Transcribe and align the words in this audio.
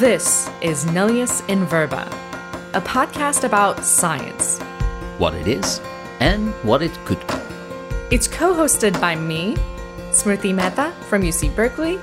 This 0.00 0.50
is 0.60 0.84
Nullius 0.84 1.40
in 1.48 1.64
Verba, 1.64 2.04
a 2.74 2.82
podcast 2.82 3.44
about 3.44 3.82
science. 3.82 4.58
What 5.16 5.32
it 5.32 5.48
is 5.48 5.80
and 6.20 6.52
what 6.64 6.82
it 6.82 6.92
could 7.06 7.26
be. 7.26 7.34
It's 8.10 8.28
co 8.28 8.52
hosted 8.52 9.00
by 9.00 9.16
me, 9.16 9.56
Smriti 10.10 10.54
Mehta 10.54 10.92
from 11.08 11.22
UC 11.22 11.56
Berkeley, 11.56 11.98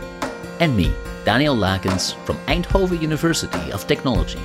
And 0.60 0.76
me, 0.76 0.92
Daniel 1.24 1.56
Lakens 1.56 2.16
from 2.26 2.38
Eindhoven 2.48 3.00
University 3.00 3.72
of 3.72 3.86
Technology. 3.86 4.42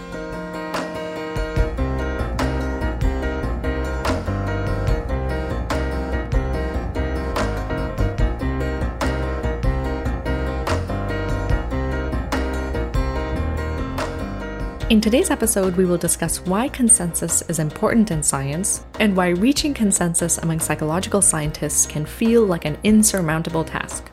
In 14.90 15.02
today's 15.02 15.30
episode, 15.30 15.76
we 15.76 15.84
will 15.84 15.98
discuss 15.98 16.40
why 16.46 16.66
consensus 16.66 17.42
is 17.42 17.58
important 17.58 18.10
in 18.10 18.22
science 18.22 18.86
and 18.98 19.14
why 19.14 19.28
reaching 19.28 19.74
consensus 19.74 20.38
among 20.38 20.60
psychological 20.60 21.20
scientists 21.20 21.84
can 21.84 22.06
feel 22.06 22.46
like 22.46 22.64
an 22.64 22.78
insurmountable 22.84 23.64
task. 23.64 24.08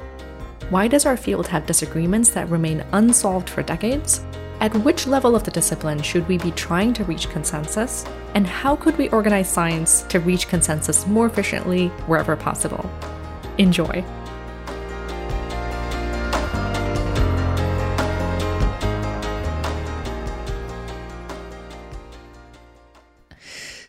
Why 0.70 0.90
does 0.90 1.06
our 1.06 1.16
field 1.16 1.48
have 1.48 1.66
disagreements 1.66 2.32
that 2.32 2.50
remain 2.50 2.84
unsolved 2.92 3.50
for 3.50 3.64
decades? 3.64 4.20
At 4.60 4.76
which 4.80 5.08
level 5.08 5.34
of 5.34 5.46
the 5.46 5.52
discipline 5.52 6.02
should 6.02 6.28
we 6.28 6.38
be 6.40 6.52
trying 6.52 6.92
to 6.96 7.06
reach 7.06 7.30
consensus? 7.30 8.04
And 8.34 8.46
how 8.46 8.76
could 8.76 8.98
we 8.98 9.08
organize 9.10 9.50
science 9.50 10.02
to 10.10 10.20
reach 10.20 10.50
consensus 10.50 11.08
more 11.08 11.28
efficiently 11.28 11.88
wherever 12.06 12.36
possible? 12.36 12.92
Enjoy. 13.60 14.04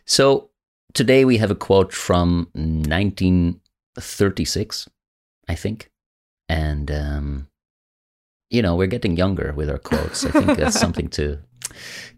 So 0.07 0.49
today 0.93 1.25
we 1.25 1.37
have 1.37 1.51
a 1.51 1.55
quote 1.55 1.93
from 1.93 2.49
1936, 2.53 4.89
I 5.47 5.55
think. 5.55 5.91
And, 6.49 6.89
um, 6.89 7.49
you 8.49 8.61
know, 8.61 8.77
we're 8.77 8.87
getting 8.87 9.17
younger 9.17 9.51
with 9.53 9.69
our 9.69 9.77
quotes. 9.77 10.25
I 10.25 10.31
think 10.31 10.57
that's 10.57 10.79
something 10.85 11.09
to 11.09 11.39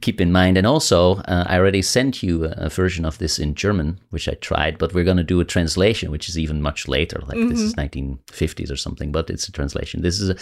keep 0.01 0.21
in 0.21 0.31
mind. 0.31 0.55
And 0.57 0.67
also, 0.67 1.15
uh, 1.15 1.45
I 1.47 1.57
already 1.57 1.81
sent 1.81 2.21
you 2.21 2.45
a 2.45 2.69
version 2.69 3.05
of 3.05 3.17
this 3.17 3.39
in 3.39 3.55
German, 3.55 3.99
which 4.11 4.29
I 4.29 4.33
tried, 4.33 4.77
but 4.77 4.93
we're 4.93 5.03
going 5.03 5.17
to 5.17 5.23
do 5.23 5.39
a 5.39 5.45
translation, 5.45 6.11
which 6.11 6.29
is 6.29 6.37
even 6.37 6.61
much 6.61 6.87
later. 6.87 7.23
Like 7.25 7.39
this 7.49 7.59
is 7.59 7.73
1950s 7.73 8.71
or 8.71 8.75
something, 8.75 9.11
but 9.11 9.31
it's 9.31 9.47
a 9.47 9.51
translation. 9.51 10.03
This 10.03 10.19
is 10.19 10.29
a 10.29 10.35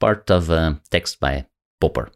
part 0.00 0.30
of 0.30 0.48
a 0.48 0.80
text 0.90 1.20
by 1.20 1.44
Popper. 1.80 2.10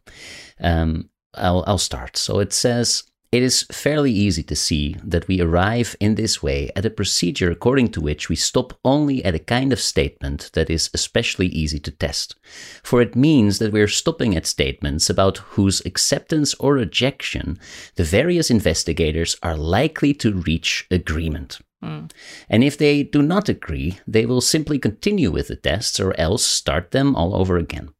Um, 0.60 1.10
I'll, 1.34 1.62
I'll 1.66 1.78
start. 1.78 2.16
So 2.16 2.38
it 2.40 2.54
says, 2.54 3.02
it 3.30 3.42
is 3.42 3.64
fairly 3.70 4.10
easy 4.10 4.42
to 4.42 4.56
see 4.56 4.96
that 5.04 5.28
we 5.28 5.40
arrive 5.40 5.94
in 6.00 6.14
this 6.14 6.42
way 6.42 6.70
at 6.74 6.86
a 6.86 6.90
procedure 6.90 7.50
according 7.50 7.88
to 7.88 8.00
which 8.00 8.28
we 8.30 8.36
stop 8.36 8.78
only 8.84 9.22
at 9.24 9.34
a 9.34 9.38
kind 9.38 9.70
of 9.72 9.80
statement 9.80 10.50
that 10.54 10.70
is 10.70 10.88
especially 10.94 11.48
easy 11.48 11.78
to 11.78 11.90
test. 11.90 12.36
For 12.82 13.02
it 13.02 13.14
means 13.14 13.58
that 13.58 13.72
we 13.72 13.82
are 13.82 13.88
stopping 13.88 14.34
at 14.34 14.46
statements 14.46 15.10
about 15.10 15.38
whose 15.38 15.84
acceptance 15.84 16.54
or 16.54 16.74
rejection 16.74 17.58
the 17.96 18.04
various 18.04 18.50
investigators 18.50 19.36
are 19.42 19.56
likely 19.56 20.14
to 20.14 20.34
reach 20.34 20.86
agreement. 20.90 21.58
Hmm. 21.82 22.06
And 22.48 22.64
if 22.64 22.78
they 22.78 23.02
do 23.02 23.22
not 23.22 23.48
agree, 23.48 23.98
they 24.06 24.26
will 24.26 24.40
simply 24.40 24.78
continue 24.78 25.30
with 25.30 25.48
the 25.48 25.56
tests 25.56 26.00
or 26.00 26.18
else 26.18 26.44
start 26.44 26.90
them 26.90 27.14
all 27.14 27.36
over 27.36 27.56
again. 27.56 27.90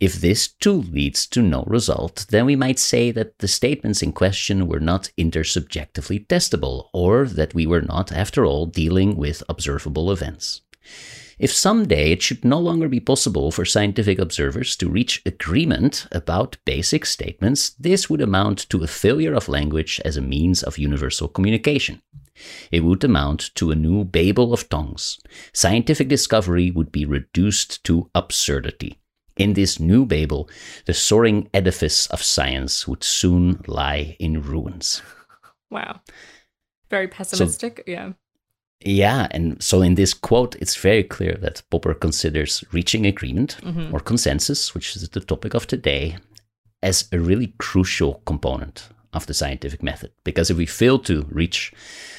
If 0.00 0.20
this 0.20 0.46
too 0.46 0.82
leads 0.82 1.26
to 1.28 1.42
no 1.42 1.64
result, 1.66 2.26
then 2.30 2.46
we 2.46 2.54
might 2.54 2.78
say 2.78 3.10
that 3.10 3.38
the 3.38 3.48
statements 3.48 4.00
in 4.00 4.12
question 4.12 4.68
were 4.68 4.78
not 4.78 5.10
intersubjectively 5.18 6.26
testable, 6.28 6.88
or 6.92 7.26
that 7.26 7.52
we 7.52 7.66
were 7.66 7.82
not, 7.82 8.12
after 8.12 8.46
all, 8.46 8.66
dealing 8.66 9.16
with 9.16 9.42
observable 9.48 10.12
events. 10.12 10.60
If 11.38 11.52
someday 11.52 12.12
it 12.12 12.22
should 12.22 12.44
no 12.44 12.58
longer 12.58 12.88
be 12.88 13.00
possible 13.00 13.50
for 13.50 13.64
scientific 13.64 14.18
observers 14.18 14.76
to 14.76 14.88
reach 14.88 15.22
agreement 15.26 16.06
about 16.12 16.58
basic 16.64 17.04
statements, 17.04 17.70
this 17.70 18.08
would 18.08 18.20
amount 18.20 18.68
to 18.70 18.82
a 18.82 18.88
failure 18.88 19.34
of 19.34 19.48
language 19.48 20.00
as 20.04 20.16
a 20.16 20.20
means 20.22 20.62
of 20.62 20.78
universal 20.78 21.28
communication. 21.28 22.02
It 22.70 22.84
would 22.84 23.02
amount 23.02 23.54
to 23.56 23.72
a 23.72 23.76
new 23.76 24.04
Babel 24.04 24.52
of 24.52 24.68
tongues. 24.68 25.18
Scientific 25.52 26.06
discovery 26.06 26.70
would 26.70 26.92
be 26.92 27.04
reduced 27.04 27.82
to 27.84 28.10
absurdity. 28.14 28.98
In 29.38 29.54
this 29.54 29.78
new 29.78 30.04
Babel, 30.04 30.48
the 30.86 30.94
soaring 30.94 31.48
edifice 31.54 32.06
of 32.08 32.22
science 32.22 32.88
would 32.88 33.04
soon 33.04 33.62
lie 33.66 34.16
in 34.18 34.42
ruins. 34.42 35.00
Wow. 35.70 36.00
Very 36.90 37.08
pessimistic. 37.08 37.84
yeah. 37.86 38.12
Yeah, 38.80 39.26
and 39.32 39.60
so 39.62 39.82
in 39.82 39.96
this 39.96 40.14
quote, 40.14 40.54
it's 40.56 40.76
very 40.76 41.02
clear 41.02 41.34
that 41.40 41.62
Popper 41.70 41.94
considers 41.94 42.62
reaching 42.72 43.06
agreement 43.06 43.56
mm-hmm. 43.62 43.92
or 43.92 43.98
consensus, 43.98 44.72
which 44.74 44.94
is 44.94 45.08
the 45.08 45.20
topic 45.20 45.54
of 45.54 45.66
today, 45.66 46.16
as 46.82 47.08
a 47.10 47.18
really 47.18 47.54
crucial 47.58 48.22
component 48.24 48.88
of 49.12 49.26
the 49.26 49.34
scientific 49.34 49.82
method. 49.82 50.12
Because 50.22 50.48
if 50.50 50.56
we 50.56 50.66
fail 50.66 50.98
to 51.00 51.26
reach 51.28 51.72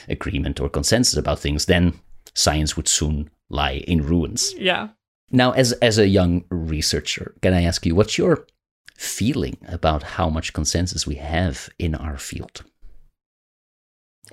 agreement 0.09 0.59
or 0.59 0.69
consensus 0.69 1.17
about 1.17 1.39
things, 1.39 1.65
then 1.65 1.93
science 2.35 2.75
would 2.75 2.89
soon 2.89 3.29
lie 3.49 3.83
in 3.87 4.05
ruins. 4.05 4.53
Yeah. 4.57 4.89
Now, 5.31 5.51
as 5.51 5.73
as 5.73 5.97
a 5.97 6.07
young 6.07 6.43
researcher, 6.49 7.35
can 7.41 7.53
I 7.53 7.63
ask 7.63 7.85
you 7.85 7.95
what's 7.95 8.17
your 8.17 8.47
feeling 8.95 9.57
about 9.67 10.03
how 10.03 10.29
much 10.29 10.53
consensus 10.53 11.07
we 11.07 11.15
have 11.15 11.69
in 11.77 11.95
our 11.95 12.17
field? 12.17 12.63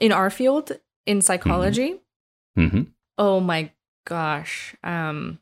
In 0.01 0.13
our 0.13 0.31
field, 0.31 0.73
in 1.07 1.21
psychology, 1.21 2.01
hmm 2.57 2.83
Oh 3.19 3.41
my 3.41 3.71
gosh. 4.07 4.75
Um 4.85 5.39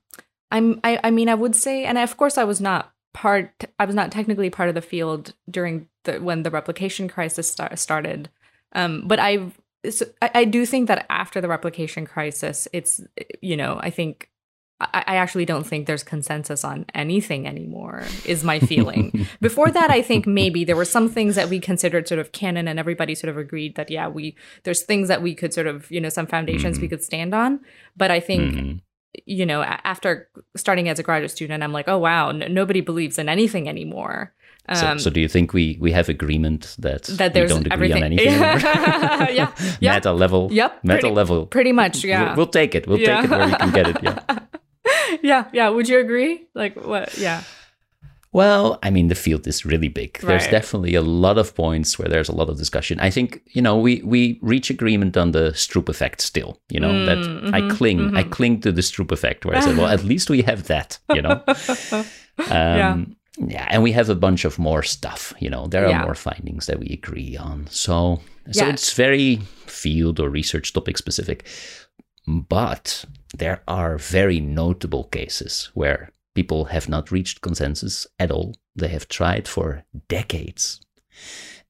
I'm 0.51 0.81
I, 0.85 1.01
I 1.03 1.11
mean 1.11 1.29
I 1.29 1.35
would 1.35 1.57
say 1.57 1.85
and 1.85 1.99
of 1.99 2.17
course 2.17 2.39
I 2.39 2.45
was 2.45 2.61
not 2.61 2.93
part 3.13 3.65
I 3.79 3.85
was 3.85 3.95
not 3.95 4.13
technically 4.13 4.51
part 4.51 4.69
of 4.69 4.75
the 4.75 4.83
field 4.83 5.35
during 5.51 5.89
the 6.05 6.21
when 6.21 6.43
the 6.43 6.51
replication 6.51 7.09
crisis 7.09 7.49
sta- 7.51 7.75
started. 7.77 8.29
Um 8.73 9.05
but 9.07 9.19
I 9.19 9.51
so 9.91 10.07
I, 10.23 10.31
I 10.35 10.45
do 10.45 10.67
think 10.67 10.89
that 10.89 11.07
after 11.11 11.41
the 11.41 11.49
replication 11.49 12.07
crisis 12.07 12.69
it's 12.73 13.01
you 13.41 13.57
know 13.57 13.79
I 13.81 13.91
think 13.91 14.31
I, 14.81 15.05
I 15.07 15.17
actually 15.17 15.45
don't 15.45 15.65
think 15.65 15.87
there's 15.87 16.03
consensus 16.03 16.65
on 16.65 16.85
anything 16.95 17.47
anymore, 17.47 18.03
is 18.27 18.43
my 18.43 18.59
feeling. 18.59 19.27
Before 19.41 19.71
that, 19.71 19.91
I 19.91 20.03
think 20.03 20.27
maybe 20.27 20.65
there 20.65 20.77
were 20.77 20.85
some 20.85 21.09
things 21.09 21.37
that 21.37 21.49
we 21.49 21.61
considered 21.61 22.09
sort 22.09 22.19
of 22.19 22.33
canon 22.33 22.67
and 22.69 22.79
everybody 22.79 23.15
sort 23.15 23.31
of 23.31 23.37
agreed 23.39 23.77
that, 23.77 23.91
yeah, 23.91 24.09
we 24.09 24.37
there's 24.65 24.83
things 24.83 25.09
that 25.09 25.23
we 25.23 25.35
could 25.35 25.55
sort 25.55 25.67
of, 25.69 25.91
you 25.91 26.01
know, 26.01 26.09
some 26.09 26.27
foundations 26.27 26.81
we 26.81 26.89
could 26.89 27.03
stand 27.05 27.35
on. 27.35 27.61
But 27.97 28.11
I 28.11 28.19
think, 28.21 28.55
Mhm. 28.55 28.81
you 29.27 29.47
know, 29.47 29.63
after 29.63 30.29
starting 30.57 30.89
as 30.89 30.99
a 30.99 31.05
graduate 31.05 31.31
student, 31.31 31.63
I'm 31.63 31.73
like, 31.73 31.89
oh, 31.89 31.99
wow, 31.99 32.31
n- 32.31 32.53
nobody 32.53 32.81
believes 32.81 33.17
in 33.19 33.29
anything 33.29 33.69
anymore. 33.69 34.35
So, 34.75 34.87
Um, 34.89 34.99
so 34.99 35.09
do 35.11 35.21
you 35.21 35.29
think 35.29 35.53
we, 35.53 35.77
we 35.81 35.93
have 35.93 36.09
agreement 36.09 36.75
that, 36.81 37.05
that 37.05 37.33
we 37.33 37.35
there's 37.35 37.51
don't 37.51 37.67
agree 37.67 37.93
everything. 37.93 38.03
on 38.03 38.13
anything? 38.13 38.33
yeah. 39.37 39.53
Yeah. 39.81 39.95
Meta 39.95 40.13
level. 40.13 40.49
Yep, 40.51 40.81
Meta 40.85 41.01
pretty- 41.01 41.15
level. 41.15 41.47
Pretty 41.47 41.73
much. 41.73 42.03
We'll- 42.03 42.09
Yeah. 42.11 42.35
We'll, 42.35 42.47
take 42.49 42.75
it. 42.75 42.87
We'll 42.89 42.99
Yeah. 42.99 43.21
take 43.23 43.25
it 43.27 43.31
where 43.31 43.47
we 43.47 43.55
can 43.55 43.71
get 43.73 43.87
it. 43.89 43.97
Yeah. 44.03 44.21
yeah. 45.23 45.49
Yeah. 45.53 45.69
Would 45.71 45.89
you 45.89 45.99
agree? 45.99 46.47
Like, 46.55 46.77
what? 46.77 47.17
Yeah. 47.19 47.43
Well, 48.33 48.81
I 48.83 48.91
mean, 48.91 49.07
the 49.07 49.15
field 49.15 49.47
is 49.47 49.65
really 49.65 49.87
big. 49.87 50.19
There's 50.19 50.49
definitely 50.49 50.97
a 50.97 51.03
lot 51.03 51.39
of 51.39 51.55
points 51.55 52.01
where 52.01 52.09
there's 52.09 52.29
a 52.29 52.35
lot 52.35 52.49
of 52.51 52.59
discussion. 52.59 52.99
I 52.99 53.09
think, 53.09 53.41
you 53.53 53.63
know, 53.63 53.79
we, 53.79 54.03
we 54.03 54.41
reach 54.43 54.71
agreement 54.71 55.17
on 55.17 55.31
the 55.31 55.53
Stroop 55.55 55.89
effect 55.89 56.21
still, 56.21 56.61
you 56.69 56.81
know, 56.81 56.91
Mm, 56.91 57.07
that 57.07 57.55
I 57.55 57.61
mhm, 57.63 57.71
cling, 57.71 58.17
I 58.17 58.25
cling 58.25 58.61
to 58.63 58.73
the 58.73 58.81
Stroop 58.81 59.13
effect 59.13 59.45
where 59.45 59.55
I 59.57 59.61
said, 59.61 59.77
well, 59.77 59.87
at 59.87 60.03
least 60.13 60.31
we 60.31 60.43
have 60.43 60.65
that, 60.67 60.99
you 61.15 61.23
know? 61.23 61.45
Um, 62.51 63.15
yeah. 63.39 63.67
And 63.71 63.83
we 63.85 63.93
have 63.93 64.09
a 64.11 64.15
bunch 64.17 64.45
of 64.45 64.59
more 64.59 64.83
stuff, 64.83 65.33
you 65.39 65.49
know, 65.49 65.69
there 65.69 65.85
are 65.87 65.91
Yeah. 65.91 66.03
more 66.05 66.17
findings 66.17 66.67
that 66.67 66.81
we 66.81 66.89
agree 66.89 67.37
on. 67.37 67.67
So, 67.71 68.21
so 68.51 68.65
Yeah. 68.67 68.73
it's 68.73 68.93
very 68.95 69.37
field 69.67 70.19
or 70.19 70.29
research 70.29 70.73
topic 70.73 70.99
specific. 70.99 71.47
But 72.27 73.05
there 73.37 73.63
are 73.69 73.99
very 73.99 74.41
notable 74.41 75.05
cases 75.05 75.71
where 75.75 76.11
people 76.35 76.67
have 76.67 76.89
not 76.89 77.11
reached 77.11 77.41
consensus 77.41 78.07
at 78.19 78.31
all. 78.31 78.55
They 78.75 78.89
have 78.89 79.09
tried 79.09 79.47
for 79.47 79.85
decades. 80.09 80.81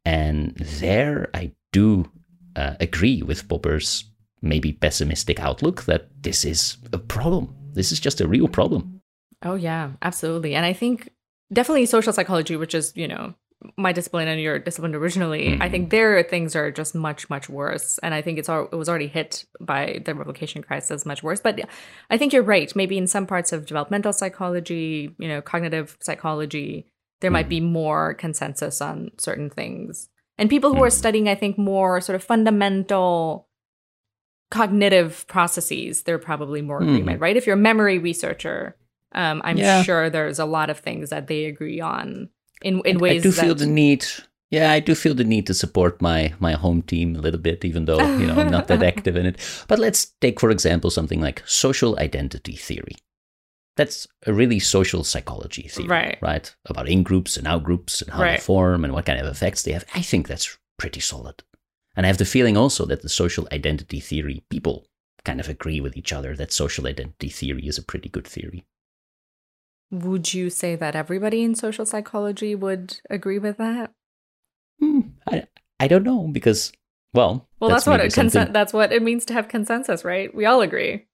And 0.04 0.54
there 0.56 1.28
I 1.34 1.52
do 1.72 2.10
uh, 2.56 2.74
agree 2.80 3.22
with 3.22 3.48
Popper's 3.48 4.04
maybe 4.42 4.72
pessimistic 4.72 5.40
outlook 5.40 5.84
that 5.84 6.08
this 6.22 6.44
is 6.44 6.76
a 6.92 6.98
problem. 6.98 7.54
This 7.72 7.90
is 7.90 8.00
just 8.00 8.20
a 8.20 8.28
real 8.28 8.48
problem. 8.48 9.00
Oh 9.42 9.54
yeah, 9.54 9.92
absolutely. 10.02 10.54
And 10.54 10.64
I 10.64 10.72
think 10.72 11.10
definitely 11.52 11.86
social 11.86 12.12
psychology, 12.12 12.56
which 12.56 12.74
is, 12.74 12.92
you 12.94 13.08
know, 13.08 13.34
my 13.76 13.92
discipline 13.92 14.28
and 14.28 14.40
your 14.40 14.58
discipline 14.58 14.94
originally, 14.94 15.58
I 15.60 15.68
think 15.68 15.90
their 15.90 16.22
things 16.22 16.54
are 16.54 16.70
just 16.70 16.94
much 16.94 17.30
much 17.30 17.48
worse, 17.48 17.98
and 17.98 18.14
I 18.14 18.22
think 18.22 18.38
it's 18.38 18.48
all 18.48 18.68
it 18.70 18.76
was 18.76 18.88
already 18.88 19.06
hit 19.06 19.44
by 19.60 20.02
the 20.04 20.14
replication 20.14 20.62
crisis 20.62 21.06
much 21.06 21.22
worse. 21.22 21.40
But 21.40 21.60
I 22.10 22.18
think 22.18 22.32
you're 22.32 22.42
right. 22.42 22.74
Maybe 22.76 22.98
in 22.98 23.06
some 23.06 23.26
parts 23.26 23.52
of 23.52 23.66
developmental 23.66 24.12
psychology, 24.12 25.14
you 25.18 25.28
know, 25.28 25.40
cognitive 25.40 25.96
psychology, 26.00 26.86
there 27.20 27.30
might 27.30 27.48
be 27.48 27.60
more 27.60 28.14
consensus 28.14 28.80
on 28.80 29.10
certain 29.18 29.50
things. 29.50 30.08
And 30.36 30.50
people 30.50 30.74
who 30.74 30.82
are 30.82 30.88
Mhm. 30.88 30.92
studying, 30.92 31.28
I 31.28 31.34
think, 31.34 31.56
more 31.56 32.00
sort 32.00 32.16
of 32.16 32.24
fundamental 32.24 33.48
cognitive 34.50 35.26
processes, 35.26 36.02
they're 36.02 36.18
probably 36.18 36.62
more 36.62 36.82
agreement, 36.82 37.20
right? 37.20 37.36
If 37.36 37.46
you're 37.46 37.54
a 37.54 37.58
memory 37.58 37.98
researcher, 37.98 38.76
um, 39.12 39.40
I'm 39.44 39.56
Yeah. 39.56 39.82
sure 39.82 40.10
there's 40.10 40.38
a 40.38 40.44
lot 40.44 40.70
of 40.70 40.78
things 40.78 41.10
that 41.10 41.26
they 41.26 41.46
agree 41.46 41.80
on 41.80 42.28
in 42.64 42.80
in 42.84 42.96
I 42.96 43.00
ways 43.00 43.22
do 43.22 43.30
that 43.30 43.40
feel 43.44 43.54
the 43.54 43.66
need. 43.66 44.04
Yeah, 44.50 44.70
I 44.70 44.80
do 44.80 44.94
feel 44.94 45.14
the 45.14 45.24
need 45.24 45.46
to 45.46 45.54
support 45.54 46.02
my 46.02 46.32
my 46.38 46.52
home 46.52 46.82
team 46.82 47.16
a 47.16 47.20
little 47.20 47.40
bit, 47.40 47.64
even 47.64 47.84
though 47.84 48.02
you 48.18 48.26
know 48.26 48.36
I'm 48.40 48.50
not 48.50 48.68
that 48.68 48.82
active 48.92 49.16
in 49.16 49.26
it. 49.26 49.36
But 49.68 49.78
let's 49.78 50.12
take, 50.20 50.40
for 50.40 50.50
example, 50.50 50.90
something 50.90 51.20
like 51.20 51.42
social 51.46 51.98
identity 51.98 52.56
theory. 52.56 52.96
That's 53.76 54.06
a 54.26 54.32
really 54.32 54.60
social 54.60 55.02
psychology 55.02 55.66
theory, 55.68 55.88
Right. 55.88 56.18
Right, 56.22 56.54
about 56.66 56.88
in 56.88 57.02
groups 57.02 57.36
and 57.36 57.46
out 57.46 57.64
groups 57.64 58.02
and 58.02 58.12
how 58.12 58.20
they 58.20 58.38
form 58.38 58.84
and 58.84 58.92
what 58.92 59.06
kind 59.06 59.18
of 59.18 59.26
effects 59.26 59.62
they 59.62 59.72
have. 59.72 59.84
I 59.94 60.02
think 60.02 60.28
that's 60.28 60.56
pretty 60.78 61.00
solid, 61.00 61.42
and 61.96 62.06
I 62.06 62.08
have 62.08 62.18
the 62.18 62.24
feeling 62.34 62.56
also 62.56 62.86
that 62.86 63.02
the 63.02 63.08
social 63.08 63.48
identity 63.52 64.00
theory 64.00 64.44
people 64.48 64.86
kind 65.24 65.40
of 65.40 65.48
agree 65.48 65.80
with 65.80 65.96
each 65.96 66.12
other 66.12 66.36
that 66.36 66.52
social 66.52 66.86
identity 66.86 67.30
theory 67.30 67.66
is 67.66 67.78
a 67.78 67.82
pretty 67.82 68.08
good 68.08 68.26
theory. 68.26 68.64
Would 69.94 70.34
you 70.34 70.50
say 70.50 70.74
that 70.76 70.96
everybody 70.96 71.42
in 71.44 71.54
social 71.54 71.86
psychology 71.86 72.54
would 72.54 72.98
agree 73.08 73.38
with 73.38 73.58
that? 73.58 73.92
Hmm, 74.80 75.00
I 75.26 75.44
I 75.78 75.86
don't 75.88 76.02
know 76.02 76.28
because 76.28 76.72
well, 77.12 77.48
Well, 77.60 77.70
that's, 77.70 77.86
what 77.86 78.00
it 78.00 78.12
consen- 78.12 78.52
that's 78.52 78.72
what 78.72 78.92
it 78.92 79.02
means 79.02 79.24
to 79.26 79.34
have 79.34 79.46
consensus, 79.48 80.04
right? 80.04 80.34
We 80.34 80.46
all 80.46 80.62
agree. 80.62 81.06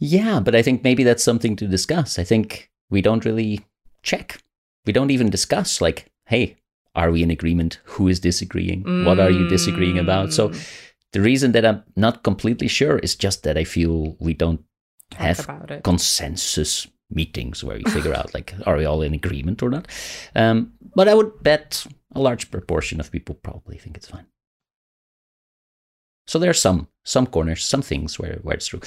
Yeah, 0.00 0.40
but 0.40 0.54
I 0.56 0.62
think 0.62 0.82
maybe 0.82 1.04
that's 1.04 1.22
something 1.22 1.54
to 1.56 1.68
discuss. 1.68 2.18
I 2.18 2.24
think 2.24 2.70
we 2.90 3.00
don't 3.02 3.24
really 3.24 3.64
check. 4.02 4.42
We 4.84 4.92
don't 4.92 5.10
even 5.10 5.30
discuss, 5.30 5.80
like, 5.80 6.10
hey, 6.26 6.56
are 6.94 7.10
we 7.12 7.22
in 7.22 7.30
agreement? 7.30 7.80
Who 7.84 8.08
is 8.08 8.18
disagreeing? 8.18 8.82
What 9.04 9.20
are 9.20 9.30
you 9.30 9.46
disagreeing 9.48 9.98
about? 9.98 10.32
So 10.32 10.48
Mm, 10.48 10.68
the 11.12 11.20
reason 11.20 11.52
that 11.52 11.64
I'm 11.64 11.84
not 11.94 12.22
completely 12.24 12.68
sure 12.68 12.98
is 12.98 13.14
just 13.14 13.42
that 13.44 13.56
I 13.56 13.64
feel 13.64 14.16
we 14.18 14.34
don't 14.34 14.64
talk 15.10 15.20
have 15.20 15.82
consensus 15.82 16.88
meetings 17.10 17.64
where 17.64 17.76
we 17.78 17.84
figure 17.84 18.14
out, 18.14 18.34
like, 18.34 18.54
are 18.66 18.76
we 18.76 18.84
all 18.84 19.02
in 19.02 19.14
agreement 19.14 19.62
or 19.62 19.70
not? 19.70 19.88
Um, 20.34 20.72
but 20.94 21.08
I 21.08 21.14
would 21.14 21.42
bet 21.42 21.86
a 22.14 22.20
large 22.20 22.50
proportion 22.50 23.00
of 23.00 23.10
people 23.10 23.34
probably 23.36 23.78
think 23.78 23.96
it's 23.96 24.08
fine. 24.08 24.26
So 26.26 26.38
there 26.38 26.50
are 26.50 26.54
some 26.54 26.88
some 27.04 27.26
corners, 27.26 27.64
some 27.64 27.80
things 27.82 28.18
where, 28.18 28.38
where 28.42 28.54
it's 28.56 28.66
true. 28.66 28.80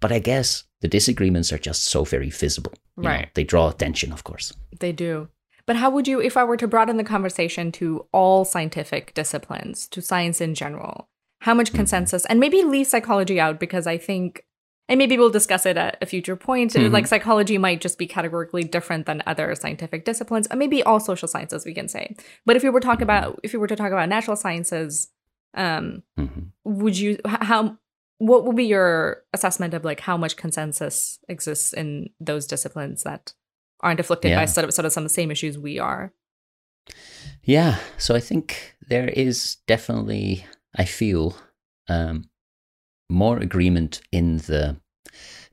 But 0.00 0.12
I 0.12 0.18
guess 0.18 0.64
the 0.80 0.88
disagreements 0.88 1.52
are 1.52 1.58
just 1.58 1.84
so 1.86 2.04
very 2.04 2.28
visible. 2.28 2.72
you 2.98 3.04
know. 3.04 3.08
Right. 3.08 3.34
They 3.34 3.44
draw 3.44 3.68
attention, 3.68 4.12
of 4.12 4.24
course. 4.24 4.52
They 4.78 4.92
do. 4.92 5.28
But 5.64 5.76
how 5.76 5.90
would 5.90 6.08
you, 6.08 6.20
if 6.20 6.36
I 6.36 6.44
were 6.44 6.56
to 6.58 6.66
broaden 6.68 6.96
the 6.96 7.04
conversation 7.04 7.72
to 7.72 8.04
all 8.12 8.44
scientific 8.44 9.14
disciplines, 9.14 9.86
to 9.88 10.02
science 10.02 10.40
in 10.40 10.54
general, 10.54 11.08
how 11.42 11.54
much 11.54 11.72
Mhm. 11.72 11.76
consensus, 11.76 12.26
and 12.26 12.40
maybe 12.40 12.62
leave 12.62 12.88
psychology 12.88 13.40
out 13.40 13.58
because 13.60 13.86
I 13.86 13.96
think, 13.96 14.44
and 14.92 14.98
maybe 14.98 15.16
we'll 15.16 15.30
discuss 15.30 15.64
it 15.64 15.78
at 15.78 15.96
a 16.02 16.06
future 16.06 16.36
point. 16.36 16.72
Mhm. 16.74 16.92
Like 16.92 17.06
psychology 17.06 17.56
might 17.56 17.80
just 17.80 17.96
be 17.98 18.06
categorically 18.06 18.62
different 18.62 19.06
than 19.06 19.22
other 19.26 19.54
scientific 19.54 20.04
disciplines, 20.04 20.46
and 20.48 20.58
maybe 20.58 20.82
all 20.82 21.00
social 21.00 21.26
sciences 21.26 21.64
we 21.64 21.72
can 21.72 21.88
say. 21.88 22.14
But 22.44 22.56
if 22.56 22.62
you 22.62 22.70
were 22.70 22.80
talk 22.80 22.98
Mhm. 22.98 23.02
about, 23.08 23.40
if 23.42 23.54
we 23.54 23.58
were 23.58 23.66
to 23.68 23.76
talk 23.76 23.90
about 23.90 24.08
natural 24.10 24.36
sciences, 24.36 25.08
um, 25.54 26.02
Mhm. 26.18 26.50
would 26.64 26.98
you 26.98 27.18
how 27.24 27.78
what 28.18 28.44
would 28.44 28.54
be 28.54 28.64
your 28.66 29.24
assessment 29.32 29.74
of 29.74 29.82
like 29.84 30.00
how 30.00 30.16
much 30.16 30.36
consensus 30.36 31.18
exists 31.28 31.72
in 31.72 32.10
those 32.20 32.46
disciplines 32.46 33.02
that 33.02 33.32
aren't 33.80 33.98
afflicted 33.98 34.28
by 34.30 34.42
Yeah. 34.42 34.46
sort 34.46 34.64
of, 34.64 34.72
sort 34.74 34.86
of 34.86 34.92
some 34.92 35.04
of 35.04 35.08
the 35.10 35.14
same 35.14 35.30
issues 35.32 35.58
we 35.58 35.78
are 35.80 36.12
Yeah, 37.42 37.78
so 37.98 38.14
I 38.14 38.20
think 38.20 38.76
there 38.88 39.08
is 39.08 39.56
definitely, 39.66 40.44
I 40.76 40.84
feel, 40.84 41.36
um, 41.88 42.28
more 43.10 43.38
agreement 43.38 44.00
in 44.12 44.36
the 44.38 44.80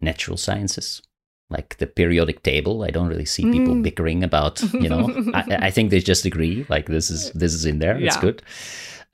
natural 0.01 0.37
sciences, 0.37 1.01
like 1.49 1.77
the 1.77 1.87
periodic 1.87 2.43
table. 2.43 2.83
I 2.83 2.91
don't 2.91 3.07
really 3.09 3.25
see 3.25 3.43
people 3.43 3.75
Mm. 3.75 3.83
bickering 3.83 4.23
about, 4.23 4.61
you 4.73 4.89
know. 4.89 5.09
I, 5.33 5.67
I 5.67 5.71
think 5.71 5.89
they 5.89 5.99
just 5.99 6.25
agree, 6.25 6.65
like 6.69 6.85
this 6.87 7.09
is 7.09 7.31
this 7.33 7.53
is 7.53 7.65
in 7.65 7.79
there. 7.79 7.97
It's 7.97 8.17
good. 8.21 8.41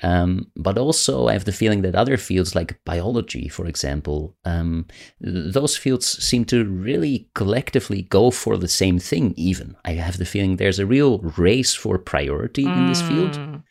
Um, 0.03 0.51
but 0.57 0.77
also, 0.77 1.27
I 1.29 1.33
have 1.33 1.45
the 1.45 1.53
feeling 1.53 1.81
that 1.83 1.95
other 1.95 2.17
fields, 2.17 2.53
like 2.53 2.77
biology, 2.85 3.47
for 3.47 3.65
example, 3.65 4.35
um, 4.43 4.85
those 5.21 5.77
fields 5.77 6.05
seem 6.23 6.43
to 6.45 6.65
really 6.65 7.29
collectively 7.33 8.01
go 8.01 8.29
for 8.31 8.57
the 8.57 8.67
same 8.67 8.99
thing. 8.99 9.33
Even 9.37 9.75
I 9.85 9.93
have 9.93 10.17
the 10.17 10.25
feeling 10.25 10.57
there's 10.57 10.79
a 10.79 10.85
real 10.85 11.19
race 11.37 11.73
for 11.73 11.97
priority 11.97 12.63
in 12.65 12.87
this 12.87 13.01
field 13.01 13.31
Mm. 13.39 13.63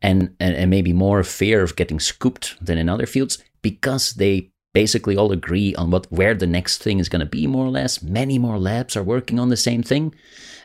and, 0.00 0.20
and 0.38 0.54
and 0.54 0.70
maybe 0.70 0.92
more 0.92 1.24
fear 1.24 1.62
of 1.64 1.74
getting 1.76 2.00
scooped 2.00 2.54
than 2.64 2.78
in 2.78 2.88
other 2.88 3.06
fields 3.06 3.38
because 3.62 4.14
they 4.14 4.50
basically 4.74 5.16
all 5.16 5.32
agree 5.32 5.74
on 5.76 5.90
what 5.90 6.06
where 6.12 6.34
the 6.34 6.46
next 6.46 6.82
thing 6.82 6.98
is 6.98 7.08
going 7.08 7.20
to 7.20 7.26
be 7.26 7.46
more 7.46 7.66
or 7.66 7.70
less. 7.70 8.02
Many 8.02 8.38
more 8.38 8.58
labs 8.58 8.96
are 8.96 9.02
working 9.02 9.38
on 9.40 9.48
the 9.48 9.56
same 9.56 9.82
thing 9.82 10.14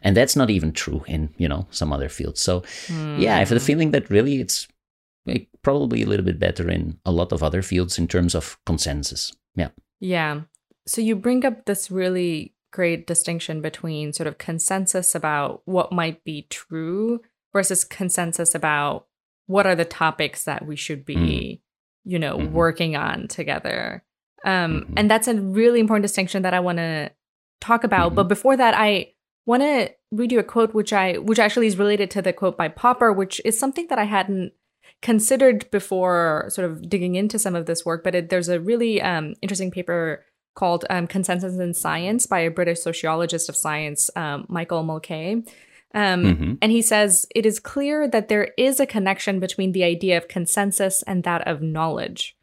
and 0.01 0.15
that's 0.17 0.35
not 0.35 0.49
even 0.49 0.71
true 0.73 1.03
in 1.07 1.29
you 1.37 1.47
know 1.47 1.67
some 1.71 1.93
other 1.93 2.09
fields. 2.09 2.41
So 2.41 2.63
yeah 3.17 3.35
i 3.35 3.39
have 3.39 3.49
the 3.49 3.55
Mm. 3.55 3.65
feeling 3.65 3.91
that 3.91 4.09
really 4.09 4.39
it's 4.41 4.67
like, 5.25 5.47
probably 5.61 6.01
a 6.03 6.05
little 6.05 6.25
bit 6.25 6.37
better 6.39 6.69
in 6.69 6.99
a 7.05 7.11
lot 7.11 7.31
of 7.31 7.41
other 7.41 7.61
fields 7.61 7.97
in 7.97 8.07
terms 8.07 8.35
of 8.35 8.57
consensus. 8.65 9.31
Yeah. 9.55 9.69
Yeah. 10.01 10.41
So 10.85 10.99
you 11.01 11.15
bring 11.15 11.45
up 11.45 11.63
this 11.65 11.89
really 11.89 12.55
great 12.73 13.07
distinction 13.07 13.61
between 13.61 14.11
sort 14.11 14.27
of 14.27 14.37
consensus 14.37 15.15
about 15.15 15.61
what 15.65 15.91
might 15.93 16.23
be 16.25 16.47
true 16.49 17.21
versus 17.53 17.85
consensus 17.85 18.53
about 18.53 19.05
what 19.47 19.65
are 19.65 19.75
the 19.75 19.85
topics 19.85 20.43
that 20.43 20.65
we 20.65 20.75
should 20.75 21.05
be 21.05 21.15
Mm. 21.15 21.59
You 22.05 22.19
know 22.19 22.37
Mhm. 22.37 22.51
working 22.51 22.95
on 22.95 23.27
together 23.27 24.03
um 24.45 24.71
Mhm. 24.81 24.93
and 24.97 25.09
that's 25.11 25.27
a 25.29 25.35
really 25.35 25.79
important 25.79 26.03
distinction 26.03 26.41
that 26.43 26.53
i 26.53 26.59
want 26.59 26.77
to 26.77 27.09
talk 27.61 27.83
about 27.85 28.11
Mhm. 28.11 28.15
but 28.15 28.27
before 28.27 28.57
that 28.57 28.73
i 28.77 29.13
want 29.45 29.61
to 29.63 29.89
read 30.11 30.31
you 30.33 30.39
a 30.39 30.43
quote 30.43 30.73
which 30.73 30.91
i 30.91 31.13
which 31.13 31.39
actually 31.39 31.67
is 31.67 31.77
related 31.77 32.11
to 32.11 32.21
the 32.21 32.33
quote 32.33 32.57
by 32.57 32.67
popper 32.67 33.13
which 33.13 33.39
is 33.45 33.57
something 33.57 33.87
that 33.87 33.99
i 33.99 34.03
hadn't 34.03 34.51
considered 35.01 35.69
before 35.71 36.45
sort 36.49 36.69
of 36.69 36.89
digging 36.89 37.15
into 37.15 37.37
some 37.39 37.55
of 37.55 37.65
this 37.65 37.85
work 37.85 38.03
but 38.03 38.15
it, 38.15 38.29
there's 38.29 38.49
a 38.49 38.59
really 38.59 39.01
um, 39.01 39.33
interesting 39.41 39.71
paper 39.71 40.23
called 40.55 40.85
um, 40.89 41.07
consensus 41.07 41.57
in 41.57 41.73
science 41.73 42.25
by 42.25 42.39
a 42.39 42.51
british 42.51 42.79
sociologist 42.79 43.47
of 43.49 43.55
science 43.55 44.09
um, 44.15 44.45
michael 44.49 44.83
mulkay 44.83 45.45
um, 45.93 46.23
Mhm. 46.23 46.57
and 46.61 46.71
he 46.71 46.81
says 46.81 47.25
it 47.35 47.45
is 47.45 47.59
clear 47.59 48.07
that 48.07 48.27
there 48.27 48.51
is 48.57 48.79
a 48.79 48.85
connection 48.85 49.39
between 49.39 49.71
the 49.71 49.83
idea 49.83 50.17
of 50.17 50.27
consensus 50.27 51.03
and 51.03 51.23
that 51.23 51.47
of 51.47 51.61
knowledge. 51.61 52.35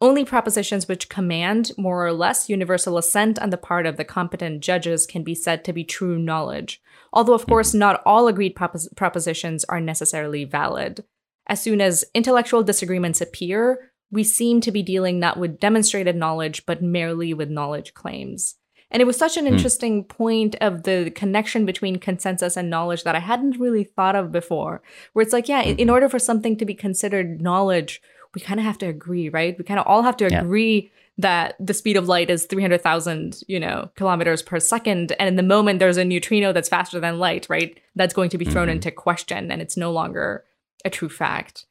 Only 0.00 0.24
propositions 0.24 0.88
which 0.88 1.08
command 1.08 1.72
more 1.78 2.06
or 2.06 2.12
less 2.12 2.50
universal 2.50 2.98
assent 2.98 3.38
on 3.38 3.50
the 3.50 3.56
part 3.56 3.86
of 3.86 3.96
the 3.96 4.04
competent 4.04 4.60
judges 4.60 5.06
can 5.06 5.22
be 5.22 5.34
said 5.34 5.64
to 5.64 5.72
be 5.72 5.84
true 5.84 6.18
knowledge, 6.18 6.82
although, 7.14 7.32
of 7.32 7.46
course, 7.46 7.72
not 7.72 8.02
all 8.04 8.28
agreed 8.28 8.54
propos- 8.54 8.90
propositions 8.94 9.64
are 9.64 9.80
necessarily 9.80 10.44
valid. 10.44 11.04
As 11.46 11.62
soon 11.62 11.80
as 11.80 12.04
intellectual 12.12 12.62
disagreements 12.62 13.22
appear, 13.22 13.90
we 14.10 14.22
seem 14.22 14.60
to 14.60 14.70
be 14.70 14.82
dealing 14.82 15.18
not 15.18 15.38
with 15.38 15.58
demonstrated 15.58 16.14
knowledge, 16.14 16.66
but 16.66 16.82
merely 16.82 17.32
with 17.32 17.48
knowledge 17.48 17.94
claims. 17.94 18.56
And 18.90 19.02
it 19.02 19.04
was 19.04 19.16
such 19.16 19.36
an 19.36 19.46
Hmm. 19.46 19.54
interesting 19.54 20.04
point 20.04 20.54
of 20.60 20.84
the 20.84 21.10
connection 21.10 21.66
between 21.66 21.96
consensus 21.96 22.56
and 22.56 22.70
knowledge 22.70 23.02
that 23.04 23.16
I 23.16 23.20
hadn't 23.20 23.58
really 23.58 23.84
thought 23.84 24.14
of 24.16 24.30
before. 24.32 24.80
Where 25.12 25.22
it's 25.22 25.32
like, 25.32 25.48
yeah, 25.48 25.62
in- 25.62 25.76
in 25.78 25.90
order 25.90 26.08
for 26.08 26.18
something 26.18 26.56
to 26.56 26.64
be 26.64 26.74
considered 26.74 27.40
knowledge, 27.42 28.00
we 28.34 28.40
kind 28.40 28.60
of 28.60 28.66
have 28.66 28.78
to 28.78 28.86
agree, 28.86 29.28
right? 29.28 29.56
We 29.58 29.64
kind 29.64 29.80
of 29.80 29.86
all 29.86 30.02
have 30.02 30.16
to 30.18 30.28
Yeah. 30.30 30.40
agree 30.42 30.90
that 31.18 31.54
the 31.58 31.72
speed 31.72 31.96
of 31.96 32.06
light 32.08 32.28
is 32.28 32.44
300,000, 32.44 33.42
you 33.48 33.58
know, 33.58 33.90
kilometers 33.96 34.42
per 34.42 34.60
second. 34.60 35.12
And 35.18 35.28
in 35.28 35.36
the 35.36 35.42
moment 35.42 35.78
there's 35.78 35.96
a 35.96 36.04
neutrino 36.04 36.52
that's 36.52 36.68
faster 36.68 37.00
than 37.00 37.18
light, 37.18 37.46
right? 37.48 37.78
That's 37.96 38.12
going 38.14 38.28
to 38.30 38.38
be 38.38 38.44
thrown 38.44 38.68
Mhm. 38.68 38.72
into 38.72 38.90
question 38.90 39.50
and 39.50 39.62
it's 39.62 39.76
no 39.78 39.90
longer 39.90 40.44
a 40.84 40.90
true 40.90 41.08
fact. 41.08 41.64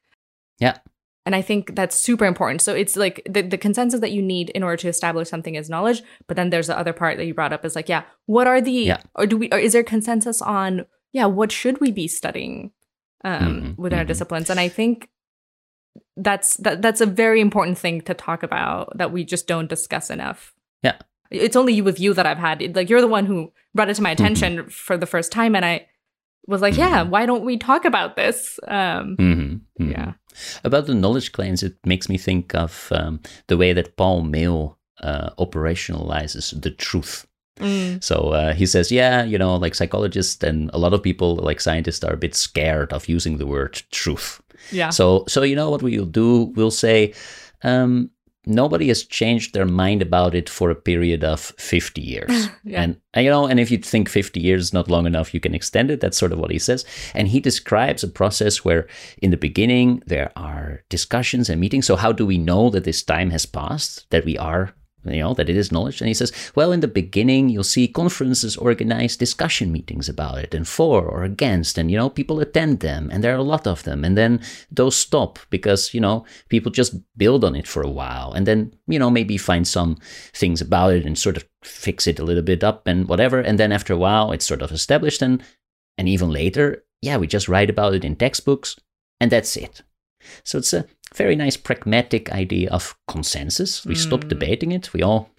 Yeah. 0.60 0.77
And 1.25 1.36
I 1.36 1.41
think 1.41 1.75
that's 1.75 1.96
super 1.98 2.25
important. 2.25 2.62
So 2.62 2.74
it's 2.75 2.96
like 2.96 3.22
the, 3.27 3.41
the 3.41 3.58
consensus 3.58 4.00
that 4.01 4.12
you 4.12 4.22
need 4.22 4.51
in 4.51 4.62
order 4.63 4.77
to 4.77 4.88
establish 4.88 5.27
something 5.29 5.58
as 5.58 5.70
knowledge. 5.70 6.03
But 6.27 6.38
then 6.38 6.51
there's 6.51 6.67
the 6.67 6.77
other 6.77 6.94
part 6.94 7.17
that 7.17 7.25
you 7.25 7.34
brought 7.34 7.51
up 7.53 7.65
is 7.65 7.75
like, 7.75 7.89
yeah, 7.89 8.03
what 8.27 8.46
are 8.48 8.62
the, 8.62 8.72
Yeah. 8.72 9.01
or 9.15 9.25
do 9.25 9.36
we, 9.38 9.50
or 9.51 9.58
is 9.58 9.74
there 9.74 9.84
consensus 9.84 10.39
on, 10.41 10.86
yeah, 11.13 11.25
what 11.25 11.51
should 11.51 11.82
we 11.82 11.91
be 11.91 12.08
studying 12.08 12.72
um, 13.24 13.41
Mhm, 13.41 13.77
within 13.77 13.98
our 14.00 14.05
mhm. 14.05 14.10
disciplines? 14.10 14.51
And 14.51 14.60
I 14.60 14.67
think 14.70 15.10
that's, 16.17 16.58
that, 16.58 16.82
that's 16.82 17.01
a 17.01 17.05
very 17.05 17.41
important 17.41 17.77
thing 17.77 18.01
to 18.01 18.13
talk 18.13 18.44
about 18.44 18.96
that 18.98 19.12
we 19.12 19.24
just 19.25 19.48
don't 19.48 19.67
discuss 19.70 20.10
enough. 20.10 20.53
Yeah. 20.84 20.98
It's 21.32 21.55
only 21.55 21.74
you 21.74 21.84
with 21.84 22.00
you 22.00 22.13
that 22.13 22.25
I've 22.27 22.38
had. 22.38 22.75
Like, 22.75 22.89
you're 22.89 23.01
the 23.01 23.08
one 23.08 23.25
who 23.25 23.51
brought 23.74 23.89
it 23.89 23.96
to 23.96 24.03
my 24.03 24.13
Mm-hmm. 24.13 24.24
attention 24.24 24.70
for 24.70 24.96
the 24.96 25.08
first 25.08 25.32
time. 25.32 25.55
And 25.55 25.65
I 25.65 25.88
was 26.48 26.62
like, 26.62 26.77
yeah, 26.77 27.01
why 27.01 27.25
don't 27.25 27.44
we 27.44 27.58
talk 27.58 27.84
about 27.86 28.15
this? 28.15 28.60
Um, 28.67 29.17
Mhm, 29.17 29.62
mhm. 29.82 29.91
Yeah. 29.91 30.13
About 30.63 30.88
the 30.88 30.96
knowledge 30.96 31.32
claims, 31.32 31.63
it 31.63 31.77
makes 31.86 32.10
me 32.10 32.18
think 32.18 32.54
of 32.56 32.89
um, 32.92 33.20
the 33.48 33.58
way 33.58 33.74
that 33.74 33.98
Paul 33.98 34.24
Meehl 34.24 34.75
uh, 35.01 35.32
operationalizes 35.38 36.62
the 36.62 36.72
truth 36.72 37.25
Mm. 37.60 38.04
So 38.04 38.30
uh, 38.30 38.54
he 38.54 38.65
says, 38.65 38.92
yeah, 38.92 39.24
you 39.24 39.38
know, 39.38 39.56
like 39.56 39.75
psychologists 39.75 40.44
and 40.44 40.70
a 40.74 40.77
lot 40.77 40.94
of 40.94 41.01
people, 41.01 41.36
like 41.38 41.62
scientists, 41.62 42.04
are 42.04 42.13
a 42.13 42.18
bit 42.18 42.36
scared 42.36 42.92
of 42.92 43.08
using 43.08 43.38
the 43.38 43.46
word 43.46 43.82
truth. 43.92 44.42
Yeah. 44.72 44.89
So, 44.89 45.25
so 45.27 45.44
you 45.44 45.56
know 45.56 45.70
what 45.70 45.82
we'll 45.82 46.06
do? 46.06 46.54
We'll 46.56 46.72
say, 46.72 47.13
um, 47.63 48.12
nobody 48.46 48.88
has 48.88 49.04
changed 49.04 49.54
their 49.54 49.66
mind 49.66 50.02
about 50.02 50.36
it 50.36 50.50
for 50.50 50.70
a 50.70 50.75
period 50.75 51.24
of 51.24 51.40
50 51.40 52.02
years. 52.02 52.50
Yeah. 52.68 52.82
And, 52.82 52.98
you 53.16 53.30
know, 53.30 53.46
and 53.46 53.60
if 53.60 53.70
you 53.70 53.78
think 53.78 54.10
50 54.10 54.40
years 54.40 54.64
is 54.64 54.74
not 54.74 54.90
long 54.90 55.06
enough, 55.06 55.36
you 55.36 55.40
can 55.40 55.54
extend 55.54 55.92
it. 55.92 56.00
That's 56.00 56.18
sort 56.18 56.32
of 56.32 56.40
what 56.40 56.50
he 56.50 56.58
says. 56.58 56.84
And 57.14 57.28
he 57.28 57.40
describes 57.40 58.04
a 58.04 58.08
process 58.08 58.66
where 58.66 58.88
in 59.20 59.30
the 59.30 59.38
beginning 59.38 60.02
there 60.08 60.32
are 60.36 60.82
discussions 60.90 61.48
and 61.48 61.62
meetings. 61.62 61.86
So 61.86 61.96
how 61.96 62.12
do 62.12 62.25
we 62.25 62.40
know 62.40 62.72
that 62.72 62.84
this 62.84 63.04
time 63.04 63.30
has 63.30 63.46
passed, 63.46 64.10
that 64.10 64.25
we 64.25 64.36
are 64.40 64.74
you 65.08 65.22
know 65.22 65.34
that 65.34 65.50
it 65.50 65.56
is 65.56 65.72
knowledge. 65.72 66.02
And 66.02 66.08
he 66.08 66.14
says 66.14 66.32
well 66.56 66.72
in 66.72 66.80
the 66.80 66.88
beginning 66.88 67.50
you'll 67.50 67.64
see 67.64 67.88
conferences 67.88 68.58
organize 68.58 69.18
discussion 69.18 69.72
meetings 69.72 70.10
about 70.10 70.40
it 70.40 70.54
and 70.54 70.68
for 70.68 71.04
or 71.06 71.24
against 71.24 71.78
and 71.78 71.92
you 71.92 71.98
know 71.98 72.10
people 72.10 72.40
attend 72.40 72.80
them 72.80 73.10
and 73.12 73.24
there 73.24 73.34
are 73.34 73.40
a 73.40 73.44
lot 73.44 73.68
of 73.68 73.84
them 73.84 74.04
and 74.04 74.18
then 74.18 74.42
those 74.72 74.96
stop 74.96 75.40
because 75.50 75.94
you 75.94 76.02
know 76.02 76.26
people 76.50 76.72
just 76.72 76.96
build 77.18 77.44
on 77.44 77.56
it 77.56 77.68
for 77.68 77.82
a 77.82 77.90
while 77.90 78.32
and 78.34 78.46
then 78.48 78.74
you 78.88 79.00
know 79.00 79.10
maybe 79.10 79.38
find 79.38 79.68
some 79.68 79.98
things 80.34 80.62
about 80.62 80.94
it 80.94 81.06
and 81.06 81.18
sort 81.18 81.38
of 81.38 81.46
fix 81.64 82.08
it 82.08 82.20
a 82.20 82.24
little 82.24 82.44
bit 82.44 82.64
up 82.64 82.88
and 82.88 83.08
whatever 83.08 83.40
and 83.40 83.60
then 83.60 83.72
after 83.72 83.94
a 83.94 83.98
while 83.98 84.32
it's 84.32 84.46
sort 84.46 84.62
of 84.62 84.72
established 84.72 85.22
and 85.22 85.44
and 85.98 86.08
even 86.08 86.30
later 86.30 86.84
yeah 87.02 87.18
we 87.18 87.28
just 87.28 87.50
write 87.50 87.70
about 87.70 87.94
it 87.94 88.06
in 88.06 88.16
textbooks 88.16 88.76
and 89.20 89.32
that's 89.32 89.58
it 89.58 89.82
so 90.44 90.58
it's 90.58 90.74
a 90.74 90.86
very 91.15 91.36
nice 91.36 91.58
pragmatic 91.58 92.32
idea 92.32 92.70
of 92.72 92.96
consensus. 93.08 93.86
We 93.86 93.96
stop 93.96 94.22
Mm. 94.25 94.29
debating 94.29 94.72
it. 94.72 94.94
We 94.94 95.01
all 95.03 95.29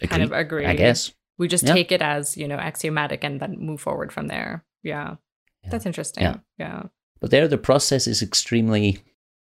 agree, 0.00 0.08
Kind 0.08 0.22
of 0.22 0.32
agree. 0.32 0.66
I 0.66 0.74
guess. 0.74 1.12
We 1.38 1.48
just 1.48 1.64
Yeah. 1.64 1.74
take 1.74 1.92
it 1.92 2.02
as, 2.02 2.36
you 2.36 2.46
know, 2.48 2.56
axiomatic 2.58 3.24
and 3.24 3.40
then 3.40 3.56
move 3.58 3.80
forward 3.80 4.12
from 4.12 4.28
there. 4.28 4.64
Yeah. 4.82 5.16
Yeah. 5.64 5.70
That's 5.70 5.86
interesting. 5.86 6.24
Yeah. 6.24 6.36
Yeah. 6.58 6.82
But 7.20 7.30
there, 7.30 7.48
the 7.48 7.58
process 7.58 8.06
is 8.06 8.22
extremely 8.22 8.98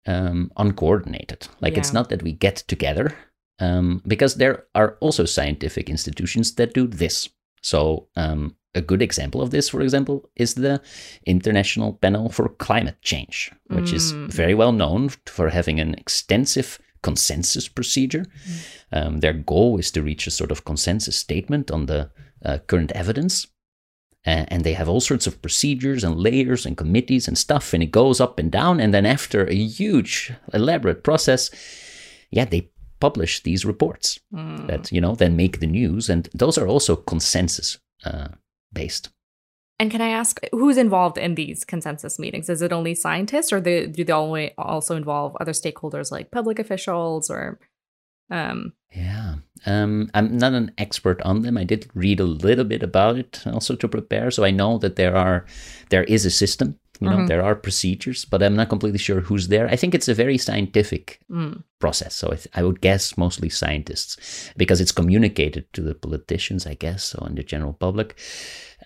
um, 0.07 0.51
uncoordinated. 0.57 1.49
Like 1.61 1.77
it's 1.77 1.93
not 1.93 2.09
that 2.09 2.23
we 2.23 2.33
get 2.33 2.57
together, 2.67 3.13
um, 3.59 4.01
because 4.07 4.37
there 4.37 4.65
are 4.75 4.97
also 5.01 5.27
scientific 5.27 5.91
institutions 5.91 6.55
that 6.55 6.73
do 6.73 6.87
this. 6.87 7.29
So 7.63 8.09
um, 8.17 8.57
a 8.75 8.81
good 8.81 9.03
example 9.03 9.41
of 9.43 9.51
this, 9.51 9.69
for 9.69 9.81
example, 9.83 10.31
is 10.37 10.55
the 10.55 10.81
International 11.27 11.95
Panel 11.95 12.29
for 12.29 12.49
Climate 12.49 13.01
Change, 13.03 13.53
which 13.69 13.93
is 13.93 14.13
Mm. 14.13 14.31
very 14.33 14.55
well 14.55 14.73
known 14.73 15.09
for 15.27 15.51
having 15.51 15.81
an 15.81 15.95
extensive 15.95 16.79
consensus 17.03 17.69
procedure. 17.69 18.25
Um, 18.93 19.21
their 19.21 19.33
goal 19.33 19.79
is 19.79 19.91
to 19.93 20.03
reach 20.03 20.27
a 20.27 20.31
sort 20.31 20.51
of 20.51 20.65
consensus 20.65 21.17
statement 21.17 21.71
on 21.71 21.87
the 21.87 22.11
uh, 22.45 22.59
current 22.67 22.93
evidence. 22.93 23.47
A- 24.27 24.47
and 24.53 24.65
they 24.65 24.75
have 24.75 24.89
all 24.89 25.01
sorts 25.01 25.27
of 25.27 25.41
procedures 25.41 26.05
and 26.05 26.17
layers 26.17 26.67
and 26.67 26.77
committees 26.77 27.29
and 27.29 27.39
stuff, 27.39 27.73
and 27.75 27.83
it 27.83 27.91
goes 27.93 28.21
up 28.21 28.39
and 28.39 28.51
down. 28.51 28.81
And 28.81 28.93
then, 28.93 29.07
after 29.07 29.47
a 29.47 29.55
huge, 29.55 30.33
elaborate 30.53 31.03
process, 31.03 31.51
yeah, 32.31 32.45
they 32.45 32.71
publish 33.01 33.43
these 33.43 33.65
reports 33.65 34.21
Mm. 34.35 34.67
that 34.67 34.93
you 34.93 35.01
know 35.01 35.15
then 35.15 35.37
make 35.37 35.59
the 35.61 35.67
news, 35.67 36.09
and 36.11 36.29
those 36.35 36.59
are 36.61 36.67
also 36.67 36.97
consensus 36.97 37.79
uh, 38.05 38.29
based. 38.73 39.11
And 39.81 39.91
can 39.93 40.01
I 40.01 40.09
ask 40.09 40.41
who's 40.53 40.77
involved 40.77 41.19
in 41.19 41.35
these 41.37 41.65
consensus 41.65 42.19
meetings? 42.19 42.49
Is 42.49 42.63
it 42.63 42.73
only 42.73 42.95
scientists, 42.95 43.53
or 43.53 43.61
do 43.61 43.87
they 44.05 44.13
always 44.13 44.51
also 44.59 44.97
involve 44.97 45.37
other 45.41 45.53
stakeholders 45.53 46.11
like 46.11 46.31
public 46.31 46.59
officials 46.59 47.31
or? 47.31 47.59
Um, 48.31 48.73
Yeah, 48.95 49.37
um, 49.67 50.11
I'm 50.15 50.37
not 50.37 50.53
an 50.53 50.73
expert 50.77 51.21
on 51.23 51.43
them. 51.43 51.57
I 51.57 51.65
did 51.65 51.89
read 51.95 52.21
a 52.21 52.25
little 52.25 52.65
bit 52.65 52.83
about 52.83 53.19
it 53.19 53.43
also 53.47 53.77
to 53.77 53.89
prepare, 53.89 54.31
so 54.31 54.45
I 54.45 54.51
know 54.51 54.79
that 54.79 54.97
there 54.97 55.17
are 55.17 55.45
there 55.91 56.05
is 56.05 56.27
a 56.27 56.31
system. 56.31 56.79
You 57.01 57.09
know, 57.11 57.17
Mhm. 57.19 57.29
there 57.29 57.43
are 57.45 57.55
procedures, 57.55 58.25
but 58.25 58.43
I'm 58.43 58.57
not 58.57 58.69
completely 58.69 58.99
sure 58.99 59.21
who's 59.21 59.49
there. 59.49 59.69
I 59.69 59.77
think 59.77 59.95
it's 59.95 60.09
a 60.09 60.15
very 60.15 60.39
scientific 60.39 61.21
mm, 61.31 61.63
process. 61.79 62.15
So 62.15 62.27
I, 62.33 62.37
th- 62.37 62.49
I 62.55 62.63
would 62.65 62.81
guess 62.81 63.17
mostly 63.17 63.49
scientists 63.49 64.17
because 64.57 64.81
it's 64.81 64.93
communicated 64.93 65.65
to 65.75 65.81
the 65.83 65.95
politicians, 65.95 66.67
I 66.67 66.75
guess, 66.75 67.05
so 67.05 67.19
and 67.27 67.37
the 67.39 67.43
general 67.45 67.73
public. 67.75 68.17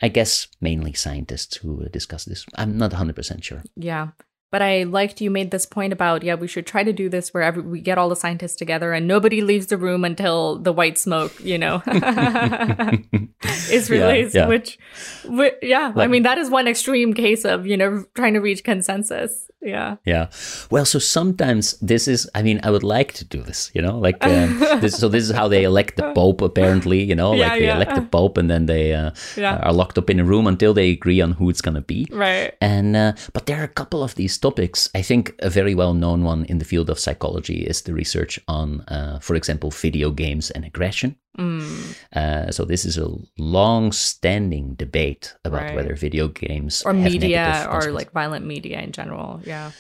I 0.03 0.09
guess 0.09 0.49
mainly 0.61 0.93
scientists 0.93 1.57
who 1.57 1.89
discuss 1.93 2.25
this. 2.25 2.45
I'm 2.57 2.77
not 2.77 2.93
100% 2.93 3.43
sure. 3.45 3.63
yeah. 3.77 4.09
But 4.53 4.63
I 4.63 4.85
liked 4.85 5.21
you 5.21 5.31
made 5.31 5.51
this 5.51 5.67
point 5.67 5.93
about 5.93 6.23
yeah 6.23 6.37
we 6.37 6.47
should 6.47 6.67
try 6.67 6.85
to 6.85 6.93
do 6.93 7.09
this 7.09 7.33
where 7.35 7.43
every, 7.43 7.63
we 7.63 7.81
get 7.81 7.97
all 7.99 8.09
the 8.09 8.17
scientists 8.17 8.55
together 8.57 8.93
and 8.93 9.09
nobody 9.09 9.41
leaves 9.41 9.67
the 9.67 9.77
room 9.79 10.05
until 10.05 10.59
the 10.59 10.73
white 10.73 10.99
smoke 10.99 11.33
you 11.43 11.59
know 11.59 11.83
is 13.71 13.91
released. 13.91 14.35
yeah. 14.35 14.47
Which, 14.47 14.79
whi- 15.25 15.57
yeah, 15.63 15.93
I 15.97 16.07
mean 16.07 16.23
that 16.25 16.39
is 16.39 16.51
one 16.51 16.69
extreme 16.69 17.15
case 17.15 17.45
of 17.45 17.67
you 17.67 17.77
know 17.77 18.05
trying 18.15 18.35
to 18.35 18.41
reach 18.41 18.63
consensus. 18.65 19.49
Yeah. 19.65 19.97
Yeah. 20.05 20.27
Well, 20.71 20.85
so 20.85 20.99
sometimes 20.99 21.79
this 21.81 22.09
is, 22.09 22.29
I 22.35 22.43
mean, 22.43 22.59
I 22.65 22.71
would 22.73 22.83
like 22.83 23.13
to 23.13 23.25
do 23.25 23.45
this, 23.45 23.71
you 23.75 23.81
know, 23.81 23.97
like, 23.97 24.17
um, 24.27 24.59
this, 24.81 24.97
so 24.99 25.09
this 25.09 25.23
is 25.23 25.31
how 25.31 25.47
they 25.47 25.63
elect 25.63 25.95
the 25.99 26.13
Pope, 26.15 26.41
apparently, 26.43 27.01
you 27.01 27.15
know, 27.15 27.33
Yeah, 27.35 27.47
like 27.47 27.59
they 27.61 27.67
yeah. 27.67 27.77
elect 27.77 27.95
the 27.95 28.03
Pope 28.03 28.39
and 28.39 28.51
then 28.51 28.67
they 28.67 28.93
uh, 28.93 29.13
Yeah. 29.37 29.59
are 29.63 29.73
locked 29.73 29.99
up 29.99 30.11
in 30.11 30.19
a 30.19 30.25
room 30.25 30.49
until 30.49 30.75
they 30.75 30.91
agree 30.91 31.21
on 31.21 31.31
who 31.39 31.49
it's 31.49 31.61
going 31.61 31.77
to 31.77 31.81
be. 31.81 32.09
Right. 32.11 32.55
And 32.61 32.97
uh, 32.97 33.13
but 33.35 33.47
there 33.47 33.61
are 33.61 33.65
a 33.65 33.69
couple 33.69 34.03
of 34.03 34.17
these 34.17 34.37
topics. 34.43 34.91
I 34.95 35.03
think 35.03 35.35
a 35.39 35.49
very 35.51 35.75
well 35.75 35.95
known 35.95 36.25
one 36.25 36.45
in 36.51 36.59
the 36.59 36.65
field 36.65 36.91
of 36.91 36.99
psychology 36.99 37.59
is 37.71 37.83
the 37.83 37.95
research 37.95 38.39
on, 38.49 38.81
uh, 38.89 39.19
for 39.21 39.35
example, 39.37 39.71
video 39.71 40.11
games 40.11 40.51
and 40.55 40.65
aggression. 40.65 41.17
Mm. 41.39 41.95
Uh, 42.15 42.51
so 42.53 42.65
this 42.67 42.85
is 42.85 42.99
a 42.99 43.09
long-standing 43.39 44.75
debate 44.75 45.35
about 45.45 45.63
Right. 45.63 45.75
whether 45.77 45.95
video 45.95 46.29
games 46.29 46.83
Or 46.85 46.93
media 46.93 47.67
or 47.71 47.93
like 47.93 48.13
violent 48.13 48.45
media 48.47 48.81
in 48.81 48.93
general. 48.93 49.41
Yeah. 49.45 49.71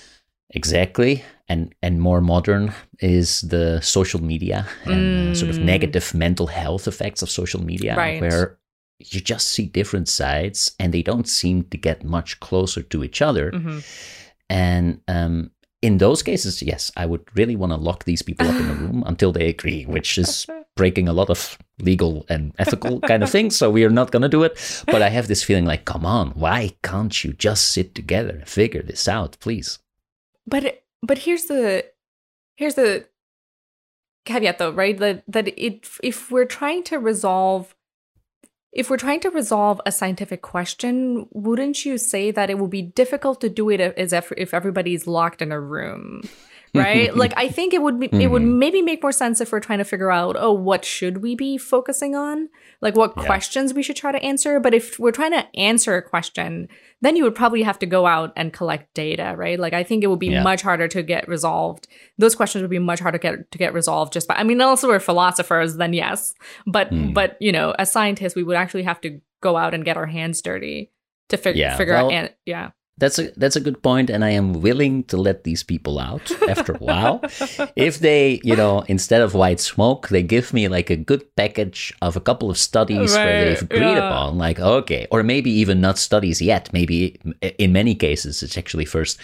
Exactly. 0.54 1.22
And 1.48 1.74
and 1.82 2.00
more 2.00 2.20
modern 2.20 2.72
is 3.00 3.40
the 3.42 3.80
social 3.82 4.22
media 4.22 4.66
and 4.84 5.30
uh, 5.30 5.34
sort 5.34 5.50
of 5.50 5.58
Mm. 5.58 5.64
negative 5.74 6.14
mental 6.14 6.46
health 6.46 6.86
effects 6.88 7.22
of 7.22 7.30
social 7.30 7.62
media 7.64 7.96
Right. 7.96 8.20
where 8.20 8.58
you 9.12 9.20
just 9.20 9.48
see 9.48 9.66
different 9.66 10.08
sides 10.08 10.72
and 10.78 10.92
they 10.92 11.02
don't 11.02 11.28
seem 11.28 11.64
to 11.70 11.76
get 11.78 12.04
much 12.04 12.38
closer 12.40 12.82
to 12.82 13.02
each 13.04 13.20
other. 13.22 13.50
hmm 13.50 13.78
And 14.48 15.00
um, 15.08 15.50
in 15.82 15.98
those 15.98 16.22
cases, 16.22 16.62
yes, 16.62 16.92
I 16.96 17.06
would 17.06 17.24
really 17.34 17.56
want 17.56 17.72
to 17.72 17.76
lock 17.76 18.04
these 18.04 18.22
people 18.22 18.46
up 18.46 18.54
in 18.54 18.70
a 18.70 18.74
room 18.74 19.02
until 19.06 19.32
they 19.32 19.48
agree, 19.48 19.84
which 19.84 20.16
is 20.16 20.46
breaking 20.76 21.08
a 21.08 21.12
lot 21.12 21.28
of 21.28 21.58
legal 21.80 22.24
and 22.28 22.54
ethical 22.58 23.00
kind 23.00 23.22
of 23.22 23.30
things. 23.30 23.56
So 23.56 23.70
we 23.70 23.84
are 23.84 23.90
not 23.90 24.12
going 24.12 24.22
to 24.22 24.28
do 24.28 24.44
it. 24.44 24.84
But 24.86 25.02
I 25.02 25.08
have 25.08 25.26
this 25.26 25.42
feeling 25.42 25.64
like, 25.66 25.84
come 25.84 26.06
on, 26.06 26.30
why 26.30 26.72
can't 26.82 27.24
you 27.24 27.32
just 27.32 27.72
sit 27.72 27.94
together 27.94 28.30
and 28.30 28.48
figure 28.48 28.82
this 28.82 29.08
out, 29.08 29.36
please? 29.40 29.80
But 30.46 30.84
but 31.02 31.18
here's 31.18 31.46
the 31.46 31.86
here's 32.56 32.74
the 32.74 33.06
caveat 34.24 34.58
though, 34.58 34.72
right? 34.72 34.96
That 34.96 35.24
that 35.26 35.48
it 35.48 35.88
if 36.02 36.30
we're 36.30 36.44
trying 36.44 36.84
to 36.84 36.98
resolve 36.98 37.74
if 38.72 38.88
we're 38.88 38.96
trying 38.96 39.20
to 39.20 39.30
resolve 39.30 39.80
a 39.84 39.92
scientific 39.92 40.40
question, 40.40 41.26
wouldn't 41.30 41.84
you 41.84 41.98
say 41.98 42.30
that 42.30 42.48
it 42.48 42.58
would 42.58 42.70
be 42.70 42.82
difficult 42.82 43.40
to 43.42 43.48
do 43.48 43.68
it 43.70 43.80
as 43.80 44.12
if 44.12 44.32
if 44.36 44.54
everybody's 44.54 45.06
locked 45.06 45.42
in 45.42 45.52
a 45.52 45.60
room? 45.60 46.22
Right? 46.74 47.14
like 47.22 47.34
I 47.36 47.48
think 47.48 47.74
it 47.74 47.82
would 47.82 48.00
be 48.00 48.06
it 48.12 48.30
would 48.30 48.40
Mhm. 48.42 48.56
maybe 48.58 48.80
make 48.80 49.02
more 49.02 49.12
sense 49.12 49.40
if 49.42 49.52
we're 49.52 49.60
trying 49.60 49.78
to 49.78 49.84
figure 49.84 50.10
out, 50.10 50.36
oh, 50.38 50.52
what 50.52 50.84
should 50.84 51.18
we 51.22 51.34
be 51.34 51.58
focusing 51.58 52.14
on? 52.14 52.48
Like 52.80 52.96
what 52.96 53.12
Yeah. 53.16 53.26
questions 53.26 53.74
we 53.74 53.82
should 53.82 53.96
try 53.96 54.10
to 54.10 54.22
answer. 54.22 54.58
But 54.58 54.72
if 54.72 54.98
we're 54.98 55.12
trying 55.12 55.32
to 55.32 55.44
answer 55.54 55.96
a 55.96 56.02
question, 56.02 56.68
then 57.02 57.14
you 57.16 57.24
would 57.24 57.34
probably 57.34 57.62
have 57.62 57.78
to 57.80 57.86
go 57.86 58.06
out 58.06 58.32
and 58.36 58.52
collect 58.54 58.94
data, 58.94 59.34
right? 59.36 59.58
Like 59.60 59.74
I 59.74 59.82
think 59.82 60.02
it 60.02 60.06
would 60.06 60.18
be 60.18 60.28
Yeah. 60.28 60.42
much 60.42 60.62
harder 60.62 60.88
to 60.88 61.02
get 61.02 61.28
resolved. 61.28 61.88
Those 62.16 62.34
questions 62.34 62.62
would 62.62 62.70
be 62.70 62.78
much 62.78 63.00
harder 63.00 63.18
to 63.18 63.22
get 63.22 63.50
to 63.50 63.58
get 63.58 63.74
resolved 63.74 64.12
just 64.14 64.26
by 64.26 64.34
I 64.36 64.42
mean, 64.44 64.60
unless 64.60 64.82
we're 64.82 64.98
philosophers, 64.98 65.76
then 65.76 65.92
yes. 65.92 66.32
But 66.66 66.88
Hmm. 66.88 67.12
but 67.12 67.36
you 67.40 67.52
know, 67.52 67.72
as 67.78 67.92
scientists, 67.92 68.34
we 68.34 68.42
would 68.44 68.56
actually 68.56 68.84
have 68.84 69.00
to 69.02 69.20
go 69.42 69.56
out 69.58 69.74
and 69.74 69.84
get 69.84 69.96
our 69.98 70.06
hands 70.06 70.40
dirty 70.40 70.90
to 71.28 71.36
fig- 71.36 71.56
Yeah, 71.56 71.76
figure 71.76 71.94
well- 71.94 72.06
out 72.06 72.12
and 72.12 72.30
yeah. 72.46 72.70
That's 72.98 73.18
a 73.18 73.32
that's 73.36 73.56
a 73.56 73.60
good 73.60 73.82
point, 73.82 74.10
and 74.10 74.24
I 74.24 74.30
am 74.30 74.60
willing 74.60 75.04
to 75.04 75.16
let 75.16 75.44
these 75.44 75.62
people 75.62 75.98
out 75.98 76.30
after 76.48 76.72
a 76.74 76.78
while. 76.78 77.20
if 77.74 77.98
they, 77.98 78.40
you 78.44 78.54
know, 78.54 78.84
instead 78.86 79.22
of 79.22 79.34
white 79.34 79.60
smoke, 79.60 80.08
they 80.08 80.22
give 80.22 80.52
me 80.52 80.68
like 80.68 80.90
a 80.90 80.96
good 80.96 81.24
package 81.34 81.92
of 82.02 82.16
a 82.16 82.20
couple 82.20 82.50
of 82.50 82.58
studies 82.58 83.14
where 83.14 83.46
they've 83.46 83.62
agreed 83.62 83.96
yeah. 83.96 84.08
upon, 84.08 84.38
like 84.38 84.60
okay, 84.60 85.06
or 85.10 85.22
maybe 85.22 85.50
even 85.50 85.80
not 85.80 85.98
studies 85.98 86.42
yet. 86.42 86.70
Maybe 86.72 87.18
in 87.58 87.72
many 87.72 87.94
cases, 87.94 88.42
it's 88.42 88.58
actually 88.58 88.84
first. 88.84 89.18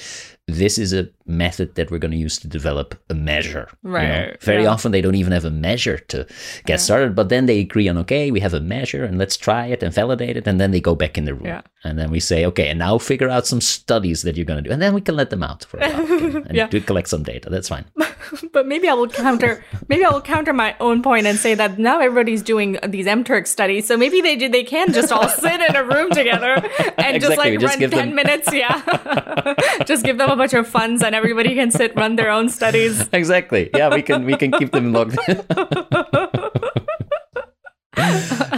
This 0.50 0.78
is 0.78 0.94
a 0.94 1.08
method 1.26 1.74
that 1.74 1.90
we're 1.90 1.98
going 1.98 2.10
to 2.12 2.16
use 2.16 2.38
to 2.38 2.48
develop 2.48 2.98
a 3.10 3.14
measure. 3.14 3.68
you 3.84 3.90
know. 3.90 3.96
Right, 3.98 4.42
Very 4.42 4.62
yeah. 4.62 4.70
often 4.70 4.92
they 4.92 5.02
don't 5.02 5.14
even 5.14 5.32
have 5.32 5.44
a 5.44 5.50
measure 5.50 5.98
to 5.98 6.24
get 6.64 6.68
Yeah. 6.68 6.76
started, 6.76 7.14
but 7.14 7.28
then 7.28 7.44
they 7.44 7.60
agree 7.60 7.86
on 7.86 7.98
okay, 7.98 8.30
we 8.30 8.40
have 8.40 8.54
a 8.54 8.60
measure 8.60 9.04
and 9.04 9.18
let's 9.18 9.36
try 9.36 9.66
it 9.66 9.82
and 9.82 9.92
validate 9.94 10.36
it, 10.38 10.46
and 10.46 10.58
then 10.58 10.70
they 10.70 10.80
go 10.80 10.94
back 10.94 11.18
in 11.18 11.26
the 11.26 11.34
room. 11.34 11.46
Yeah. 11.46 11.60
And 11.84 11.98
then 11.98 12.10
we 12.10 12.18
say, 12.18 12.46
okay, 12.46 12.68
and 12.68 12.78
now 12.78 12.96
figure 12.98 13.28
out 13.28 13.46
some 13.46 13.60
studies 13.60 14.22
that 14.22 14.36
you're 14.36 14.46
going 14.46 14.62
to 14.64 14.68
do. 14.68 14.72
And 14.72 14.80
then 14.80 14.94
we 14.94 15.02
can 15.02 15.16
let 15.16 15.28
them 15.30 15.42
out 15.42 15.64
for 15.66 15.76
a 15.78 15.80
while 15.90 16.22
and, 16.48 16.58
and 16.58 16.86
collect 16.86 17.08
some 17.08 17.22
data. 17.22 17.50
That's 17.50 17.68
fine. 17.68 17.84
but 18.52 18.66
maybe 18.66 18.88
I 18.88 18.94
will 18.94 19.08
counter. 19.08 19.64
Maybe 19.88 20.04
I 20.04 20.10
will 20.10 20.20
counter 20.22 20.52
my 20.52 20.76
own 20.80 21.02
point 21.02 21.26
and 21.26 21.38
say 21.38 21.54
that 21.54 21.78
now 21.78 22.00
everybody's 22.00 22.42
doing 22.42 22.78
these 22.87 23.06
mTurk 23.06 23.46
studies, 23.46 23.87
so 23.87 23.96
maybe 23.96 24.20
they 24.20 24.37
they 24.48 24.64
can 24.64 24.92
just 24.92 25.12
all 25.12 25.28
sit 25.44 25.60
in 25.60 25.76
a 25.76 25.84
room 25.84 26.10
together 26.10 26.54
and 26.98 27.16
Exactly, 27.16 27.20
just 27.20 27.37
like 27.38 27.60
just 27.60 27.80
run 27.80 27.90
ten 27.90 28.06
them- 28.08 28.14
minutes. 28.14 28.52
Yeah, 28.52 29.54
just 29.87 30.04
give 30.04 30.18
them 30.18 30.30
a 30.30 30.37
bunch 30.37 30.54
of 30.54 30.66
funds 30.68 31.02
and 31.02 31.14
everybody 31.14 31.54
can 31.54 31.70
sit 31.70 31.94
run 31.96 32.16
their 32.16 32.30
own 32.30 32.48
studies. 32.48 33.08
exactly. 33.12 33.70
Yeah, 33.75 33.94
we 33.94 34.02
can 34.02 34.25
we 34.25 34.37
can 34.37 34.50
keep 34.52 34.72
them 34.72 34.92
locked. 34.92 35.16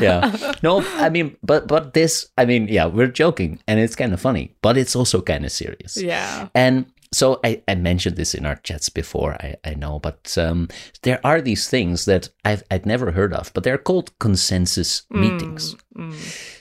yeah. 0.00 0.54
No, 0.62 0.82
I 0.96 1.08
mean, 1.08 1.36
but 1.42 1.66
but 1.66 1.94
this, 1.94 2.28
I 2.36 2.44
mean, 2.44 2.68
yeah, 2.68 2.86
we're 2.86 3.06
joking, 3.08 3.58
and 3.66 3.80
it's 3.80 3.96
kind 3.96 4.12
of 4.12 4.20
funny, 4.20 4.54
but 4.62 4.76
it's 4.76 4.94
also 4.96 5.20
kind 5.22 5.44
of 5.44 5.52
serious. 5.52 5.96
Yeah. 6.00 6.48
And 6.54 6.86
so 7.12 7.40
I, 7.42 7.62
I 7.66 7.74
mentioned 7.74 8.16
this 8.16 8.34
in 8.34 8.46
our 8.46 8.56
chats 8.56 8.88
before, 8.88 9.34
I, 9.34 9.56
I 9.64 9.74
know, 9.74 9.98
but 9.98 10.36
um, 10.38 10.68
there 11.02 11.20
are 11.24 11.40
these 11.40 11.68
things 11.68 12.04
that 12.04 12.28
I've 12.44 12.62
I'd 12.70 12.86
never 12.86 13.10
heard 13.10 13.32
of, 13.32 13.52
but 13.52 13.64
they're 13.64 13.78
called 13.78 14.16
consensus 14.20 15.02
meetings. 15.10 15.74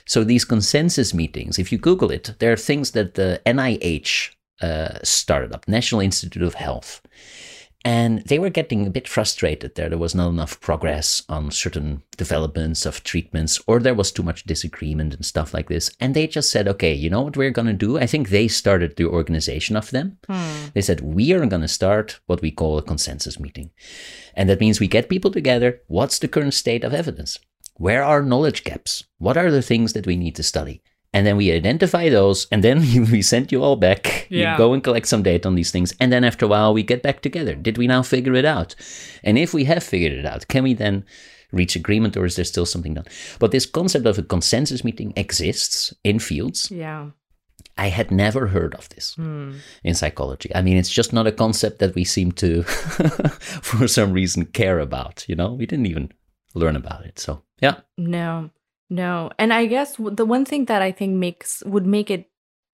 So 0.06 0.24
these 0.24 0.44
consensus 0.44 1.14
meetings, 1.14 1.58
if 1.58 1.70
you 1.70 1.78
Google 1.78 2.10
it, 2.10 2.34
there 2.40 2.52
are 2.52 2.56
things 2.56 2.90
that 2.92 3.14
the 3.14 3.40
NIH 3.46 4.30
uh, 4.60 4.98
started 5.04 5.52
up, 5.54 5.68
National 5.68 6.00
Institute 6.00 6.42
of 6.42 6.54
Health. 6.54 7.00
And 7.82 8.22
they 8.26 8.38
were 8.38 8.50
getting 8.50 8.86
a 8.86 8.90
bit 8.90 9.08
frustrated 9.08 9.74
there. 9.74 9.88
There 9.88 9.96
was 9.96 10.14
not 10.14 10.28
enough 10.28 10.60
progress 10.60 11.22
on 11.30 11.50
certain 11.50 12.02
developments 12.18 12.84
of 12.84 13.02
treatments, 13.04 13.58
or 13.66 13.80
there 13.80 13.94
was 13.94 14.12
too 14.12 14.22
much 14.22 14.44
disagreement 14.44 15.14
and 15.14 15.24
stuff 15.24 15.54
like 15.54 15.68
this. 15.68 15.90
And 15.98 16.14
they 16.14 16.26
just 16.26 16.50
said, 16.50 16.68
okay, 16.68 16.92
you 16.92 17.08
know 17.08 17.22
what 17.22 17.38
we're 17.38 17.50
going 17.50 17.68
to 17.68 17.72
do? 17.72 17.96
I 17.96 18.06
think 18.06 18.28
they 18.28 18.48
started 18.48 18.96
the 18.96 19.06
organization 19.06 19.76
of 19.76 19.90
them. 19.90 20.18
Hmm. 20.28 20.66
They 20.74 20.82
said, 20.82 21.00
we 21.00 21.32
are 21.32 21.46
going 21.46 21.62
to 21.62 21.68
start 21.68 22.20
what 22.26 22.42
we 22.42 22.50
call 22.50 22.76
a 22.76 22.82
consensus 22.82 23.40
meeting. 23.40 23.70
And 24.34 24.50
that 24.50 24.60
means 24.60 24.78
we 24.78 24.86
get 24.86 25.08
people 25.08 25.30
together. 25.30 25.80
What's 25.86 26.18
the 26.18 26.28
current 26.28 26.52
state 26.52 26.84
of 26.84 26.92
evidence? 26.92 27.38
Where 27.76 28.04
are 28.04 28.22
knowledge 28.22 28.62
gaps? 28.62 29.04
What 29.16 29.38
are 29.38 29.50
the 29.50 29.62
things 29.62 29.94
that 29.94 30.06
we 30.06 30.16
need 30.16 30.36
to 30.36 30.42
study? 30.42 30.82
And 31.12 31.26
then 31.26 31.36
we 31.36 31.50
identify 31.50 32.08
those, 32.08 32.46
and 32.52 32.62
then 32.62 32.80
we 33.12 33.20
send 33.22 33.50
you 33.50 33.62
all 33.64 33.76
back. 33.76 34.26
Yeah. 34.30 34.52
You 34.52 34.58
go 34.58 34.72
and 34.72 34.82
collect 34.84 35.08
some 35.08 35.22
data 35.24 35.48
on 35.48 35.56
these 35.56 35.70
things, 35.72 35.92
and 36.00 36.12
then 36.12 36.22
after 36.24 36.46
a 36.46 36.48
while, 36.48 36.72
we 36.72 36.82
get 36.84 37.02
back 37.02 37.20
together. 37.20 37.54
Did 37.56 37.78
we 37.78 37.86
now 37.88 38.02
figure 38.02 38.34
it 38.34 38.44
out? 38.44 38.74
And 39.24 39.36
if 39.38 39.52
we 39.52 39.64
have 39.64 39.82
figured 39.82 40.12
it 40.12 40.24
out, 40.24 40.46
can 40.48 40.62
we 40.62 40.74
then 40.74 41.04
reach 41.52 41.74
agreement, 41.74 42.16
or 42.16 42.24
is 42.26 42.36
there 42.36 42.44
still 42.44 42.64
something 42.66 42.94
done? 42.94 43.06
But 43.40 43.50
this 43.50 43.66
concept 43.66 44.06
of 44.06 44.18
a 44.18 44.22
consensus 44.22 44.84
meeting 44.84 45.12
exists 45.16 45.92
in 46.04 46.20
fields. 46.20 46.70
Yeah. 46.70 47.10
I 47.76 47.88
had 47.88 48.10
never 48.10 48.46
heard 48.48 48.74
of 48.74 48.88
this 48.90 49.14
Hmm. 49.14 49.52
in 49.82 49.94
psychology. 49.94 50.50
I 50.54 50.62
mean, 50.62 50.76
it's 50.76 50.90
just 50.92 51.12
not 51.12 51.26
a 51.26 51.32
concept 51.32 51.78
that 51.80 51.94
we 51.94 52.04
seem 52.04 52.30
to, 52.32 52.62
for 53.62 53.88
some 53.88 54.12
reason, 54.12 54.46
care 54.46 54.78
about. 54.78 55.24
You 55.28 55.34
know, 55.34 55.54
we 55.54 55.66
didn't 55.66 55.86
even 55.86 56.10
learn 56.54 56.76
about 56.76 57.04
it. 57.06 57.18
So, 57.18 57.42
yeah. 57.60 57.80
No, 57.98 58.50
no. 58.90 59.30
And 59.38 59.52
I 59.52 59.66
guess 59.66 59.96
the 59.98 60.26
one 60.26 60.44
thing 60.44 60.66
that 60.66 60.82
I 60.82 60.92
think 60.92 61.14
makes 61.16 61.62
would 61.64 61.86
make 61.86 62.10
it, 62.10 62.28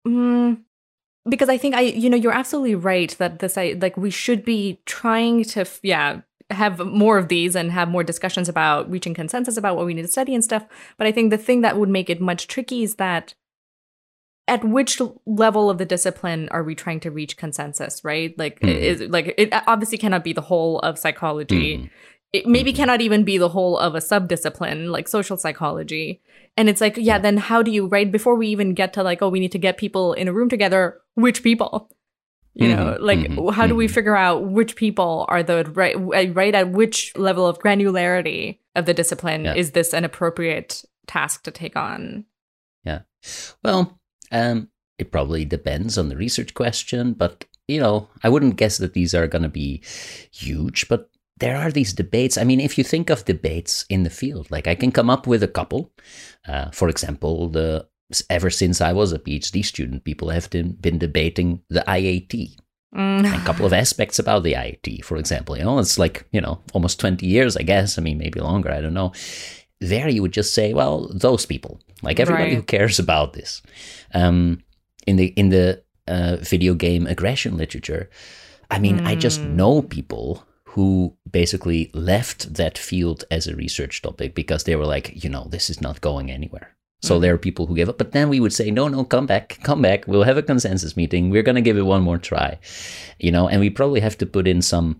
mm, 0.08 0.62
because 1.30 1.50
I 1.50 1.58
think 1.58 1.76
I, 1.76 1.82
you 1.82 2.10
know, 2.10 2.18
you're 2.18 2.32
absolutely 2.32 2.76
right 2.76 3.16
that 3.18 3.40
this, 3.40 3.58
I 3.58 3.76
like, 3.82 3.98
we 3.98 4.10
should 4.10 4.46
be 4.46 4.82
trying 4.86 5.44
to, 5.46 5.66
yeah, 5.84 6.22
have 6.52 6.80
more 6.80 7.18
of 7.18 7.28
these 7.28 7.56
and 7.56 7.72
have 7.72 7.90
more 7.90 8.04
discussions 8.04 8.48
about 8.48 8.90
reaching 8.90 9.14
consensus 9.16 9.58
about 9.58 9.76
what 9.76 9.86
we 9.88 9.94
need 9.96 10.04
to 10.04 10.08
study 10.08 10.36
and 10.36 10.44
stuff. 10.44 10.66
But 10.98 11.08
I 11.08 11.12
think 11.12 11.32
the 11.32 11.38
thing 11.40 11.62
that 11.62 11.78
would 11.78 11.90
make 11.90 12.10
it 12.10 12.22
much 12.22 12.48
tricky 12.48 12.84
is 12.84 12.96
that 12.96 13.34
at 14.48 14.64
which 14.64 15.02
level 15.26 15.72
of 15.72 15.80
the 15.80 15.86
discipline 15.86 16.48
are 16.50 16.64
we 16.64 16.76
trying 16.76 17.00
to 17.00 17.10
reach 17.10 17.36
consensus, 17.36 18.04
right? 18.04 18.38
Like, 18.38 18.60
Mhm. 18.60 18.78
is 18.78 19.02
like 19.02 19.34
it 19.40 19.50
obviously 19.66 19.98
cannot 19.98 20.24
be 20.24 20.34
the 20.34 20.42
whole 20.42 20.78
of 20.82 21.00
psychology 21.00 21.78
Mhm. 21.80 21.90
It 22.36 22.46
maybe 22.56 22.72
Mhm. 22.72 22.76
cannot 22.80 23.02
even 23.02 23.24
be 23.24 23.38
the 23.38 23.50
whole 23.56 23.78
of 23.78 23.96
a 23.96 24.00
subdiscipline 24.12 24.90
like 24.96 25.08
social 25.08 25.38
psychology 25.38 26.22
and 26.58 26.70
it's 26.70 26.82
like 26.82 26.96
yeah, 26.98 27.20
then 27.20 27.38
how 27.38 27.62
do 27.62 27.72
you 27.72 27.88
right 27.88 28.12
before 28.12 28.36
we 28.36 28.48
even 28.48 28.74
get 28.74 28.94
to 28.94 29.04
like 29.04 29.22
oh 29.22 29.30
we 29.30 29.40
need 29.44 29.52
to 29.52 29.64
get 29.68 29.78
people 29.78 30.14
in 30.14 30.28
a 30.28 30.34
room 30.34 30.50
together 30.50 30.82
which 31.16 31.44
people 31.44 31.90
you 32.54 32.70
know 32.74 32.96
Mhm, 32.98 33.02
like 33.10 33.20
mhm, 33.20 33.54
how 33.54 33.68
do 33.68 33.76
we 33.76 33.88
mhm. 33.88 33.92
figure 33.98 34.16
out 34.16 34.48
which 34.58 34.76
people 34.76 35.26
are 35.28 35.44
the 35.44 35.64
right 35.82 35.96
right 36.42 36.56
at 36.56 36.72
which 36.72 37.12
level 37.18 37.46
of 37.48 37.60
granularity 37.60 38.60
of 38.76 38.86
the 38.86 38.94
discipline 38.94 39.46
Yeah. 39.46 39.56
is 39.56 39.72
this 39.72 39.94
an 39.94 40.06
appropriate 40.06 40.84
task 41.08 41.44
to 41.44 41.52
take 41.52 41.76
on 41.76 42.26
Yeah. 42.86 43.02
Well, 43.64 44.00
um, 44.32 44.70
it 45.00 45.12
probably 45.12 45.44
depends 45.46 45.98
on 45.98 46.10
the 46.10 46.16
research 46.16 46.54
question, 46.54 47.14
but 47.14 47.46
you 47.68 47.80
know, 47.82 48.08
I 48.24 48.30
wouldn't 48.30 48.58
guess 48.62 48.78
that 48.78 48.94
these 48.94 49.14
are 49.18 49.28
going 49.28 49.42
to 49.42 49.50
be 49.50 49.82
huge, 50.32 50.88
but 50.88 51.10
there 51.38 51.58
are 51.58 51.72
these 51.72 51.94
debates. 51.94 52.38
I 52.38 52.44
mean, 52.44 52.60
if 52.60 52.78
you 52.78 52.84
think 52.84 53.10
of 53.10 53.26
debates 53.26 53.86
in 53.90 54.04
the 54.04 54.10
field, 54.10 54.50
like 54.52 54.68
I 54.68 54.76
can 54.76 54.92
come 54.92 55.10
up 55.10 55.28
with 55.28 55.44
a 55.44 55.48
couple. 55.48 55.92
Uh, 56.48 56.72
for 56.72 56.90
example, 56.90 57.50
the 57.50 57.88
ever 58.30 58.50
since 58.50 58.82
I 58.82 58.94
was 58.94 59.12
a 59.12 59.20
PhD 59.20 59.66
student, 59.66 60.04
people 60.04 60.30
have 60.30 60.50
been, 60.50 60.74
been 60.74 60.98
debating 61.00 61.62
the 61.70 61.84
IAT 61.88 62.58
Mm. 62.96 63.26
a 63.42 63.46
couple 63.46 63.66
of 63.66 63.74
aspects 63.74 64.20
about 64.20 64.44
the 64.44 64.54
IAT, 64.54 65.04
for 65.04 65.18
example. 65.18 65.58
You 65.58 65.66
know, 65.66 65.80
it's 65.80 66.00
like, 66.00 66.26
you 66.32 66.40
know, 66.40 66.62
almost 66.74 66.98
20 66.98 67.26
years, 67.26 67.58
I 67.58 67.64
guess. 67.64 67.98
I 67.98 68.02
mean, 68.02 68.18
maybe 68.18 68.40
longer, 68.40 68.72
I 68.72 68.80
don't 68.80 68.94
know. 68.94 69.12
There 69.82 70.08
you 70.08 70.22
would 70.22 70.32
just 70.32 70.54
say, 70.54 70.74
well, 70.74 71.10
those 71.14 71.46
people, 71.46 71.82
like 72.04 72.22
everybody 72.22 72.52
Right. 72.52 72.56
who 72.56 72.64
cares 72.64 72.98
about 72.98 73.34
this. 73.34 73.62
Um, 74.14 74.64
in 75.06 75.18
the 75.18 75.28
in 75.36 75.50
the 75.50 75.84
uh, 76.08 76.38
video 76.40 76.74
game 76.74 77.06
aggression 77.06 77.58
literature, 77.58 78.10
I 78.72 78.80
mean, 78.80 79.02
I 79.04 79.16
just 79.16 79.42
Hmm. 79.44 79.56
know 79.58 79.82
people 79.82 80.46
who 80.64 81.18
basically 81.36 81.92
left 81.94 82.54
that 82.54 82.78
field 82.78 83.26
as 83.30 83.46
a 83.46 83.58
research 83.58 84.02
topic 84.02 84.34
because 84.34 84.64
they 84.64 84.78
were 84.78 84.86
like, 84.86 85.22
you 85.22 85.30
know, 85.30 85.46
this 85.50 85.70
is 85.70 85.82
not 85.82 86.00
going 86.00 86.32
anywhere. 86.32 86.74
So 87.02 87.16
hmm. 87.16 87.22
there 87.22 87.34
are 87.34 87.38
people 87.38 87.66
who 87.66 87.76
give 87.76 87.90
up, 87.90 87.98
but 87.98 88.14
then 88.14 88.30
we 88.30 88.40
would 88.40 88.54
say, 88.54 88.72
no, 88.72 88.88
no, 88.88 89.04
come 89.04 89.26
back, 89.26 89.60
come 89.62 89.82
back. 89.82 90.08
We'll 90.08 90.24
have 90.24 90.38
a 90.38 90.50
consensus 90.52 90.96
meeting. 90.96 91.30
We're 91.30 91.44
going 91.44 91.62
to 91.62 91.70
give 91.70 91.78
it 91.78 91.82
one 91.82 92.04
more 92.04 92.18
try, 92.18 92.58
you 93.20 93.34
know, 93.34 93.50
and 93.50 93.60
we 93.60 93.70
probably 93.70 94.00
have 94.00 94.18
to 94.20 94.26
put 94.26 94.48
in 94.48 94.62
some 94.62 94.98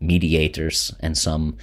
mediators 0.00 0.94
and 1.00 1.18
some, 1.18 1.58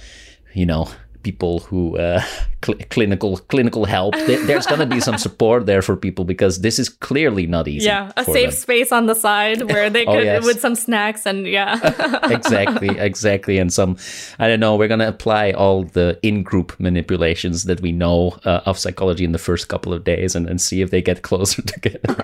you 0.54 0.66
know, 0.66 0.88
people 1.22 1.60
who 1.60 1.96
uh, 1.98 2.20
cl- 2.64 2.78
clinical 2.90 3.36
clinical 3.48 3.84
help. 3.84 4.14
There's 4.26 4.66
going 4.66 4.80
to 4.80 4.86
be 4.86 5.00
some 5.00 5.18
support 5.18 5.66
there 5.66 5.82
for 5.82 5.96
people 5.96 6.24
because 6.24 6.60
this 6.60 6.78
is 6.78 6.88
clearly 6.88 7.46
not 7.46 7.68
easy. 7.68 7.86
yeah 7.86 8.12
a 8.16 8.24
safe 8.24 8.50
them. 8.50 8.52
space 8.52 8.92
on 8.92 9.06
the 9.06 9.14
side 9.14 9.62
where 9.72 9.90
they 9.90 10.04
Oh, 10.06 10.14
could 10.14 10.24
yes. 10.24 10.44
with 10.44 10.60
some 10.60 10.74
snacks 10.74 11.26
and 11.26 11.46
yeah 11.46 11.78
exactly, 12.30 12.88
exactly. 12.98 13.58
And 13.58 13.72
some, 13.72 13.96
I 14.38 14.48
don't 14.48 14.60
know, 14.60 14.76
we're 14.76 14.88
going 14.88 15.00
to 15.00 15.08
apply 15.08 15.52
all 15.52 15.84
the 15.84 16.18
in 16.22 16.42
group 16.42 16.78
manipulations 16.78 17.64
that 17.64 17.80
we 17.80 17.92
know 17.92 18.38
uh, 18.44 18.60
of 18.66 18.78
psychology 18.78 19.24
in 19.24 19.32
the 19.32 19.38
first 19.38 19.68
couple 19.68 19.92
of 19.92 20.04
days 20.04 20.34
and, 20.36 20.48
and 20.48 20.60
see 20.60 20.82
if 20.82 20.90
they 20.90 21.02
get 21.02 21.22
closer 21.22 21.62
together. 21.62 22.16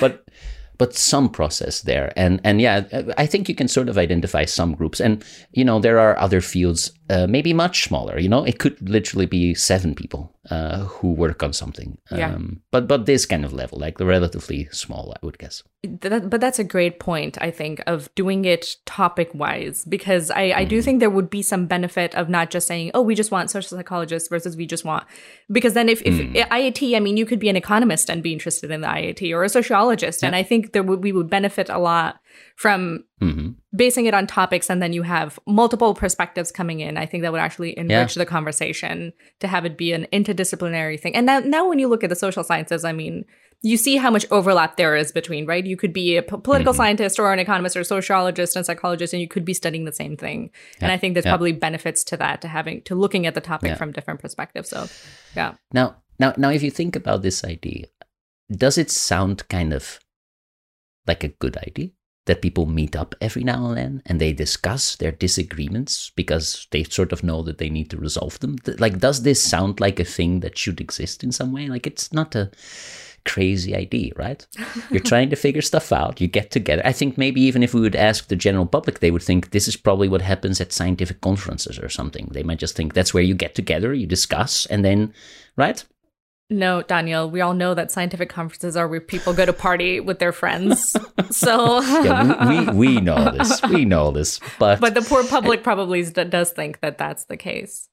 but 0.00 0.24
but 0.78 0.94
some 0.94 1.28
process 1.28 1.82
there 1.82 2.12
and 2.16 2.40
and 2.44 2.60
yeah 2.60 2.84
i 3.16 3.24
think 3.26 3.48
you 3.48 3.54
can 3.54 3.68
sort 3.68 3.88
of 3.88 3.96
identify 3.96 4.44
some 4.44 4.74
groups 4.74 5.00
and 5.00 5.24
you 5.52 5.64
know 5.64 5.80
there 5.80 5.98
are 5.98 6.18
other 6.18 6.40
fields 6.42 6.92
uh, 7.08 7.26
maybe 7.26 7.52
much 7.52 7.84
smaller 7.84 8.18
you 8.18 8.28
know 8.28 8.42
it 8.44 8.58
could 8.58 8.76
literally 8.88 9.26
be 9.26 9.54
seven 9.54 9.94
people 9.94 10.32
uh, 10.50 10.78
who 10.84 11.08
work 11.12 11.42
on 11.42 11.52
something 11.52 11.98
Yeah. 12.10 12.34
um, 12.34 12.62
but 12.70 12.86
but 12.88 13.06
this 13.06 13.26
kind 13.26 13.44
of 13.44 13.52
level 13.52 13.78
like 13.78 13.98
the 13.98 14.06
relatively 14.06 14.68
small 14.72 15.12
i 15.16 15.18
would 15.26 15.38
guess 15.38 15.62
that, 16.00 16.28
but 16.30 16.40
that's 16.40 16.58
a 16.58 16.64
great 16.64 16.98
point 17.00 17.38
i 17.40 17.50
think 17.50 17.80
of 17.86 18.08
doing 18.14 18.44
it 18.44 18.76
topic 18.86 19.30
wise 19.34 19.84
because 19.84 20.30
i, 20.30 20.42
I 20.42 20.52
Mm-hmm. 20.60 20.68
do 20.68 20.82
think 20.82 21.00
there 21.00 21.10
would 21.10 21.30
be 21.30 21.42
some 21.42 21.66
benefit 21.66 22.14
of 22.14 22.28
not 22.28 22.50
just 22.50 22.66
saying 22.66 22.90
oh 22.94 23.02
we 23.02 23.14
just 23.14 23.30
want 23.30 23.50
social 23.50 23.76
psychologists 23.78 24.28
versus 24.28 24.56
we 24.56 24.66
just 24.66 24.84
want 24.84 25.04
because 25.50 25.74
then 25.74 25.88
if, 25.88 26.02
if 26.02 26.14
Mm. 26.14 26.34
iat 26.58 26.96
i 26.96 27.00
mean 27.00 27.16
you 27.16 27.26
could 27.26 27.38
be 27.38 27.48
an 27.48 27.56
economist 27.56 28.10
and 28.10 28.22
be 28.22 28.32
interested 28.32 28.70
in 28.70 28.80
the 28.80 28.88
iat 28.88 29.20
or 29.34 29.44
a 29.44 29.48
sociologist 29.48 30.24
and 30.24 30.34
i 30.34 30.42
think 30.42 30.72
there 30.72 30.82
would 30.82 31.02
we 31.04 31.12
would 31.12 31.30
benefit 31.30 31.68
a 31.68 31.78
lot 31.78 32.20
from 32.56 33.04
hmm 33.20 33.50
basing 33.74 34.06
it 34.06 34.14
on 34.14 34.26
topics 34.26 34.70
and 34.70 34.80
then 34.82 34.94
you 34.94 35.02
have 35.02 35.38
multiple 35.46 35.92
perspectives 35.94 36.50
coming 36.50 36.80
in 36.80 36.96
i 36.96 37.04
think 37.04 37.22
that 37.22 37.30
would 37.32 37.40
actually 37.42 37.76
enrich 37.78 38.14
the 38.14 38.24
conversation 38.24 39.12
to 39.40 39.46
have 39.46 39.66
it 39.66 39.76
be 39.76 39.92
an 39.92 40.06
interdisciplinary 40.14 40.98
thing. 40.98 41.14
And 41.14 41.26
now, 41.26 41.40
now 41.40 41.68
when 41.68 41.78
you 41.78 41.86
look 41.88 42.02
at 42.02 42.08
the 42.08 42.16
social 42.16 42.42
sciences 42.42 42.84
i 42.84 42.92
mean 42.92 43.24
you 43.62 43.76
see 43.78 43.96
how 43.96 44.10
much 44.10 44.26
overlap 44.30 44.76
there 44.76 44.96
is 44.96 45.12
between 45.12 45.46
right? 45.46 45.64
You 45.66 45.76
could 45.78 45.92
be 45.92 46.16
a 46.16 46.22
p- 46.22 46.36
political 46.42 46.72
Mhm. 46.74 46.76
scientist 46.76 47.18
or 47.18 47.32
an 47.32 47.38
economist 47.38 47.76
or 47.76 47.80
a 47.80 47.84
sociologist 47.84 48.54
and 48.56 48.64
psychologist 48.66 49.12
and 49.14 49.20
you 49.22 49.28
could 49.28 49.44
be 49.46 49.54
studying 49.54 49.84
the 49.86 49.92
same 49.92 50.16
thing. 50.16 50.50
And 50.80 50.92
i 50.92 50.96
think 50.98 51.14
there's 51.14 51.24
Yeah. 51.26 51.32
probably 51.32 51.52
benefits 51.52 52.04
to 52.04 52.16
that 52.18 52.40
to 52.42 52.48
having 52.48 52.82
to 52.82 52.94
looking 52.94 53.26
at 53.26 53.34
the 53.34 53.40
topic 53.40 53.70
Yeah. 53.70 53.76
from 53.76 53.92
different 53.92 54.20
perspectives. 54.20 54.68
So 54.70 54.88
yeah. 55.34 55.54
Now, 55.72 55.96
now, 56.18 56.32
now, 56.36 56.50
if 56.50 56.62
you 56.62 56.70
think 56.70 56.96
about 56.96 57.22
this 57.22 57.44
idea, 57.44 57.86
does 58.50 58.76
it 58.78 58.90
sound 58.90 59.46
kind 59.48 59.72
of 59.74 60.00
like 61.06 61.24
a 61.24 61.28
good 61.28 61.56
idea 61.58 61.90
that 62.26 62.42
people 62.42 62.66
meet 62.66 62.94
up 62.94 63.14
every 63.20 63.42
now 63.42 63.66
and 63.68 63.76
then 63.76 64.02
and 64.06 64.20
they 64.20 64.32
discuss 64.32 64.96
their 64.96 65.12
disagreements 65.12 66.10
because 66.14 66.66
they 66.70 66.84
sort 66.84 67.12
of 67.12 67.22
know 67.22 67.42
that 67.42 67.58
they 67.58 67.70
need 67.70 67.90
to 67.90 67.96
resolve 67.96 68.38
them? 68.40 68.56
Like, 68.78 68.98
does 68.98 69.22
this 69.22 69.42
sound 69.42 69.80
like 69.80 69.98
a 69.98 70.04
thing 70.04 70.40
that 70.40 70.58
should 70.58 70.80
exist 70.80 71.24
in 71.24 71.32
some 71.32 71.52
way? 71.52 71.68
Like, 71.68 71.86
it's 71.86 72.12
not 72.12 72.34
a 72.34 72.50
crazy 73.26 73.74
idea, 73.74 74.12
right? 74.16 74.46
You're 74.90 75.00
trying 75.00 75.30
to 75.30 75.36
figure 75.36 75.62
stuff 75.62 75.92
out. 75.92 76.20
You 76.20 76.28
get 76.28 76.50
together. 76.50 76.82
I 76.84 76.92
think 76.92 77.18
maybe 77.18 77.40
even 77.42 77.62
if 77.62 77.74
we 77.74 77.80
would 77.80 77.96
ask 77.96 78.28
the 78.28 78.36
general 78.36 78.66
public, 78.66 79.00
they 79.00 79.10
would 79.10 79.22
think 79.22 79.50
this 79.50 79.68
is 79.68 79.76
probably 79.76 80.08
what 80.08 80.22
happens 80.22 80.60
at 80.60 80.72
scientific 80.72 81.20
conferences 81.20 81.78
or 81.78 81.88
something. 81.88 82.28
They 82.30 82.42
might 82.42 82.58
just 82.58 82.76
think 82.76 82.94
that's 82.94 83.12
where 83.12 83.22
you 83.22 83.34
get 83.34 83.54
together, 83.54 83.92
you 83.92 84.06
discuss, 84.06 84.66
and 84.66 84.84
then, 84.84 85.12
right? 85.56 85.84
No, 86.48 86.82
Daniel, 86.82 87.28
we 87.28 87.40
all 87.40 87.54
know 87.54 87.74
that 87.74 87.90
scientific 87.90 88.28
conferences 88.28 88.76
are 88.76 88.86
where 88.86 89.00
people 89.00 89.32
go 89.32 89.44
to 89.44 89.52
party 89.52 89.98
with 89.98 90.20
their 90.20 90.32
friends. 90.32 90.96
So 91.30 91.80
yeah, 92.04 92.48
we, 92.48 92.60
we, 92.60 92.94
we 92.94 93.00
know 93.00 93.32
this. 93.32 93.60
We 93.62 93.84
know 93.84 94.12
this. 94.12 94.38
But 94.58 94.80
But 94.80 94.94
the 94.94 95.02
poor 95.02 95.24
public 95.24 95.64
probably 95.64 96.04
does 96.04 96.52
think 96.52 96.80
that 96.80 96.98
that's 96.98 97.24
the 97.24 97.36
case. 97.36 97.88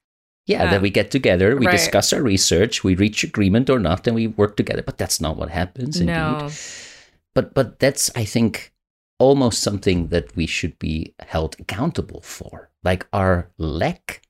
Yeah, 0.46 0.70
that 0.70 0.82
we 0.82 0.90
get 0.90 1.10
together, 1.10 1.56
we 1.56 1.66
right. 1.66 1.72
discuss 1.72 2.12
our 2.12 2.22
research, 2.22 2.84
we 2.84 2.96
reach 2.96 3.24
agreement 3.24 3.70
or 3.70 3.80
not, 3.80 4.06
and 4.06 4.14
we 4.14 4.28
work 4.28 4.58
together. 4.58 4.84
But 4.84 4.98
that's 4.98 5.22
not 5.22 5.38
what 5.38 5.50
happens. 5.50 6.00
Indeed. 6.00 6.14
No. 6.14 6.50
But 7.34 7.54
but 7.54 7.80
that's 7.80 8.12
I 8.16 8.26
think 8.26 8.74
almost 9.20 9.64
something 9.64 10.08
that 10.10 10.36
we 10.36 10.46
should 10.46 10.78
be 10.80 11.16
held 11.20 11.56
accountable 11.60 12.22
for. 12.22 12.70
Like 12.84 13.08
our 13.14 13.50
lack 13.58 14.22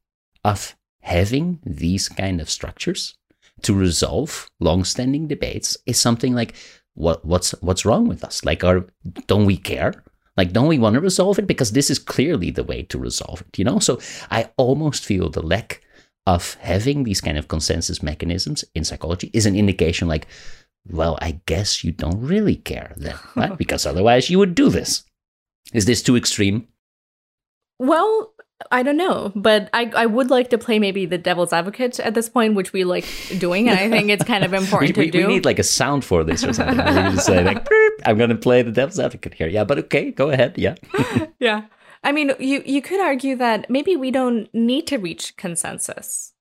of 0.44 0.76
having 1.02 1.60
these 1.66 2.08
kind 2.08 2.40
of 2.40 2.50
structures 2.50 3.16
to 3.63 3.73
resolve 3.73 4.47
long-standing 4.60 5.28
debates 5.28 5.78
is 5.86 5.99
something 5.99 6.34
like 6.34 6.56
what 6.95 7.26
what's 7.26 7.52
what's 7.62 7.86
wrong 7.86 8.08
with 8.08 8.23
us? 8.23 8.45
Like 8.45 8.63
our 8.63 8.86
don't 9.28 9.45
we 9.45 9.58
care? 9.58 9.93
Like 10.38 10.52
don't 10.52 10.67
we 10.67 10.80
want 10.80 10.95
to 10.95 11.02
resolve 11.02 11.39
it? 11.39 11.47
Because 11.47 11.71
this 11.71 11.89
is 11.89 11.99
clearly 11.99 12.52
the 12.52 12.63
way 12.63 12.84
to 12.84 12.97
resolve 12.97 13.41
it, 13.41 13.58
you 13.58 13.65
know? 13.65 13.80
So 13.80 13.99
I 14.30 14.52
almost 14.58 15.06
feel 15.06 15.30
the 15.30 15.41
lack 15.41 15.82
of 16.26 16.56
having 16.62 17.04
these 17.04 17.21
kind 17.21 17.38
of 17.38 17.47
consensus 17.47 18.02
mechanisms 18.02 18.63
in 18.76 18.84
psychology 18.84 19.30
is 19.34 19.45
an 19.45 19.56
indication 19.56 20.08
like 20.08 20.28
well 20.88 21.17
i 21.21 21.39
guess 21.45 21.84
you 21.84 21.91
don't 21.91 22.21
really 22.21 22.56
care 22.56 22.93
then 22.97 23.15
right 23.36 23.58
because 23.63 23.86
otherwise 23.86 24.30
you 24.30 24.39
would 24.39 24.56
do 24.56 24.69
this 24.69 25.04
is 25.73 25.86
this 25.86 26.02
too 26.02 26.15
extreme 26.15 26.67
well 27.80 28.33
I 28.72 28.84
don't 28.84 28.98
know, 28.98 29.32
but 29.36 29.70
I, 29.74 29.92
I 29.96 30.06
would 30.06 30.30
like 30.30 30.50
to 30.52 30.58
play 30.58 30.80
maybe 30.80 31.06
the 31.06 31.18
devil's 31.18 31.54
advocate 31.54 32.00
at 32.00 32.13
this 32.13 32.30
point, 32.30 32.56
which 32.56 32.74
we 32.74 32.84
like 32.84 33.06
doing, 33.38 33.70
and 33.70 33.78
I 33.78 33.89
think 33.89 34.10
it's 34.10 34.24
kind 34.24 34.44
of 34.44 34.54
important 34.63 34.96
we, 34.98 35.06
we, 35.06 35.12
to 35.12 35.18
do. 35.18 35.28
We 35.28 35.34
need 35.34 35.46
like 35.46 35.60
a 35.60 35.63
sound 35.63 36.06
for 36.06 36.24
this 36.24 36.44
or 36.44 36.54
something. 36.54 36.78
we 36.78 37.12
just 37.12 37.26
say 37.26 37.44
like, 37.44 37.68
I'm 38.06 38.18
going 38.18 38.30
to 38.30 38.36
play 38.36 38.62
the 38.62 38.72
devil's 38.72 39.00
advocate 39.00 39.34
here. 39.34 39.48
Yeah, 39.48 39.63
but 39.63 39.80
okay, 39.80 40.12
go 40.12 40.30
ahead. 40.30 40.58
Yeah, 40.58 40.76
yeah. 41.39 41.63
I 42.04 42.12
mean, 42.12 42.32
you 42.39 42.63
you 42.66 42.82
could 42.82 43.02
argue 43.02 43.36
that 43.38 43.70
maybe 43.70 43.96
we 43.96 44.12
don't 44.12 44.54
need 44.54 44.88
to 44.88 44.98
reach 44.98 45.36
consensus, 45.38 46.34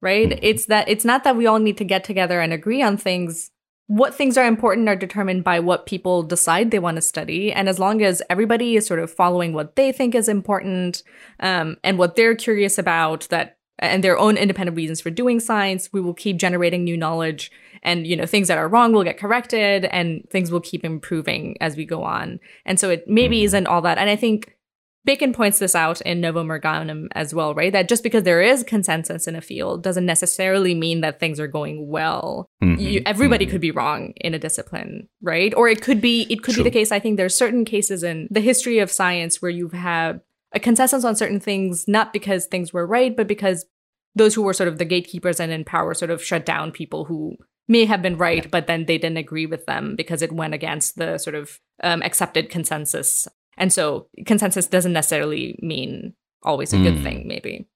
right? 0.00 0.30
Mm-hmm. 0.30 0.38
It's 0.42 0.66
that 0.66 0.88
it's 0.88 1.04
not 1.04 1.24
that 1.24 1.36
we 1.36 1.46
all 1.46 1.58
need 1.58 1.78
to 1.78 1.84
get 1.84 2.04
together 2.04 2.40
and 2.40 2.52
agree 2.52 2.82
on 2.82 2.96
things. 2.96 3.50
What 3.88 4.14
things 4.14 4.36
are 4.36 4.46
important 4.46 4.86
are 4.86 4.96
determined 4.96 5.44
by 5.44 5.60
what 5.60 5.86
people 5.86 6.22
decide 6.22 6.70
they 6.70 6.78
want 6.78 6.96
to 6.96 7.00
study, 7.00 7.50
and 7.50 7.70
as 7.70 7.78
long 7.78 8.02
as 8.02 8.22
everybody 8.28 8.76
is 8.76 8.86
sort 8.86 9.00
of 9.00 9.10
following 9.10 9.54
what 9.54 9.76
they 9.76 9.92
think 9.92 10.14
is 10.14 10.28
important 10.28 11.02
um, 11.40 11.78
and 11.82 11.96
what 11.96 12.14
they're 12.14 12.34
curious 12.34 12.76
about, 12.76 13.26
that 13.30 13.56
and 13.78 14.04
their 14.04 14.18
own 14.18 14.36
independent 14.36 14.76
reasons 14.76 15.00
for 15.00 15.08
doing 15.08 15.40
science, 15.40 15.88
we 15.90 16.02
will 16.02 16.12
keep 16.12 16.36
generating 16.36 16.84
new 16.84 16.98
knowledge, 16.98 17.50
and 17.82 18.06
you 18.06 18.14
know 18.14 18.26
things 18.26 18.48
that 18.48 18.58
are 18.58 18.68
wrong 18.68 18.92
will 18.92 19.04
get 19.04 19.18
corrected, 19.18 19.86
and 19.86 20.28
things 20.30 20.50
will 20.50 20.60
keep 20.60 20.84
improving 20.84 21.56
as 21.62 21.74
we 21.74 21.86
go 21.86 22.04
on. 22.04 22.40
And 22.66 22.78
so 22.78 22.90
it 22.90 23.08
maybe 23.08 23.42
isn't 23.44 23.66
all 23.66 23.80
that, 23.80 23.96
and 23.96 24.10
I 24.10 24.16
think 24.16 24.54
Bacon 25.04 25.32
points 25.32 25.58
this 25.58 25.74
out 25.74 26.00
in 26.02 26.20
Novum 26.20 26.50
Organum 26.50 27.08
as 27.12 27.32
well, 27.32 27.54
right? 27.54 27.72
That 27.72 27.88
just 27.88 28.02
because 28.02 28.24
there 28.24 28.42
is 28.42 28.62
consensus 28.62 29.26
in 29.26 29.36
a 29.36 29.40
field 29.40 29.82
doesn't 29.82 30.04
necessarily 30.04 30.74
mean 30.74 31.00
that 31.00 31.18
things 31.18 31.40
are 31.40 31.46
going 31.46 31.88
well. 31.88 32.50
Mm-hmm. 32.62 32.80
You, 32.80 33.02
everybody 33.06 33.46
mm-hmm. 33.46 33.52
could 33.52 33.60
be 33.60 33.70
wrong 33.70 34.12
in 34.16 34.34
a 34.34 34.38
discipline, 34.38 35.08
right? 35.22 35.54
Or 35.54 35.68
it 35.68 35.80
could 35.82 36.00
be 36.00 36.26
it 36.28 36.42
could 36.42 36.54
True. 36.54 36.64
be 36.64 36.70
the 36.70 36.74
case. 36.74 36.92
I 36.92 36.98
think 36.98 37.16
there's 37.16 37.36
certain 37.36 37.64
cases 37.64 38.02
in 38.02 38.28
the 38.30 38.40
history 38.40 38.80
of 38.80 38.90
science 38.90 39.40
where 39.40 39.50
you've 39.50 39.72
had 39.72 40.20
a 40.52 40.60
consensus 40.60 41.04
on 41.04 41.16
certain 41.16 41.40
things, 41.40 41.86
not 41.86 42.12
because 42.12 42.46
things 42.46 42.72
were 42.72 42.86
right, 42.86 43.16
but 43.16 43.28
because 43.28 43.66
those 44.14 44.34
who 44.34 44.42
were 44.42 44.52
sort 44.52 44.68
of 44.68 44.78
the 44.78 44.84
gatekeepers 44.84 45.40
and 45.40 45.52
in 45.52 45.64
power 45.64 45.94
sort 45.94 46.10
of 46.10 46.22
shut 46.22 46.44
down 46.44 46.72
people 46.72 47.04
who 47.04 47.36
may 47.68 47.84
have 47.84 48.02
been 48.02 48.16
right, 48.16 48.50
but 48.50 48.66
then 48.66 48.86
they 48.86 48.98
didn't 48.98 49.18
agree 49.18 49.46
with 49.46 49.66
them 49.66 49.94
because 49.94 50.22
it 50.22 50.32
went 50.32 50.54
against 50.54 50.96
the 50.96 51.18
sort 51.18 51.36
of 51.36 51.60
um, 51.82 52.02
accepted 52.02 52.50
consensus. 52.50 53.28
And 53.58 53.72
so 53.72 54.08
consensus 54.26 54.66
doesn't 54.66 54.92
necessarily 54.92 55.58
mean 55.62 56.14
always 56.42 56.72
a 56.72 56.78
good 56.78 56.94
Mm. 56.94 57.02
thing, 57.02 57.28
maybe. 57.28 57.66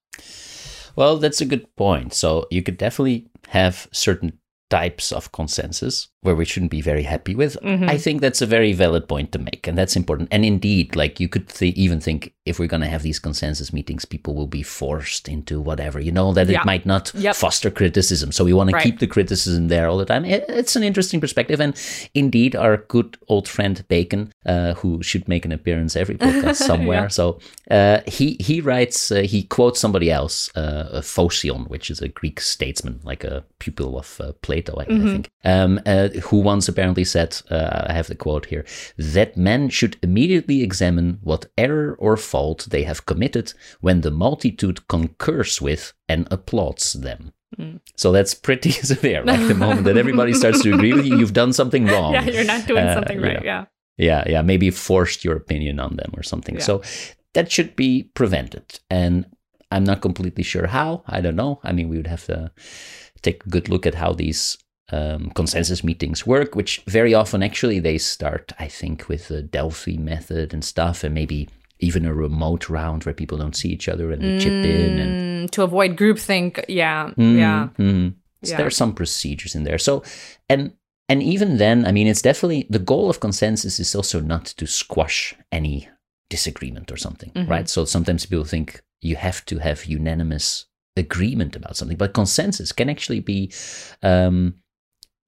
Well, 0.96 1.16
that's 1.18 1.40
a 1.40 1.46
good 1.46 1.74
point. 1.76 2.12
So 2.14 2.46
you 2.50 2.62
could 2.62 2.76
definitely 2.78 3.28
have 3.48 3.88
certain 3.92 4.38
types 4.80 5.12
of 5.12 5.30
consensus 5.32 6.08
where 6.24 6.36
we 6.36 6.44
shouldn't 6.44 6.70
be 6.70 6.80
very 6.80 7.02
happy 7.02 7.34
with. 7.34 7.56
Mhm. 7.62 7.88
I 7.94 7.98
think 7.98 8.20
that's 8.20 8.40
a 8.42 8.46
very 8.46 8.72
valid 8.72 9.04
point 9.08 9.32
to 9.32 9.38
make, 9.38 9.66
and 9.68 9.76
that's 9.76 9.96
important. 9.96 10.28
And 10.30 10.44
indeed, 10.44 10.94
like 11.02 11.18
you 11.22 11.28
could 11.28 11.48
th- 11.48 11.74
even 11.84 12.00
think 12.00 12.32
if 12.46 12.58
we're 12.58 12.68
going 12.74 12.80
to 12.88 12.92
have 12.94 13.02
these 13.02 13.18
consensus 13.28 13.72
meetings, 13.72 14.04
people 14.04 14.32
will 14.34 14.46
be 14.46 14.62
forced 14.62 15.28
into 15.28 15.60
whatever, 15.60 15.98
you 16.00 16.12
know, 16.12 16.32
that 16.32 16.48
Yeah. 16.48 16.60
it 16.60 16.64
might 16.72 16.86
not 16.86 17.12
Yep. 17.14 17.34
foster 17.36 17.70
criticism. 17.70 18.30
So 18.32 18.44
we 18.44 18.52
want 18.52 18.70
to 18.70 18.78
keep 18.86 18.98
the 19.00 19.06
criticism 19.08 19.66
there 19.68 19.88
all 19.88 19.98
the 19.98 20.04
time. 20.12 20.24
It- 20.24 20.44
it's 20.48 20.76
an 20.76 20.84
interesting 20.84 21.20
perspective, 21.20 21.60
and 21.64 21.74
indeed, 22.14 22.54
our 22.56 22.76
good 22.94 23.16
old 23.28 23.48
friend 23.48 23.82
Bacon, 23.88 24.32
uh, 24.46 24.74
who 24.80 25.02
should 25.02 25.26
make 25.28 25.44
an 25.44 25.52
appearance 25.52 25.96
every 25.96 26.16
podcast 26.24 26.56
somewhere. 26.70 27.02
Yeah. 27.02 27.08
So 27.18 27.24
uh, 27.70 27.98
he 28.06 28.36
he 28.48 28.60
writes, 28.60 29.10
uh, 29.10 29.22
he 29.34 29.42
quotes 29.56 29.80
somebody 29.80 30.08
else, 30.10 30.50
uh, 30.54 31.00
Phocion, 31.02 31.68
which 31.68 31.90
is 31.90 32.00
a 32.00 32.08
Greek 32.20 32.40
statesman, 32.40 33.00
like 33.04 33.24
a 33.24 33.42
pupil 33.58 33.98
of 33.98 34.20
uh, 34.20 34.32
Plato, 34.62 34.78
I, 34.80 34.82
I 34.82 34.96
Mhm. 34.98 35.12
think, 35.12 35.30
um, 35.44 35.80
uh, 35.86 36.08
who 36.30 36.38
once 36.38 36.68
apparently 36.68 37.04
said, 37.04 37.36
uh, 37.50 37.86
I 37.88 37.92
have 37.92 38.06
the 38.08 38.14
quote 38.14 38.46
here, 38.46 38.64
that 38.98 39.36
men 39.36 39.68
should 39.70 39.96
immediately 40.02 40.62
examine 40.62 41.18
what 41.22 41.46
error 41.58 41.96
or 41.98 42.16
fault 42.16 42.66
they 42.70 42.84
have 42.84 43.06
committed 43.06 43.52
when 43.80 44.00
the 44.00 44.10
multitude 44.10 44.86
concurs 44.88 45.60
with 45.60 45.92
and 46.08 46.26
applauds 46.30 46.92
them. 46.92 47.32
Mm. 47.58 47.80
So 47.96 48.12
that's 48.12 48.34
pretty 48.34 48.70
severe. 48.92 49.24
Like 49.24 49.46
the 49.48 49.54
moment 49.54 49.84
that 49.84 49.96
everybody 49.96 50.32
starts 50.32 50.62
to 50.62 50.72
agree 50.74 50.92
with 50.92 51.04
you, 51.06 51.16
you've 51.18 51.32
done 51.34 51.52
something 51.52 51.86
wrong. 51.92 52.14
Yeah, 52.14 52.24
you're 52.24 52.44
not 52.44 52.66
doing 52.66 52.84
Uh, 52.86 52.94
something 52.94 53.18
you 53.18 53.24
right. 53.24 53.36
know. 53.40 53.44
Yeah. 53.44 53.64
Yeah, 53.98 54.24
yeah, 54.26 54.42
maybe 54.42 54.70
forced 54.70 55.22
your 55.24 55.36
opinion 55.36 55.78
on 55.78 55.96
them 55.96 56.12
or 56.16 56.22
something. 56.22 56.54
Yeah. 56.56 56.62
So 56.64 56.82
that 57.34 57.52
should 57.52 57.76
be 57.76 58.04
prevented. 58.14 58.80
And 58.90 59.26
I'm 59.70 59.84
not 59.84 60.00
completely 60.00 60.42
sure 60.44 60.66
how. 60.66 61.02
I 61.06 61.20
don't 61.20 61.36
know. 61.36 61.60
I 61.62 61.72
mean, 61.72 61.88
we 61.90 61.96
would 61.98 62.06
have 62.06 62.24
to 62.26 62.50
take 63.22 63.44
a 63.46 63.48
good 63.48 63.68
look 63.68 63.86
at 63.86 63.94
how 63.94 64.12
these 64.12 64.58
um, 64.90 65.30
consensus 65.34 65.82
meetings 65.82 66.26
work, 66.26 66.54
which 66.54 66.82
very 66.86 67.14
often 67.14 67.42
actually 67.42 67.80
they 67.80 67.98
start, 67.98 68.52
I 68.58 68.68
think, 68.68 69.08
with 69.08 69.28
the 69.28 69.42
Delphi 69.42 69.96
method 69.96 70.52
and 70.52 70.64
stuff, 70.64 71.02
and 71.04 71.14
maybe 71.14 71.48
even 71.78 72.04
a 72.06 72.12
remote 72.14 72.68
round 72.68 73.04
where 73.04 73.14
people 73.14 73.38
don't 73.38 73.56
see 73.56 73.70
each 73.70 73.88
other 73.88 74.12
and 74.12 74.22
they 74.22 74.38
chip 74.38 74.64
in 74.64 74.98
and 74.98 75.48
Mm, 75.48 75.50
to 75.50 75.62
avoid 75.62 75.96
groupthink. 75.96 76.64
Yeah. 76.68 77.10
Mm, 77.16 77.36
Yeah. 77.38 77.68
mm. 77.78 78.14
So 78.44 78.50
Yeah. 78.50 78.56
There 78.58 78.66
are 78.66 78.70
some 78.70 78.92
procedures 78.94 79.54
in 79.54 79.64
there. 79.64 79.78
So, 79.78 80.02
and 80.48 80.72
and 81.08 81.22
even 81.22 81.58
then, 81.58 81.84
I 81.86 81.92
mean, 81.92 82.06
it's 82.06 82.22
definitely 82.22 82.66
the 82.70 82.78
goal 82.84 83.10
of 83.10 83.18
consensus 83.20 83.78
is 83.80 83.94
also 83.94 84.20
not 84.20 84.44
to 84.56 84.66
squash 84.66 85.34
any 85.50 85.88
disagreement 86.30 86.90
or 86.92 86.96
something, 86.96 87.30
Mhm. 87.34 87.48
right? 87.48 87.68
So 87.68 87.84
sometimes 87.84 88.26
people 88.26 88.44
think 88.46 88.80
you 89.00 89.16
have 89.16 89.44
to 89.46 89.58
have 89.58 89.84
unanimous 89.84 90.66
agreement 90.96 91.56
about 91.56 91.76
something, 91.76 91.96
but 91.96 92.14
consensus 92.14 92.72
can 92.72 92.88
actually 92.90 93.20
be 93.20 93.52
um, 94.02 94.54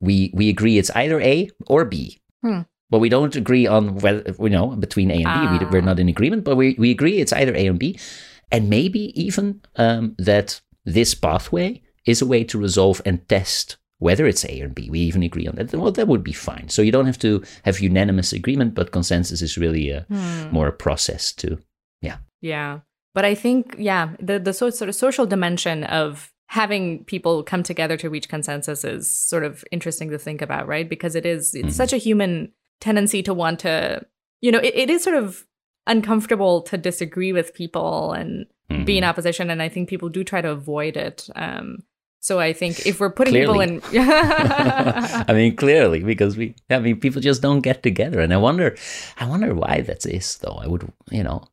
we 0.00 0.30
we 0.34 0.48
agree 0.48 0.78
it's 0.78 0.90
either 0.90 1.20
A 1.20 1.48
or 1.66 1.84
B. 1.84 2.18
Hmm. 2.42 2.60
But 2.90 2.98
we 3.00 3.08
don't 3.08 3.34
agree 3.34 3.66
on 3.66 3.96
whether 3.96 4.34
you 4.38 4.50
know 4.50 4.68
between 4.76 5.10
A 5.10 5.14
and 5.14 5.24
B. 5.24 5.58
We, 5.58 5.64
Ah. 5.66 5.68
we're 5.72 5.80
not 5.80 5.98
in 5.98 6.08
agreement, 6.08 6.44
but 6.44 6.56
we, 6.56 6.74
we 6.78 6.90
agree 6.90 7.18
it's 7.18 7.32
either 7.32 7.54
A 7.54 7.66
and 7.66 7.78
B, 7.78 7.98
and 8.52 8.68
maybe 8.68 9.12
even 9.20 9.62
um, 9.76 10.14
that 10.18 10.60
this 10.84 11.14
pathway 11.14 11.82
is 12.06 12.20
a 12.20 12.26
way 12.26 12.44
to 12.44 12.58
resolve 12.58 13.00
and 13.06 13.26
test 13.28 13.76
whether 13.98 14.26
it's 14.26 14.44
A 14.44 14.60
or 14.60 14.68
B. 14.68 14.90
We 14.90 15.00
even 15.00 15.22
agree 15.22 15.46
on 15.46 15.54
that. 15.54 15.72
Well, 15.72 15.90
that 15.92 16.08
would 16.08 16.22
be 16.22 16.34
fine. 16.34 16.68
So 16.68 16.82
you 16.82 16.92
don't 16.92 17.06
have 17.06 17.18
to 17.20 17.42
have 17.64 17.80
unanimous 17.80 18.32
agreement, 18.34 18.74
but 18.74 18.90
consensus 18.92 19.40
is 19.40 19.56
really 19.56 19.88
a, 19.90 20.04
Hmm. 20.10 20.50
more 20.52 20.68
a 20.68 20.72
process 20.72 21.32
to. 21.36 21.58
Yeah. 22.02 22.18
Yeah. 22.42 22.80
But 23.14 23.24
I 23.24 23.34
think, 23.34 23.76
yeah, 23.78 24.10
the, 24.20 24.38
the 24.38 24.52
so, 24.52 24.70
sort 24.70 24.88
of 24.88 24.94
social 24.94 25.24
dimension 25.26 25.84
of 25.84 26.32
having 26.48 27.04
people 27.04 27.42
come 27.42 27.62
together 27.62 27.96
to 27.96 28.10
reach 28.10 28.28
consensus 28.28 28.84
is 28.84 29.08
sort 29.10 29.44
of 29.44 29.64
interesting 29.70 30.10
to 30.10 30.18
think 30.18 30.42
about, 30.42 30.66
right? 30.68 30.88
Because 30.88 31.14
it 31.14 31.24
is, 31.24 31.54
it's 31.54 31.68
Mhm. 31.68 31.72
such 31.72 31.92
a 31.92 31.96
human 31.96 32.52
tendency 32.80 33.22
to 33.22 33.32
want 33.32 33.60
to, 33.60 34.04
you 34.40 34.52
know, 34.52 34.58
it, 34.58 34.74
it 34.74 34.90
is 34.90 35.02
sort 35.02 35.16
of 35.16 35.46
uncomfortable 35.86 36.60
to 36.62 36.76
disagree 36.76 37.32
with 37.32 37.54
people 37.54 38.12
and 38.12 38.46
be 38.84 38.98
in 38.98 39.04
Mhm. 39.04 39.08
opposition. 39.08 39.48
And 39.50 39.62
I 39.62 39.68
think 39.68 39.88
people 39.88 40.08
do 40.08 40.24
try 40.24 40.40
to 40.42 40.50
avoid 40.50 40.96
it. 40.96 41.28
Um, 41.36 41.78
so 42.20 42.40
I 42.40 42.52
think 42.52 42.86
if 42.86 43.00
we're 43.00 43.10
putting 43.10 43.32
Clearly. 43.34 43.66
people 43.78 43.92
in, 43.94 44.04
I 45.28 45.32
mean, 45.32 45.56
clearly, 45.56 46.00
because 46.02 46.36
we, 46.36 46.54
I 46.70 46.78
mean, 46.78 46.98
people 47.00 47.20
just 47.20 47.42
don't 47.42 47.60
get 47.60 47.82
together, 47.82 48.20
and 48.20 48.32
I 48.32 48.38
wonder, 48.38 48.76
I 49.18 49.26
wonder 49.26 49.54
why 49.54 49.82
that 49.82 50.04
is, 50.06 50.38
though. 50.38 50.58
I 50.62 50.66
would, 50.66 50.90
you 51.10 51.22
know, 51.22 51.44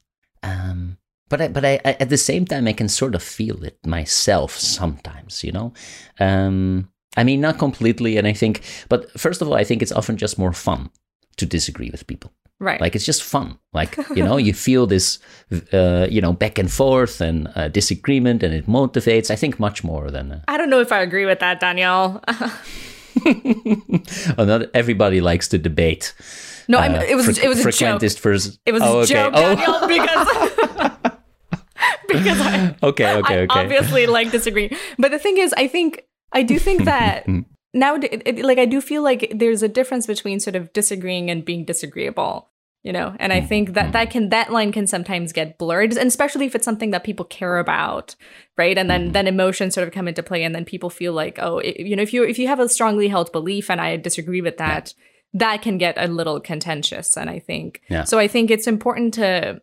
um, 0.44 0.98
but 1.32 1.42
I, 1.42 1.48
but 1.48 1.66
I, 1.66 1.80
I, 1.86 1.94
at 2.00 2.10
the 2.10 2.18
same 2.18 2.46
time, 2.46 2.68
I 2.68 2.74
can 2.74 2.90
sort 2.90 3.16
of 3.16 3.24
feel 3.24 3.64
it 3.64 3.80
myself 3.86 4.52
sometimes, 4.58 5.44
you 5.44 5.52
know, 5.52 5.74
um, 6.20 6.90
I 7.18 7.24
mean, 7.24 7.42
not 7.42 7.58
completely. 7.58 8.18
And 8.18 8.28
I 8.28 8.34
think, 8.34 8.62
but 8.90 9.10
first 9.20 9.42
of 9.42 9.48
all, 9.48 9.56
I 9.56 9.64
think 9.64 9.82
it's 9.82 9.94
often 9.94 10.18
just 10.18 10.38
more 10.38 10.54
fun 10.54 10.92
to 11.38 11.46
disagree 11.46 11.90
with 11.90 12.06
people. 12.06 12.32
Right. 12.60 12.80
Like 12.80 12.96
it's 12.96 13.06
just 13.06 13.24
fun. 13.24 13.58
Like, 13.74 13.98
you 14.16 14.24
know, 14.24 14.38
you 14.38 14.54
feel 14.54 14.86
this, 14.86 15.20
uh, 15.74 16.08
you 16.12 16.22
know, 16.22 16.34
back 16.34 16.60
and 16.60 16.72
forth 16.72 17.22
and 17.22 17.50
uh, 17.56 17.70
disagreement 17.70 18.44
and 18.44 18.54
it 18.54 18.68
motivates, 18.68 19.32
I 19.32 19.36
think, 19.36 19.58
much 19.58 19.84
more 19.84 20.12
than. 20.12 20.34
Uh, 20.34 20.42
I 20.50 20.58
don't 20.58 20.70
know 20.70 20.82
if 20.82 20.92
I 20.92 21.00
agree 21.02 21.26
with 21.26 21.40
that, 21.40 21.62
Daniel. 21.62 22.22
oh, 24.38 24.46
not 24.46 24.70
everybody 24.74 25.22
likes 25.22 25.48
to 25.50 25.58
debate. 25.58 26.14
No, 26.68 26.80
uh, 26.80 27.04
it 27.08 27.16
was 27.16 27.38
it 27.38 27.50
was 27.50 27.66
a 27.66 27.72
joke. 27.72 28.02
Versus, 28.02 28.60
it 28.66 28.72
was 28.72 28.82
oh, 28.82 29.00
a 29.00 29.04
okay. 29.04 29.14
joke, 29.14 29.34
oh. 29.36 29.56
Daniel, 29.56 29.88
because 29.88 30.28
because 32.18 32.42
I 32.42 32.76
okay, 32.84 33.16
okay, 33.16 33.36
I 33.36 33.42
okay. 33.42 33.60
obviously 33.60 34.08
like 34.08 34.32
disagree. 34.32 34.76
But 34.98 35.12
the 35.12 35.20
thing 35.20 35.38
is, 35.38 35.54
I 35.58 35.68
think 35.68 36.06
I 36.32 36.44
do 36.44 36.60
think 36.60 36.86
that 36.86 37.28
now, 37.74 37.96
like 37.96 38.58
I 38.58 38.66
do 38.66 38.82
feel 38.82 39.04
like 39.04 39.32
there's 39.34 39.64
a 39.64 39.70
difference 39.70 40.08
between 40.08 40.40
sort 40.40 40.56
of 40.56 40.74
disagreeing 40.74 41.30
and 41.30 41.46
being 41.46 41.66
disagreeable 41.66 42.52
you 42.84 42.92
know 42.92 43.16
and 43.20 43.32
i 43.32 43.42
mm, 43.42 43.48
think 43.48 43.74
that 43.74 43.90
mm. 43.90 43.92
that 43.92 44.10
can 44.10 44.30
that 44.30 44.52
line 44.52 44.72
can 44.72 44.88
sometimes 44.88 45.32
get 45.32 45.58
blurred 45.58 45.96
and 45.98 46.08
especially 46.08 46.46
if 46.46 46.56
it's 46.56 46.66
something 46.66 46.92
that 46.92 47.04
people 47.04 47.26
care 47.26 47.60
about 47.60 48.16
right 48.58 48.78
and 48.78 48.90
then 48.90 49.04
mm-hmm. 49.04 49.12
then 49.12 49.28
emotions 49.28 49.74
sort 49.74 49.88
of 49.88 49.94
come 49.94 50.08
into 50.08 50.24
play 50.24 50.44
and 50.44 50.56
then 50.56 50.66
people 50.66 50.90
feel 50.90 51.14
like 51.14 51.38
oh 51.42 51.60
it, 51.60 51.80
you 51.80 51.96
know 51.96 52.02
if 52.02 52.14
you 52.14 52.24
if 52.24 52.40
you 52.40 52.48
have 52.48 52.60
a 52.60 52.70
strongly 52.70 53.08
held 53.08 53.32
belief 53.32 53.70
and 53.70 53.80
i 53.80 53.96
disagree 53.98 54.42
with 54.42 54.58
that 54.58 54.94
yeah. 54.98 55.40
that 55.40 55.62
can 55.62 55.78
get 55.78 55.96
a 55.98 56.08
little 56.08 56.40
contentious 56.40 57.16
and 57.18 57.30
i 57.30 57.40
think 57.40 57.82
yeah. 57.90 58.04
so 58.04 58.18
i 58.18 58.28
think 58.28 58.50
it's 58.50 58.68
important 58.68 59.14
to 59.14 59.62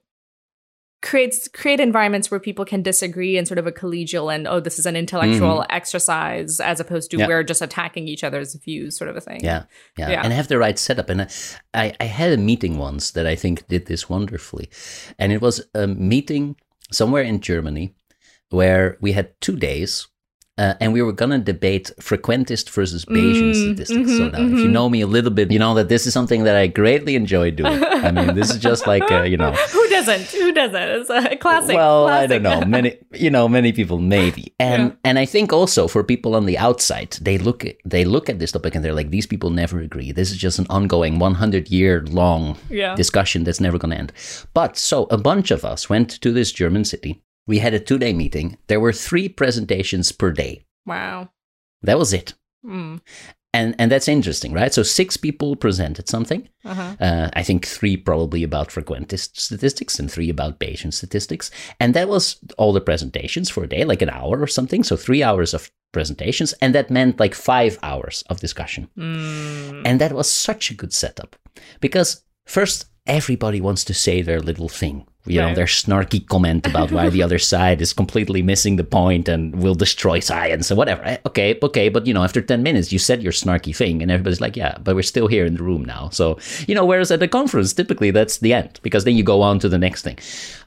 creates 1.00 1.46
create 1.48 1.78
environments 1.78 2.30
where 2.30 2.40
people 2.40 2.64
can 2.64 2.82
disagree 2.82 3.36
in 3.38 3.46
sort 3.46 3.58
of 3.58 3.66
a 3.66 3.72
collegial 3.72 4.34
and 4.34 4.48
oh 4.48 4.58
this 4.58 4.80
is 4.80 4.86
an 4.86 4.96
intellectual 4.96 5.58
mm-hmm. 5.58 5.70
exercise 5.76 6.58
as 6.58 6.80
opposed 6.80 7.10
to 7.10 7.16
yeah. 7.16 7.26
we're 7.26 7.44
just 7.44 7.62
attacking 7.62 8.08
each 8.08 8.24
other's 8.24 8.54
views 8.56 8.96
sort 8.96 9.08
of 9.08 9.16
a 9.16 9.20
thing. 9.20 9.40
Yeah, 9.42 9.64
yeah. 9.96 10.10
Yeah. 10.10 10.22
And 10.24 10.32
have 10.32 10.48
the 10.48 10.58
right 10.58 10.78
setup. 10.78 11.08
And 11.08 11.22
I, 11.72 11.94
I 12.00 12.04
had 12.04 12.32
a 12.32 12.36
meeting 12.36 12.78
once 12.78 13.12
that 13.12 13.26
i 13.26 13.36
think 13.36 13.66
did 13.68 13.86
this 13.86 14.08
wonderfully. 14.08 14.68
And 15.18 15.32
it 15.32 15.40
was 15.40 15.64
a 15.74 15.86
meeting 15.86 16.56
somewhere 16.90 17.22
in 17.22 17.40
germany 17.40 17.94
where 18.50 18.96
we 19.00 19.12
had 19.12 19.40
two 19.40 19.56
days 19.56 20.08
uh, 20.58 20.74
and 20.80 20.92
we 20.92 21.02
were 21.02 21.12
going 21.12 21.30
to 21.30 21.38
debate 21.38 21.92
frequentist 22.00 22.68
versus 22.70 23.04
Bayesian 23.04 23.52
mm, 23.52 23.54
statistics. 23.54 23.90
Mm-hmm, 23.90 24.16
so 24.16 24.28
now, 24.28 24.38
mm-hmm. 24.38 24.54
if 24.54 24.60
you 24.60 24.68
know 24.68 24.88
me 24.88 25.00
a 25.00 25.06
little 25.06 25.30
bit, 25.30 25.52
you 25.52 25.58
know 25.58 25.74
that 25.74 25.88
this 25.88 26.06
is 26.06 26.12
something 26.12 26.44
that 26.44 26.56
I 26.56 26.66
greatly 26.66 27.14
enjoy 27.14 27.52
doing. 27.52 27.82
I 27.82 28.10
mean, 28.10 28.34
this 28.34 28.50
is 28.50 28.58
just 28.58 28.86
like, 28.86 29.08
uh, 29.10 29.22
you 29.22 29.36
know. 29.36 29.52
Who 29.72 29.88
doesn't? 29.88 30.22
Who 30.22 30.52
doesn't? 30.52 30.82
It's 30.82 31.10
a 31.10 31.36
classic. 31.36 31.76
Well, 31.76 32.06
classic. 32.06 32.30
I 32.30 32.38
don't 32.38 32.60
know. 32.60 32.66
Many, 32.78 32.98
you 33.12 33.30
know, 33.30 33.48
many 33.48 33.72
people 33.72 33.98
maybe. 33.98 34.52
And 34.58 34.82
yeah. 34.88 34.96
and 35.04 35.18
I 35.18 35.26
think 35.26 35.52
also 35.52 35.88
for 35.88 36.02
people 36.02 36.34
on 36.34 36.46
the 36.46 36.58
outside, 36.58 37.12
they 37.20 37.38
look 37.38 37.64
at, 37.64 37.76
they 37.84 38.04
look 38.04 38.28
at 38.28 38.38
this 38.38 38.52
topic 38.52 38.74
and 38.74 38.84
they're 38.84 38.94
like, 38.94 39.10
these 39.10 39.26
people 39.26 39.50
never 39.50 39.80
agree. 39.80 40.12
This 40.12 40.30
is 40.30 40.36
just 40.36 40.58
an 40.58 40.66
ongoing 40.68 41.18
100 41.18 41.68
year 41.68 42.04
long 42.06 42.58
yeah. 42.68 42.94
discussion 42.94 43.44
that's 43.44 43.60
never 43.60 43.78
going 43.78 43.92
to 43.92 43.98
end. 43.98 44.12
But 44.54 44.76
so 44.76 45.06
a 45.10 45.18
bunch 45.18 45.50
of 45.50 45.64
us 45.64 45.88
went 45.88 46.10
to 46.20 46.32
this 46.32 46.52
German 46.52 46.84
city 46.84 47.22
we 47.48 47.58
had 47.58 47.74
a 47.74 47.80
two 47.80 47.98
day 47.98 48.12
meeting. 48.12 48.58
There 48.68 48.78
were 48.78 48.92
three 48.92 49.28
presentations 49.28 50.12
per 50.12 50.30
day. 50.30 50.66
Wow. 50.86 51.30
That 51.82 51.98
was 51.98 52.12
it. 52.12 52.34
Mm. 52.64 53.00
And, 53.54 53.74
and 53.78 53.90
that's 53.90 54.08
interesting, 54.08 54.52
right? 54.52 54.72
So 54.72 54.82
six 54.82 55.16
people 55.16 55.56
presented 55.56 56.06
something. 56.08 56.48
Uh-huh. 56.66 56.96
Uh, 57.00 57.30
I 57.32 57.42
think 57.42 57.66
three 57.66 57.96
probably 57.96 58.42
about 58.42 58.68
frequentist 58.68 59.38
statistics 59.38 59.98
and 59.98 60.12
three 60.12 60.28
about 60.28 60.60
Bayesian 60.60 60.92
statistics. 60.92 61.50
And 61.80 61.94
that 61.94 62.08
was 62.08 62.38
all 62.58 62.74
the 62.74 62.82
presentations 62.82 63.48
for 63.48 63.64
a 63.64 63.68
day, 63.68 63.84
like 63.84 64.02
an 64.02 64.10
hour 64.10 64.38
or 64.38 64.46
something. 64.46 64.84
So 64.84 64.96
three 64.96 65.22
hours 65.22 65.54
of 65.54 65.70
presentations. 65.92 66.52
And 66.60 66.74
that 66.74 66.90
meant 66.90 67.18
like 67.18 67.34
five 67.34 67.78
hours 67.82 68.22
of 68.28 68.40
discussion. 68.40 68.90
Mm. 68.98 69.82
And 69.86 69.98
that 70.00 70.12
was 70.12 70.30
such 70.30 70.70
a 70.70 70.74
good 70.74 70.92
setup 70.92 71.34
because 71.80 72.22
first, 72.44 72.86
everybody 73.06 73.58
wants 73.58 73.84
to 73.84 73.94
say 73.94 74.20
their 74.20 74.40
little 74.40 74.68
thing 74.68 75.06
you 75.26 75.40
right. 75.40 75.48
know, 75.48 75.54
their 75.54 75.66
snarky 75.66 76.26
comment 76.26 76.66
about 76.66 76.90
why 76.90 77.08
the 77.08 77.22
other 77.26 77.38
side 77.38 77.80
is 77.80 77.92
completely 77.92 78.42
missing 78.42 78.76
the 78.76 78.84
point 78.84 79.28
and 79.28 79.54
will 79.56 79.74
destroy 79.74 80.20
science 80.20 80.70
and 80.70 80.78
whatever. 80.78 81.04
Eh, 81.04 81.18
okay, 81.26 81.58
okay, 81.62 81.88
but 81.88 82.06
you 82.06 82.14
know, 82.14 82.24
after 82.24 82.40
10 82.40 82.62
minutes, 82.62 82.92
you 82.92 82.98
said 82.98 83.22
your 83.22 83.32
snarky 83.32 83.74
thing, 83.74 84.02
and 84.02 84.10
everybody's 84.10 84.40
like, 84.40 84.56
yeah, 84.56 84.78
but 84.82 84.94
we're 84.94 85.02
still 85.02 85.26
here 85.26 85.44
in 85.44 85.54
the 85.54 85.62
room 85.62 85.84
now. 85.84 86.08
So, 86.10 86.38
you 86.66 86.74
know, 86.74 86.84
whereas 86.84 87.10
at 87.10 87.22
a 87.22 87.28
conference, 87.28 87.72
typically 87.72 88.10
that's 88.10 88.38
the 88.38 88.54
end 88.54 88.80
because 88.82 89.04
then 89.04 89.16
you 89.16 89.22
go 89.22 89.42
on 89.42 89.58
to 89.60 89.68
the 89.68 89.78
next 89.78 90.02
thing. 90.02 90.18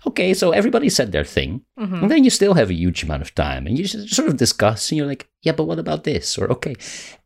Okay, 0.06 0.34
so 0.34 0.52
everybody 0.52 0.90
said 0.90 1.12
their 1.12 1.26
thing, 1.26 1.62
mm-hmm. 1.80 1.96
and 1.96 2.12
then 2.12 2.24
you 2.24 2.30
still 2.30 2.54
have 2.54 2.70
a 2.70 2.76
huge 2.76 3.04
amount 3.04 3.22
of 3.22 3.34
time 3.36 3.68
and 3.68 3.78
you 3.78 3.86
just 3.86 4.14
sort 4.14 4.28
of 4.30 4.38
discuss, 4.38 4.92
and 4.92 4.98
you're 4.98 5.08
like, 5.08 5.30
yeah, 5.42 5.52
but 5.52 5.66
what 5.66 5.80
about 5.80 6.04
this? 6.04 6.38
Or, 6.38 6.52
okay. 6.52 6.76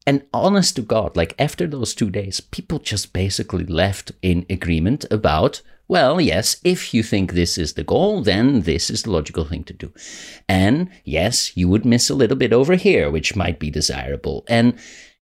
And 0.07 0.23
honest 0.33 0.75
to 0.75 0.81
God, 0.81 1.17
like 1.17 1.33
after 1.39 1.67
those 1.67 1.95
two 1.95 2.09
days, 2.09 2.39
people 2.39 2.79
just 2.79 3.11
basically 3.11 3.65
left 3.65 4.11
in 4.21 4.45
agreement 4.49 5.05
about 5.09 5.61
well, 5.87 6.19
yes, 6.19 6.57
if 6.63 6.93
you 6.93 7.03
think 7.03 7.33
this 7.33 7.57
is 7.57 7.73
the 7.73 7.83
goal, 7.83 8.21
then 8.21 8.61
this 8.61 8.89
is 8.89 9.03
the 9.03 9.11
logical 9.11 9.45
thing 9.45 9.63
to 9.65 9.73
do. 9.73 9.93
And 10.49 10.89
yes, 11.03 11.55
you 11.55 11.69
would 11.69 11.85
miss 11.85 12.09
a 12.09 12.15
little 12.15 12.37
bit 12.37 12.53
over 12.53 12.75
here, 12.75 13.11
which 13.11 13.35
might 13.35 13.59
be 13.59 13.69
desirable. 13.69 14.43
And 14.47 14.77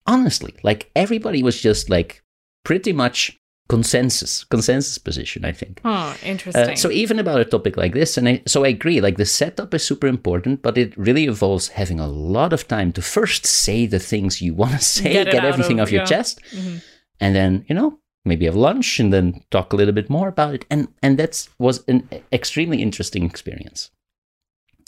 honestly, 0.06 0.56
like 0.64 0.90
everybody 0.96 1.44
was 1.44 1.62
just 1.62 1.90
like 1.90 2.24
pretty 2.64 2.94
much 2.94 3.40
consensus 3.70 4.46
consensus 4.46 4.98
position 4.98 5.44
i 5.44 5.52
think 5.52 5.82
oh 5.84 6.16
interesting 6.24 6.70
uh, 6.70 6.76
so 6.76 6.90
even 6.90 7.20
about 7.20 7.42
a 7.42 7.46
topic 7.46 7.76
like 7.76 7.94
this 7.94 8.18
and 8.18 8.30
I, 8.30 8.42
so 8.48 8.64
i 8.64 8.70
agree 8.70 9.02
like 9.02 9.18
the 9.18 9.26
setup 9.26 9.74
is 9.74 9.86
super 9.86 10.08
important 10.08 10.62
but 10.62 10.78
it 10.78 10.96
really 10.98 11.26
involves 11.26 11.68
having 11.68 12.00
a 12.00 12.08
lot 12.08 12.54
of 12.54 12.68
time 12.68 12.94
to 12.94 13.02
first 13.02 13.46
say 13.46 13.86
the 13.86 14.00
things 14.00 14.42
you 14.42 14.54
want 14.54 14.72
to 14.72 14.80
say 14.96 15.12
get, 15.12 15.32
get 15.32 15.44
everything 15.44 15.82
of, 15.82 15.88
off 15.88 15.92
your 15.92 16.06
chest 16.06 16.42
mm-hmm. 16.52 16.78
and 17.20 17.36
then 17.36 17.66
you 17.68 17.76
know 17.76 18.00
maybe 18.28 18.46
have 18.46 18.56
lunch 18.56 19.00
and 19.00 19.12
then 19.12 19.44
talk 19.52 19.74
a 19.74 19.76
little 19.76 19.94
bit 19.94 20.10
more 20.10 20.28
about 20.28 20.54
it. 20.54 20.66
And 20.70 20.88
and 21.02 21.18
that 21.20 21.48
was 21.58 21.84
an 21.88 22.08
extremely 22.32 22.82
interesting 22.82 23.24
experience. 23.24 23.90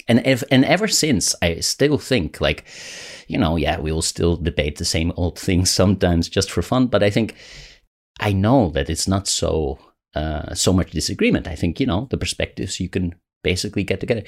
And 0.07 0.25
if 0.25 0.43
and 0.51 0.65
ever 0.65 0.87
since 0.87 1.35
i 1.41 1.59
still 1.59 1.97
think 1.99 2.41
like 2.41 2.65
you 3.27 3.37
know 3.37 3.57
yeah 3.57 3.79
we 3.79 3.91
will 3.91 4.01
still 4.01 4.35
debate 4.35 4.77
the 4.77 4.85
same 4.85 5.11
old 5.15 5.37
things 5.47 5.69
sometimes 5.69 6.29
just 6.29 6.51
for 6.51 6.61
fun. 6.61 6.87
But 6.87 7.03
i 7.03 7.09
think 7.09 7.35
i 8.19 8.33
know 8.33 8.69
that 8.71 8.89
it's 8.89 9.07
not 9.07 9.27
so 9.27 9.79
uh, 10.15 10.55
so 10.55 10.73
much 10.73 10.91
disagreement. 10.91 11.47
I 11.47 11.55
think 11.55 11.79
you 11.79 11.85
know 11.85 12.07
the 12.09 12.17
perspectives 12.17 12.79
you 12.79 12.89
can 12.89 13.15
basically 13.43 13.83
get 13.83 13.99
together. 13.99 14.23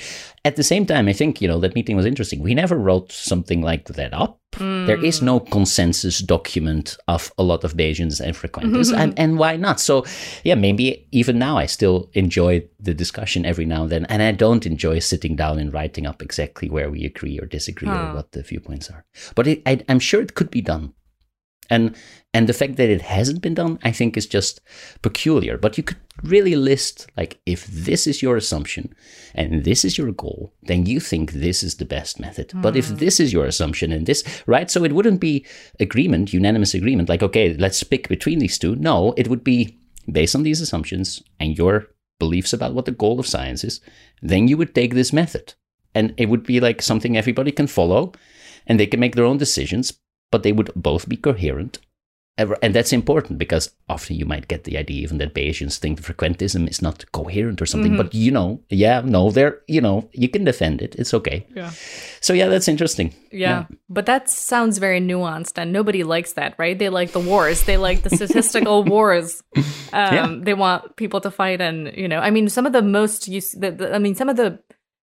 At 0.45 0.55
the 0.55 0.63
same 0.63 0.85
time, 0.85 1.07
I 1.07 1.13
think, 1.13 1.41
you 1.41 1.47
know, 1.47 1.59
that 1.59 1.75
meeting 1.75 1.95
was 1.95 2.05
interesting. 2.05 2.41
We 2.41 2.53
never 2.53 2.77
wrote 2.77 3.11
something 3.11 3.61
like 3.61 3.85
that 3.85 4.13
up. 4.13 4.39
Mm. 4.53 4.85
There 4.85 5.03
is 5.03 5.21
no 5.21 5.39
consensus 5.39 6.19
document 6.19 6.97
of 7.07 7.31
a 7.37 7.43
lot 7.43 7.63
of 7.63 7.75
Bayesians 7.75 8.19
and 8.19 8.35
frequentists. 8.35 8.91
Mm-hmm. 8.91 9.01
And, 9.01 9.17
and 9.17 9.39
why 9.39 9.57
not? 9.57 9.79
So, 9.79 10.05
yeah, 10.43 10.55
maybe 10.55 11.07
even 11.11 11.39
now 11.39 11.57
I 11.57 11.65
still 11.65 12.09
enjoy 12.13 12.67
the 12.79 12.93
discussion 12.93 13.45
every 13.45 13.65
now 13.65 13.83
and 13.83 13.91
then. 13.91 14.05
And 14.05 14.21
I 14.21 14.31
don't 14.31 14.65
enjoy 14.65 14.99
sitting 14.99 15.35
down 15.35 15.59
and 15.59 15.73
writing 15.73 16.05
up 16.05 16.21
exactly 16.21 16.69
where 16.69 16.89
we 16.89 17.05
agree 17.05 17.39
or 17.39 17.45
disagree 17.45 17.87
huh. 17.87 18.11
or 18.11 18.15
what 18.15 18.31
the 18.31 18.43
viewpoints 18.43 18.89
are. 18.89 19.05
But 19.35 19.47
it, 19.47 19.61
I, 19.65 19.81
I'm 19.89 19.99
sure 19.99 20.21
it 20.21 20.35
could 20.35 20.51
be 20.51 20.61
done. 20.61 20.93
And 21.69 21.95
and 22.33 22.47
the 22.47 22.53
fact 22.53 22.77
that 22.77 22.89
it 22.89 23.01
hasn't 23.01 23.41
been 23.41 23.55
done, 23.55 23.77
I 23.83 23.91
think, 23.91 24.15
is 24.15 24.25
just 24.25 24.61
peculiar. 25.01 25.57
But 25.57 25.77
you 25.77 25.83
could 25.83 25.97
really 26.23 26.55
list, 26.55 27.07
like, 27.17 27.41
if 27.45 27.67
this 27.67 28.07
is 28.07 28.21
your 28.21 28.37
assumption 28.37 28.93
and 29.35 29.65
this 29.65 29.83
is 29.83 29.97
your 29.97 30.11
goal, 30.13 30.53
then 30.63 30.85
you 30.85 31.01
think 31.01 31.33
this 31.33 31.61
is 31.61 31.75
the 31.75 31.85
best 31.85 32.19
method. 32.21 32.49
Mm. 32.49 32.61
But 32.61 32.77
if 32.77 32.87
Hmm. 32.87 32.95
this 32.95 33.19
is 33.19 33.33
your 33.33 33.45
assumption 33.45 33.91
and 33.91 34.05
this, 34.05 34.23
right? 34.47 34.71
So 34.71 34.85
it 34.85 34.93
wouldn't 34.93 35.19
be 35.19 35.45
agreement, 35.79 36.31
unanimous 36.33 36.73
agreement, 36.73 37.09
like, 37.09 37.23
okay, 37.23 37.53
let's 37.53 37.83
pick 37.83 38.07
between 38.07 38.39
these 38.39 38.57
two. 38.57 38.75
No, 38.77 39.13
it 39.17 39.27
would 39.27 39.43
be 39.43 39.77
based 40.09 40.35
on 40.35 40.43
these 40.43 40.61
assumptions 40.61 41.21
and 41.39 41.57
your 41.57 41.87
beliefs 42.17 42.53
about 42.53 42.73
what 42.73 42.85
the 42.85 42.91
goal 42.91 43.19
of 43.19 43.27
science 43.27 43.63
is. 43.65 43.81
Then 44.21 44.47
you 44.47 44.55
would 44.55 44.73
take 44.73 44.93
this 44.93 45.11
method. 45.11 45.53
And 45.93 46.13
it 46.15 46.29
would 46.29 46.43
be 46.43 46.61
like 46.61 46.81
something 46.81 47.17
everybody 47.17 47.51
can 47.51 47.67
follow 47.67 48.13
and 48.65 48.79
they 48.79 48.87
can 48.87 49.01
make 49.01 49.15
their 49.15 49.25
own 49.25 49.37
decisions, 49.37 49.99
but 50.31 50.43
they 50.43 50.53
would 50.53 50.71
both 50.75 51.09
be 51.09 51.17
coherent 51.17 51.79
and 52.37 52.73
that's 52.73 52.93
important 52.93 53.37
because 53.37 53.71
often 53.87 54.15
you 54.15 54.25
might 54.25 54.47
get 54.47 54.63
the 54.63 54.77
idea 54.77 55.03
even 55.03 55.17
that 55.19 55.33
Bayesians 55.35 55.77
think 55.77 56.01
the 56.01 56.13
frequentism 56.13 56.67
is 56.69 56.81
not 56.81 57.05
coherent 57.11 57.61
or 57.61 57.65
something. 57.67 57.91
Mm-hmm. 57.91 58.01
But 58.01 58.13
you 58.15 58.31
know, 58.31 58.61
yeah, 58.69 59.01
no, 59.05 59.29
there, 59.31 59.59
you 59.67 59.81
know, 59.81 60.09
you 60.13 60.27
can 60.29 60.43
defend 60.45 60.81
it. 60.81 60.95
It's 60.95 61.13
okay. 61.13 61.45
Yeah. 61.55 61.71
So 62.19 62.33
yeah, 62.33 62.47
that's 62.47 62.67
interesting. 62.67 63.13
Yeah. 63.31 63.49
yeah. 63.49 63.65
But 63.89 64.05
that 64.07 64.29
sounds 64.29 64.77
very 64.79 64.99
nuanced, 65.01 65.57
and 65.57 65.71
nobody 65.71 66.03
likes 66.03 66.33
that, 66.33 66.55
right? 66.57 66.77
They 66.79 66.89
like 66.89 67.11
the 67.11 67.19
wars. 67.19 67.63
They 67.65 67.77
like 67.77 68.01
the 68.03 68.09
statistical 68.09 68.83
wars. 68.95 69.43
Um, 69.55 69.63
Yeah. 69.93 70.35
They 70.41 70.53
want 70.53 70.95
people 70.95 71.21
to 71.21 71.31
fight, 71.31 71.61
and 71.61 71.91
you 71.95 72.07
know, 72.07 72.19
I 72.19 72.31
mean, 72.31 72.49
some 72.49 72.65
of 72.65 72.73
the 72.73 72.81
most 72.81 73.27
use. 73.27 73.51
The, 73.51 73.71
the, 73.71 73.93
I 73.93 73.99
mean, 73.99 74.15
some 74.15 74.29
of 74.29 74.37
the 74.37 74.59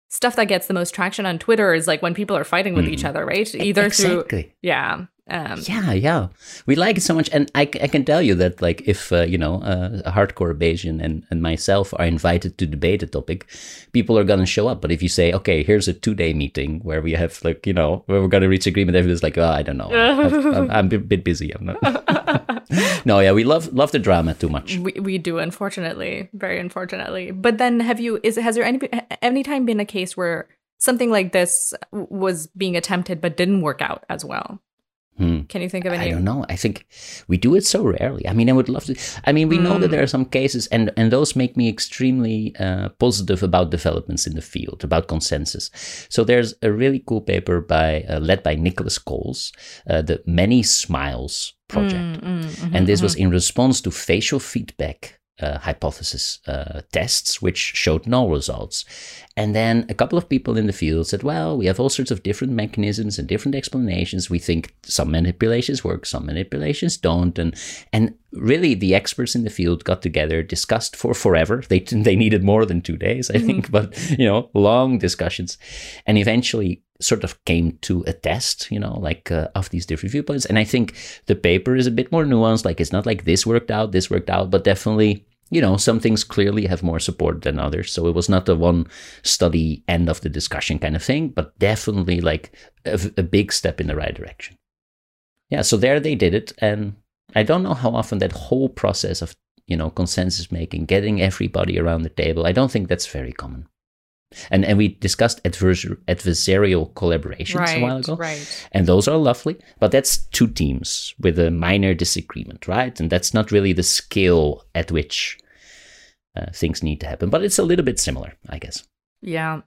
stuff 0.10 0.38
that 0.38 0.46
gets 0.48 0.68
the 0.68 0.74
most 0.74 0.96
traction 0.96 1.26
on 1.26 1.38
Twitter 1.38 1.74
is 1.74 1.86
like 1.88 2.02
when 2.02 2.14
people 2.14 2.36
are 2.38 2.46
fighting 2.46 2.74
with 2.74 2.88
each 2.88 3.04
Mhm. 3.04 3.10
other, 3.10 3.26
right? 3.26 3.54
Either 3.56 3.86
exactly. 3.88 4.44
through 4.44 4.52
yeah. 4.62 5.06
Um, 5.30 5.60
Yeah, 5.68 5.92
yeah, 5.92 6.28
we 6.66 6.76
like 6.76 6.98
it 6.98 7.02
so 7.02 7.14
much, 7.14 7.30
and 7.34 7.52
I 7.54 7.66
can 7.66 8.06
tell 8.06 8.22
you 8.22 8.36
that 8.36 8.62
like 8.62 8.88
if 8.88 9.12
uh, 9.12 9.24
you 9.24 9.38
know 9.38 9.62
uh, 9.62 10.02
a 10.06 10.12
hardcore 10.12 10.54
Bayesian 10.58 11.04
and, 11.04 11.26
and 11.30 11.42
myself 11.42 11.94
are 11.98 12.06
invited 12.06 12.58
to 12.58 12.66
debate 12.66 13.04
a 13.04 13.08
topic, 13.08 13.46
people 13.92 14.18
are 14.18 14.24
gonna 14.24 14.46
show 14.46 14.68
up. 14.68 14.82
But 14.82 14.92
if 14.92 15.04
you 15.04 15.10
say, 15.10 15.34
okay, 15.34 15.64
here's 15.64 15.88
a 15.88 15.94
two 15.94 16.16
day 16.16 16.34
meeting 16.34 16.80
where 16.84 17.02
we 17.02 17.12
have 17.14 17.44
like 17.44 17.68
you 17.68 17.74
know 17.74 18.04
where 18.06 18.22
we're 18.22 18.28
gonna 18.28 18.48
reach 18.50 18.68
agreement, 18.68 18.96
everyone's 18.96 19.24
like, 19.24 19.38
oh, 19.38 19.50
I 19.50 19.64
don't 19.64 19.78
know, 19.78 19.92
I'm, 19.92 20.56
I'm, 20.56 20.72
I'm 20.78 20.86
a 20.86 20.98
bit 20.98 21.24
busy. 21.24 21.52
I'm 21.54 21.66
not. 21.66 22.66
no, 23.06 23.20
yeah, 23.20 23.34
we 23.34 23.44
love 23.44 23.74
love 23.74 23.92
the 23.92 24.00
drama 24.00 24.34
too 24.34 24.50
much. 24.50 24.78
We, 24.78 24.94
we 24.94 25.18
do 25.18 25.40
unfortunately 25.40 26.30
very 26.34 26.60
unfortunately 26.60 27.32
but 27.32 27.58
then 27.58 27.80
have 27.80 28.00
you 28.00 28.20
is 28.24 28.36
has 28.38 28.56
there 28.56 28.64
any 28.64 28.80
any 29.22 29.44
time 29.44 29.66
been 29.66 29.80
a 29.80 29.86
case 29.86 30.16
where 30.16 30.48
something 30.78 31.10
like 31.10 31.32
this 31.32 31.74
was 31.92 32.48
being 32.48 32.76
attempted 32.76 33.22
but 33.22 33.38
didn't 33.38 33.62
work 33.62 33.82
out 33.82 34.06
as 34.10 34.24
well 34.24 34.62
Hmm. 35.18 35.42
can 35.50 35.62
you 35.62 35.70
think 35.70 35.86
of 35.86 35.94
any 35.94 36.06
I 36.06 36.10
don't 36.12 36.24
know. 36.24 36.46
I 36.50 36.56
think 36.56 36.86
we 37.28 37.38
do 37.38 37.56
it 37.56 37.66
so 37.66 37.84
rarely. 37.84 38.28
I 38.28 38.34
mean, 38.34 38.50
I 38.50 38.54
would 38.54 38.70
love 38.70 38.86
to. 38.86 38.96
I 39.26 39.32
mean, 39.34 39.50
we 39.50 39.58
know 39.58 39.80
that 39.80 39.88
Mm. 39.88 39.92
there 39.92 40.04
are 40.04 40.08
some 40.08 40.26
cases, 40.26 40.68
and 40.68 40.92
and 40.98 41.12
those 41.12 41.36
make 41.36 41.58
me 41.58 41.68
extremely 41.70 42.54
uh, 42.60 42.90
positive 43.00 43.42
about 43.44 43.72
developments 43.72 44.28
in 44.28 44.36
the 44.36 44.42
field, 44.42 44.84
about 44.84 45.08
consensus. 45.08 45.72
So 46.10 46.24
there's 46.24 46.54
a 46.62 46.72
really 46.72 47.00
cool 47.08 47.22
paper 47.22 47.62
by 47.62 48.04
uh, 48.10 48.20
led 48.20 48.44
by 48.44 48.56
Nicholas 48.56 49.00
Coles, 49.00 49.52
uh, 49.90 50.02
the 50.04 50.22
Many 50.26 50.64
Smiles 50.64 51.54
project, 51.68 52.04
Mm, 52.04 52.22
mm, 52.22 52.44
mhm, 52.44 52.76
and 52.76 52.88
this 52.88 53.00
mhm. 53.00 53.04
was 53.04 53.16
in 53.16 53.30
response 53.32 53.82
to 53.82 53.92
facial 53.92 54.40
feedback. 54.40 55.20
Uh, 55.40 55.60
hypothesis 55.60 56.40
uh, 56.48 56.82
tests, 56.92 57.44
which 57.44 57.58
showed 57.58 58.08
no 58.08 58.28
results. 58.28 58.86
And 59.36 59.54
then 59.54 59.86
a 59.88 59.94
couple 59.94 60.18
of 60.18 60.28
people 60.28 60.58
in 60.58 60.66
the 60.66 60.74
field 60.74 61.06
said, 61.06 61.22
well, 61.22 61.56
we 61.56 61.68
have 61.68 61.80
all 61.80 61.90
sorts 61.90 62.10
of 62.10 62.24
different 62.24 62.54
mechanisms 62.54 63.20
and 63.20 63.28
different 63.28 63.54
explanations. 63.54 64.32
We 64.32 64.40
think 64.40 64.74
some 64.82 65.12
manipulations 65.12 65.84
work, 65.84 66.08
some 66.08 66.26
manipulations 66.26 66.98
don't. 66.98 67.38
And, 67.38 67.54
and 67.94 68.16
really, 68.32 68.74
the 68.74 68.96
experts 68.96 69.36
in 69.36 69.44
the 69.44 69.52
field 69.52 69.84
got 69.84 70.02
together, 70.02 70.42
discussed 70.42 70.96
for 70.96 71.14
forever. 71.14 71.62
They, 71.70 71.82
they 71.82 72.16
needed 72.16 72.44
more 72.44 72.66
than 72.66 72.82
two 72.82 72.98
days, 72.98 73.30
I 73.30 73.38
think, 73.38 73.70
but, 73.70 73.96
you 74.18 74.26
know, 74.26 74.50
long 74.56 74.98
discussions. 74.98 75.60
And 76.08 76.18
eventually 76.18 76.82
sort 77.00 77.24
of 77.24 77.46
came 77.46 77.78
to 77.82 78.04
a 78.08 78.14
test, 78.14 78.72
you 78.72 78.80
know, 78.80 78.98
like 79.00 79.30
uh, 79.32 79.50
of 79.54 79.70
these 79.70 79.86
different 79.86 80.14
viewpoints. 80.14 80.46
And 80.46 80.58
I 80.58 80.64
think 80.64 80.96
the 81.28 81.36
paper 81.36 81.76
is 81.76 81.86
a 81.86 81.92
bit 81.92 82.12
more 82.12 82.26
nuanced. 82.26 82.66
Like 82.66 82.82
it's 82.82 82.92
not 82.92 83.06
like 83.06 83.26
this 83.26 83.46
worked 83.46 83.70
out, 83.70 83.92
this 83.92 84.10
worked 84.10 84.32
out, 84.32 84.50
but 84.50 84.64
definitely 84.64 85.27
you 85.50 85.62
know, 85.62 85.78
some 85.78 86.00
things 86.00 86.24
clearly 86.24 86.66
have 86.66 86.84
more 86.84 87.00
support 87.00 87.42
than 87.42 87.60
others. 87.60 87.92
So 87.92 88.08
it 88.08 88.16
was 88.16 88.30
not 88.30 88.50
a 88.50 88.56
one 88.56 88.88
study 89.24 89.84
end 89.88 90.10
of 90.10 90.22
the 90.22 90.30
discussion 90.30 90.80
kind 90.80 90.96
of 90.96 91.04
thing, 91.04 91.30
but 91.30 91.58
definitely 91.58 92.22
like 92.22 92.52
a, 92.86 93.00
a 93.18 93.24
big 93.24 93.54
step 93.54 93.80
in 93.80 93.88
the 93.88 93.96
right 93.96 94.14
direction. 94.14 94.58
Yeah, 95.50 95.62
so 95.62 95.78
there 95.78 96.00
they 96.00 96.16
did 96.16 96.34
it. 96.34 96.52
And 96.58 96.96
I 97.36 97.44
don't 97.44 97.64
know 97.64 97.74
how 97.74 97.92
often 97.92 98.20
that 98.20 98.34
whole 98.34 98.70
process 98.70 99.22
of, 99.22 99.36
you 99.66 99.78
know, 99.78 99.90
consensus 99.90 100.52
making, 100.52 100.86
getting 100.86 101.22
everybody 101.22 101.80
around 101.80 102.02
the 102.04 102.10
table, 102.10 102.46
I 102.46 102.52
don't 102.52 102.72
think 102.72 102.90
that's 102.90 103.08
very 103.08 103.32
common. 103.32 103.68
And, 104.52 104.66
and 104.66 104.78
we 104.78 104.90
discussed 104.90 105.42
advers- 105.44 105.98
adversarial 106.08 106.92
collaborations 106.94 107.56
right 107.56 107.78
a 107.78 107.82
while 107.82 107.98
ago. 107.98 108.16
right 108.16 108.68
And 108.74 108.86
those 108.86 109.08
are 109.08 109.18
lovely, 109.18 109.58
but 109.80 109.92
that's 109.92 110.18
two 110.28 110.48
teams 110.48 111.16
with 111.20 111.40
a 111.40 111.50
minor 111.50 111.94
disagreement, 111.94 112.68
right? 112.68 113.00
And 113.00 113.10
that's 113.10 113.34
not 113.34 113.52
really 113.52 113.72
the 113.72 113.84
scale 113.84 114.66
at 114.76 114.92
which 114.92 115.38
uh, 116.36 116.48
things 116.54 116.84
need 116.84 117.00
to 117.02 117.08
happen, 117.08 117.30
but 117.30 117.44
it's 117.44 117.58
a 117.58 117.64
little 117.64 117.86
bit 117.86 118.00
similar, 118.00 118.34
I 118.50 118.60
guess. 118.60 118.86
Yeah. 119.22 119.62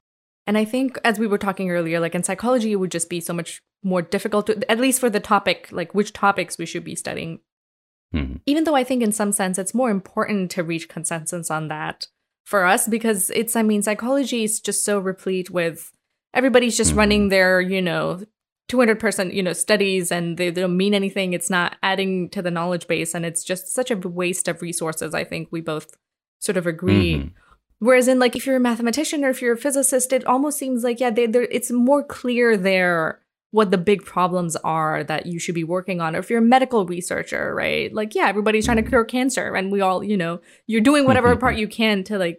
And 0.46 0.58
I 0.58 0.64
think, 0.64 0.98
as 1.04 1.18
we 1.18 1.26
were 1.26 1.38
talking 1.38 1.70
earlier, 1.70 1.98
like 1.98 2.14
in 2.14 2.22
psychology, 2.22 2.72
it 2.72 2.76
would 2.76 2.90
just 2.90 3.08
be 3.08 3.20
so 3.20 3.32
much 3.32 3.62
more 3.82 4.02
difficult, 4.02 4.46
to, 4.46 4.70
at 4.70 4.78
least 4.78 5.00
for 5.00 5.08
the 5.08 5.20
topic, 5.20 5.68
like 5.72 5.94
which 5.94 6.12
topics 6.12 6.58
we 6.58 6.66
should 6.66 6.84
be 6.84 6.94
studying. 6.94 7.40
Mhm. 8.14 8.40
Even 8.44 8.64
though 8.64 8.74
I 8.76 8.84
think, 8.84 9.02
in 9.02 9.12
some 9.12 9.32
sense, 9.32 9.58
it's 9.58 9.74
more 9.74 9.90
important 9.90 10.50
to 10.52 10.62
reach 10.62 10.88
consensus 10.88 11.50
on 11.50 11.68
that 11.68 12.08
for 12.50 12.66
us 12.66 12.88
because 12.88 13.30
it's, 13.30 13.54
I 13.54 13.62
mean, 13.62 13.80
psychology 13.82 14.42
is 14.42 14.60
just 14.60 14.84
so 14.84 14.98
replete 14.98 15.50
with 15.50 15.92
everybody's 16.34 16.76
just 16.76 16.92
Mhm. 16.94 16.96
running 16.96 17.28
their, 17.28 17.60
you 17.60 17.80
know, 17.80 18.20
200% 18.68 19.32
you 19.34 19.42
know 19.42 19.52
studies 19.52 20.12
and 20.12 20.36
they, 20.36 20.48
they 20.50 20.60
don't 20.60 20.76
mean 20.76 20.94
anything 20.94 21.32
it's 21.32 21.50
not 21.50 21.76
adding 21.82 22.28
to 22.28 22.40
the 22.40 22.52
knowledge 22.52 22.86
base 22.86 23.14
and 23.16 23.26
it's 23.26 23.42
just 23.42 23.66
such 23.74 23.90
a 23.90 23.96
waste 23.96 24.46
of 24.46 24.62
resources 24.62 25.12
i 25.12 25.24
think 25.24 25.48
we 25.50 25.60
both 25.60 25.88
sort 26.38 26.56
of 26.56 26.66
agree 26.68 27.14
Mhm. 27.16 27.30
Whereas 27.80 28.06
in 28.06 28.18
like 28.20 28.36
if 28.36 28.46
you're 28.46 28.56
a 28.56 28.60
mathematician 28.60 29.24
or 29.24 29.30
if 29.30 29.40
you're 29.42 29.54
a 29.54 29.56
physicist, 29.66 30.12
it 30.12 30.24
almost 30.26 30.58
seems 30.58 30.84
like 30.84 31.00
yeah, 31.00 31.10
they, 31.10 31.26
they're, 31.26 31.48
it's 31.50 31.70
more 31.72 32.04
clear 32.04 32.56
there 32.56 33.20
what 33.52 33.70
the 33.70 33.78
big 33.78 34.04
problems 34.04 34.54
are 34.56 35.02
that 35.04 35.26
you 35.26 35.38
should 35.40 35.54
be 35.54 35.64
working 35.64 36.00
on. 36.00 36.14
Or 36.14 36.20
if 36.20 36.30
you're 36.30 36.38
a 36.38 36.42
medical 36.42 36.86
researcher, 36.86 37.54
right? 37.54 37.92
Like 37.92 38.14
yeah, 38.14 38.28
everybody's 38.28 38.64
trying 38.64 38.82
to 38.82 38.88
cure 38.88 39.04
cancer, 39.04 39.54
and 39.54 39.72
we 39.72 39.80
all 39.80 40.02
you 40.04 40.16
know 40.16 40.40
you're 40.66 40.80
doing 40.80 41.04
whatever 41.04 41.36
part 41.36 41.56
you 41.56 41.66
can 41.68 42.04
to 42.04 42.18
like 42.18 42.38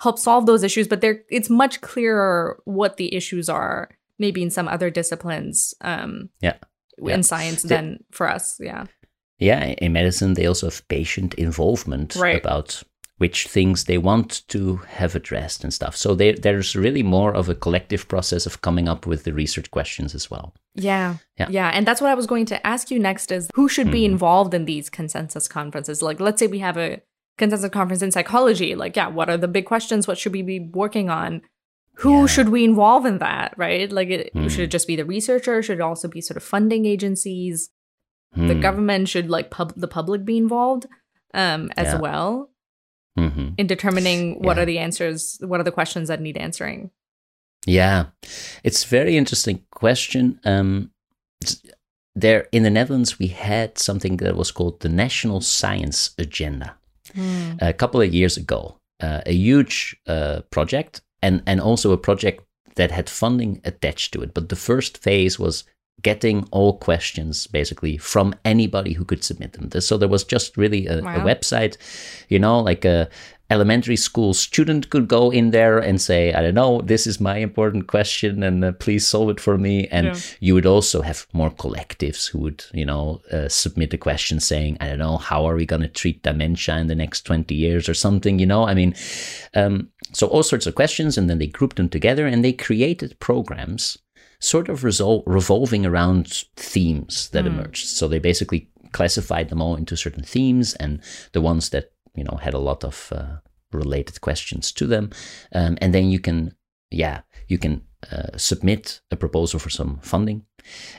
help 0.00 0.18
solve 0.18 0.46
those 0.46 0.62
issues. 0.62 0.88
But 0.88 1.00
there, 1.02 1.22
it's 1.30 1.50
much 1.50 1.80
clearer 1.80 2.60
what 2.64 2.96
the 2.96 3.14
issues 3.14 3.48
are. 3.48 3.90
Maybe 4.18 4.42
in 4.42 4.50
some 4.50 4.68
other 4.68 4.90
disciplines, 4.90 5.72
um, 5.80 6.28
Yeah. 6.42 6.56
in 6.98 7.06
Yeah. 7.08 7.20
science 7.22 7.62
The- 7.62 7.68
than 7.68 8.04
for 8.10 8.28
us. 8.28 8.58
Yeah, 8.60 8.86
Yeah, 9.38 9.64
in 9.78 9.92
medicine, 9.94 10.34
they 10.34 10.44
also 10.46 10.66
have 10.66 10.86
patient 10.88 11.32
involvement 11.34 12.16
Right. 12.16 12.38
about 12.38 12.82
which 13.20 13.46
things 13.48 13.84
they 13.84 13.98
want 13.98 14.48
to 14.48 14.76
have 14.98 15.14
addressed 15.14 15.62
and 15.62 15.74
stuff. 15.74 15.94
So 15.94 16.14
they, 16.14 16.32
there's 16.32 16.74
really 16.74 17.02
more 17.02 17.34
of 17.34 17.50
a 17.50 17.54
collective 17.54 18.08
process 18.08 18.46
of 18.46 18.62
coming 18.62 18.88
up 18.88 19.06
with 19.06 19.24
the 19.24 19.32
research 19.34 19.70
questions 19.70 20.14
as 20.14 20.30
well. 20.30 20.54
Yeah. 20.74 21.16
Yeah. 21.38 21.48
Yeah. 21.50 21.68
And 21.74 21.86
that's 21.86 22.00
what 22.00 22.10
I 22.10 22.14
was 22.14 22.26
going 22.26 22.46
to 22.46 22.66
ask 22.66 22.90
you 22.90 22.98
next 22.98 23.30
is 23.30 23.50
who 23.54 23.68
should 23.68 23.90
be 23.90 24.02
Mhm. 24.02 24.12
involved 24.12 24.54
in 24.54 24.64
these 24.64 24.88
consensus 24.88 25.48
conferences? 25.48 26.00
Like, 26.00 26.18
let's 26.18 26.38
say 26.40 26.46
we 26.46 26.60
have 26.60 26.78
a 26.78 27.02
consensus 27.36 27.70
conference 27.70 28.02
in 28.02 28.10
psychology. 28.10 28.74
Like, 28.74 28.96
yeah, 28.96 29.08
what 29.08 29.28
are 29.28 29.36
the 29.36 29.48
big 29.48 29.66
questions? 29.66 30.08
What 30.08 30.16
should 30.18 30.32
we 30.32 30.42
be 30.42 30.60
working 30.60 31.10
on? 31.10 31.42
Who 31.96 32.20
Yeah. 32.20 32.26
should 32.26 32.48
we 32.48 32.64
involve 32.64 33.04
in 33.04 33.18
that? 33.18 33.52
Right? 33.58 33.92
Like, 33.92 34.08
it, 34.08 34.30
Hmm. 34.32 34.48
should 34.48 34.60
it 34.64 34.70
just 34.70 34.86
be 34.86 34.96
the 34.96 35.04
researcher? 35.04 35.62
Should 35.62 35.78
it 35.80 35.82
also 35.82 36.08
be 36.08 36.22
sort 36.22 36.38
of 36.38 36.42
funding 36.42 36.86
agencies? 36.86 37.68
The 38.34 38.54
Hmm. 38.54 38.60
government 38.60 39.08
should 39.10 39.28
like 39.28 39.50
pub- 39.50 39.74
the 39.76 39.88
public 39.88 40.24
be 40.24 40.38
involved 40.38 40.86
um, 41.34 41.70
as 41.76 41.88
Yeah. 41.92 42.00
well 42.00 42.49
Mhm. 43.20 43.54
in 43.58 43.66
determining 43.66 44.20
what 44.42 44.56
Yeah. 44.56 44.62
are 44.62 44.66
the 44.66 44.78
answers, 44.78 45.38
what 45.40 45.60
are 45.60 45.64
the 45.64 45.72
questions 45.80 46.08
that 46.08 46.20
need 46.20 46.36
answering. 46.36 46.90
Yeah, 47.66 48.06
it's 48.64 48.84
a 48.84 48.88
very 48.88 49.16
interesting 49.16 49.64
question. 49.70 50.40
Um, 50.44 50.90
there 52.14 52.48
in 52.52 52.62
the 52.62 52.70
Netherlands, 52.70 53.18
we 53.18 53.28
had 53.28 53.78
something 53.78 54.16
that 54.18 54.36
was 54.36 54.50
called 54.50 54.80
the 54.80 54.88
National 54.88 55.40
Science 55.40 56.10
Agenda 56.18 56.74
Hmm. 57.14 57.52
a 57.60 57.72
couple 57.72 58.00
of 58.00 58.14
years 58.14 58.36
ago. 58.36 58.76
Uh, 59.02 59.20
a 59.26 59.32
huge 59.32 59.96
uh, 60.06 60.40
project, 60.50 61.00
and 61.22 61.42
and 61.46 61.60
also 61.60 61.92
a 61.92 61.96
project 61.98 62.44
that 62.76 62.90
had 62.90 63.08
funding 63.08 63.60
attached 63.64 64.12
to 64.12 64.22
it. 64.22 64.34
But 64.34 64.48
the 64.48 64.56
first 64.56 64.98
phase 64.98 65.38
was 65.38 65.64
getting 66.02 66.46
all 66.50 66.78
questions 66.78 67.46
basically 67.46 67.96
from 67.96 68.34
anybody 68.44 68.92
who 68.92 69.04
could 69.04 69.24
submit 69.24 69.52
them. 69.52 69.80
So 69.80 69.96
there 69.98 70.08
was 70.08 70.24
just 70.24 70.56
really 70.56 70.86
a, 70.86 70.98
a 70.98 71.20
website, 71.24 71.76
you 72.28 72.38
know, 72.38 72.60
like 72.60 72.84
a 72.84 73.08
elementary 73.50 73.96
school 73.96 74.32
student 74.32 74.90
could 74.90 75.08
go 75.08 75.30
in 75.30 75.50
there 75.50 75.78
and 75.78 76.00
say, 76.00 76.32
I 76.32 76.40
don't 76.40 76.54
know, 76.54 76.82
this 76.82 77.04
is 77.06 77.20
my 77.20 77.38
important 77.38 77.88
question 77.88 78.44
and 78.44 78.64
uh, 78.64 78.72
please 78.72 79.06
solve 79.06 79.28
it 79.30 79.40
for 79.40 79.58
me. 79.58 79.88
And 79.88 80.06
Yeah. 80.06 80.16
you 80.38 80.54
would 80.54 80.66
also 80.66 81.02
have 81.02 81.26
more 81.32 81.50
collectives 81.50 82.30
who 82.30 82.38
would, 82.38 82.64
you 82.72 82.86
know, 82.86 83.20
uh, 83.32 83.48
submit 83.48 83.92
a 83.92 83.98
question 83.98 84.38
saying, 84.38 84.76
I 84.80 84.86
don't 84.88 85.00
know, 85.00 85.16
how 85.16 85.44
are 85.46 85.56
we 85.56 85.66
going 85.66 85.82
to 85.82 85.88
treat 85.88 86.22
dementia 86.22 86.78
in 86.78 86.86
the 86.86 86.94
next 86.94 87.22
20 87.22 87.52
years 87.54 87.88
or 87.88 87.94
something, 87.94 88.38
you 88.38 88.46
know? 88.46 88.68
I 88.68 88.74
mean, 88.74 88.94
um, 89.54 89.88
so 90.12 90.28
all 90.28 90.44
sorts 90.44 90.66
of 90.66 90.76
questions, 90.76 91.18
and 91.18 91.28
then 91.28 91.38
they 91.38 91.46
grouped 91.48 91.76
them 91.76 91.88
together 91.88 92.26
and 92.26 92.44
they 92.44 92.52
created 92.52 93.18
programs 93.18 93.98
sort 94.40 94.68
of 94.68 94.82
resol- 94.82 95.22
revolving 95.26 95.86
around 95.86 96.44
themes 96.56 97.28
that 97.30 97.44
Hmm. 97.46 97.52
emerged. 97.52 97.86
So 97.86 98.08
they 98.08 98.18
basically 98.20 98.68
classified 98.92 99.48
them 99.48 99.62
all 99.62 99.76
into 99.76 99.96
certain 99.96 100.24
themes, 100.24 100.74
and 100.74 101.00
the 101.32 101.40
ones 101.40 101.68
that 101.70 101.92
you 102.16 102.24
know 102.24 102.38
had 102.40 102.54
a 102.54 102.58
lot 102.58 102.84
of 102.84 103.12
uh, 103.12 103.36
related 103.72 104.20
questions 104.20 104.72
to 104.72 104.86
them, 104.86 105.10
um, 105.54 105.76
and 105.80 105.92
then 105.94 106.10
you 106.10 106.20
can, 106.20 106.52
yeah, 106.90 107.20
you 107.46 107.58
can 107.58 107.82
uh, 108.12 108.36
submit 108.36 109.00
a 109.10 109.16
proposal 109.16 109.60
for 109.60 109.70
some 109.70 109.98
funding, 110.02 110.44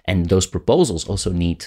and 0.05 0.29
those 0.29 0.47
proposals 0.49 1.09
also 1.09 1.31
need 1.31 1.65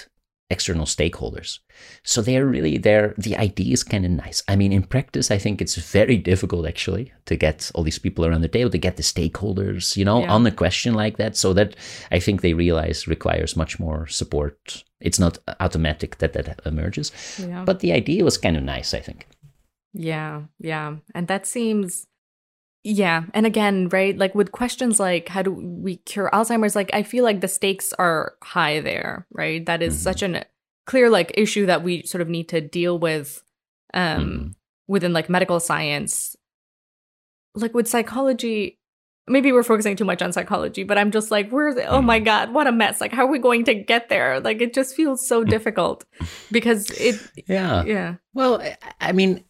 external 0.49 0.85
stakeholders. 0.85 1.59
So 2.03 2.21
they're 2.21 2.45
really 2.45 2.77
there. 2.77 3.15
The 3.17 3.35
idea 3.35 3.73
is 3.73 3.83
kind 3.83 4.05
of 4.05 4.11
nice. 4.11 4.43
I 4.47 4.55
mean, 4.55 4.71
in 4.71 4.83
practice, 4.83 5.31
I 5.31 5.37
think 5.39 5.61
it's 5.61 5.75
very 5.75 6.17
difficult 6.17 6.67
actually 6.67 7.11
to 7.25 7.35
get 7.35 7.71
all 7.73 7.83
these 7.83 7.97
people 7.99 8.25
around 8.25 8.41
the 8.41 8.47
table, 8.47 8.69
to 8.69 8.77
get 8.77 8.95
the 8.97 9.03
stakeholders, 9.03 9.97
you 9.97 10.05
know, 10.05 10.21
Yeah. 10.21 10.31
on 10.33 10.45
a 10.45 10.51
question 10.51 10.93
like 10.93 11.17
that. 11.17 11.35
So 11.35 11.53
that 11.53 11.75
I 12.11 12.19
think 12.19 12.41
they 12.41 12.53
realize 12.53 13.07
requires 13.07 13.55
much 13.55 13.79
more 13.79 14.05
support. 14.07 14.83
It's 14.99 15.19
not 15.19 15.39
automatic 15.59 16.17
that 16.19 16.33
that 16.33 16.61
emerges, 16.65 17.11
Yeah. 17.39 17.63
but 17.65 17.79
the 17.79 17.91
idea 17.93 18.23
was 18.23 18.37
kind 18.37 18.55
of 18.57 18.63
nice, 18.63 18.93
I 18.93 18.99
think. 19.01 19.27
Yeah, 19.93 20.43
yeah. 20.59 20.97
And 21.15 21.27
that 21.27 21.45
seems 21.45 22.05
Yeah. 22.87 23.23
And 23.33 23.47
again, 23.47 23.89
right, 23.89 24.15
like 24.15 24.35
with 24.35 24.51
questions 24.51 24.99
like 24.99 25.27
how 25.27 25.41
do 25.41 25.51
we 25.51 25.97
cure 25.97 26.29
Alzheimer's, 26.31 26.75
like 26.75 26.91
I 26.93 27.01
feel 27.01 27.23
like 27.23 27.41
the 27.41 27.47
stakes 27.47 27.93
are 27.97 28.35
high 28.43 28.79
there, 28.79 29.25
right? 29.31 29.65
That 29.65 29.81
is 29.81 29.95
Mhm. 29.95 30.03
such 30.03 30.21
an 30.21 30.43
clear 30.85 31.09
like 31.09 31.31
issue 31.33 31.65
that 31.65 31.81
we 31.81 32.03
sort 32.03 32.21
of 32.21 32.29
need 32.29 32.47
to 32.49 32.61
deal 32.61 32.99
with 32.99 33.41
um 33.95 34.21
Mhm. 34.21 34.55
within 34.87 35.13
like 35.13 35.29
medical 35.31 35.59
science. 35.59 36.35
Like 37.55 37.73
with 37.73 37.87
psychology, 37.87 38.77
maybe 39.27 39.51
we're 39.51 39.63
focusing 39.63 39.95
too 39.95 40.05
much 40.05 40.21
on 40.21 40.31
psychology, 40.31 40.83
but 40.83 40.99
I'm 40.99 41.09
just 41.09 41.31
like, 41.31 41.51
we're 41.51 41.73
oh 41.87 42.03
my 42.03 42.19
Mhm. 42.19 42.25
god, 42.25 42.53
what 42.53 42.67
a 42.67 42.71
mess. 42.71 43.01
Like 43.01 43.13
how 43.13 43.23
are 43.25 43.31
we 43.31 43.39
going 43.39 43.63
to 43.65 43.73
get 43.73 44.09
there? 44.09 44.39
Like 44.39 44.61
it 44.61 44.75
just 44.75 44.95
feels 44.95 45.25
so 45.27 45.43
difficult 45.55 46.05
because 46.51 46.91
it 46.91 47.15
Yeah. 47.47 47.83
yeah. 47.85 48.15
Well, 48.35 48.61
I, 48.61 48.77
I 49.01 49.11
mean, 49.11 49.43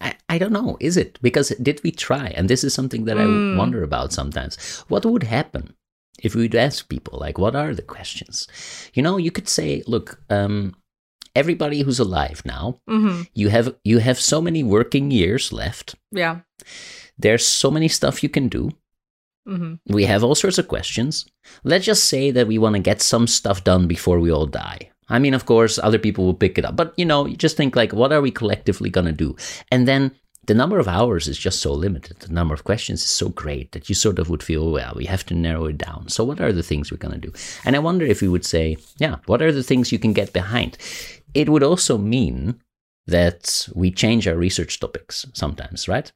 I, 0.00 0.14
I 0.28 0.38
don't 0.38 0.52
know. 0.52 0.76
Is 0.80 0.96
it 0.96 1.18
because 1.22 1.48
did 1.62 1.80
we 1.82 1.90
try? 1.90 2.28
And 2.36 2.48
this 2.48 2.62
is 2.64 2.74
something 2.74 3.04
that 3.06 3.16
Mm. 3.16 3.54
I 3.54 3.58
wonder 3.58 3.82
about 3.82 4.12
sometimes. 4.12 4.56
What 4.88 5.04
would 5.06 5.22
happen 5.24 5.74
if 6.22 6.34
we 6.34 6.42
would 6.42 6.54
ask 6.54 6.88
people 6.88 7.18
like, 7.18 7.38
"What 7.38 7.54
are 7.56 7.74
the 7.74 7.82
questions?" 7.96 8.46
You 8.94 9.02
know, 9.02 9.16
you 9.18 9.30
could 9.30 9.48
say, 9.48 9.82
"Look, 9.86 10.20
um, 10.30 10.74
everybody 11.34 11.82
who's 11.82 12.00
alive 12.00 12.42
now, 12.44 12.80
Mhm. 12.88 13.28
you 13.34 13.48
have 13.50 13.74
you 13.84 13.98
have 14.00 14.18
so 14.20 14.40
many 14.40 14.62
working 14.64 15.10
years 15.10 15.52
left. 15.52 15.94
Yeah. 16.12 16.40
There's 17.18 17.44
so 17.46 17.70
many 17.70 17.88
stuff 17.88 18.22
you 18.22 18.28
can 18.28 18.48
do. 18.48 18.70
Mhm. 19.48 19.78
We 19.86 20.04
have 20.06 20.24
all 20.24 20.34
sorts 20.34 20.58
of 20.58 20.66
questions. 20.68 21.24
Let's 21.64 21.86
just 21.86 22.04
say 22.04 22.32
that 22.32 22.46
we 22.48 22.58
want 22.58 22.74
to 22.76 22.82
get 22.90 23.00
some 23.02 23.26
stuff 23.26 23.62
done 23.64 23.86
before 23.86 24.18
we 24.20 24.30
all 24.32 24.46
die. 24.46 24.90
I 25.08 25.18
mean, 25.18 25.34
of 25.34 25.46
course, 25.46 25.78
other 25.78 25.98
people 25.98 26.24
will 26.24 26.34
pick 26.34 26.58
it 26.58 26.64
up, 26.64 26.76
but 26.76 26.92
you 26.96 27.04
know, 27.04 27.26
you 27.26 27.36
just 27.36 27.56
think 27.56 27.76
like, 27.76 27.92
what 27.92 28.12
are 28.12 28.20
we 28.20 28.30
collectively 28.30 28.90
going 28.90 29.06
to 29.06 29.12
do? 29.12 29.36
And 29.70 29.86
then 29.86 30.12
the 30.46 30.54
number 30.54 30.78
of 30.78 30.88
hours 30.88 31.26
is 31.26 31.38
just 31.38 31.60
so 31.60 31.72
limited. 31.72 32.20
The 32.20 32.32
number 32.32 32.54
of 32.54 32.64
questions 32.64 33.02
is 33.02 33.08
so 33.08 33.28
great 33.28 33.72
that 33.72 33.88
you 33.88 33.94
sort 33.94 34.18
of 34.18 34.30
would 34.30 34.42
feel, 34.42 34.70
well, 34.70 34.92
we 34.96 35.04
have 35.06 35.26
to 35.26 35.34
narrow 35.34 35.66
it 35.66 35.78
down. 35.78 36.08
So, 36.08 36.24
what 36.24 36.40
are 36.40 36.52
the 36.52 36.62
things 36.62 36.90
we're 36.90 36.98
going 36.98 37.20
to 37.20 37.28
do? 37.28 37.32
And 37.64 37.74
I 37.74 37.80
wonder 37.80 38.04
if 38.04 38.22
we 38.22 38.28
would 38.28 38.44
say, 38.44 38.76
yeah, 38.98 39.16
what 39.26 39.42
are 39.42 39.52
the 39.52 39.64
things 39.64 39.92
you 39.92 39.98
can 39.98 40.12
get 40.12 40.32
behind? 40.32 40.78
It 41.34 41.48
would 41.48 41.62
also 41.62 41.98
mean 41.98 42.60
that 43.06 43.68
we 43.74 43.90
change 43.90 44.26
our 44.26 44.36
research 44.36 44.80
topics 44.80 45.26
sometimes, 45.34 45.88
right? 45.88 46.10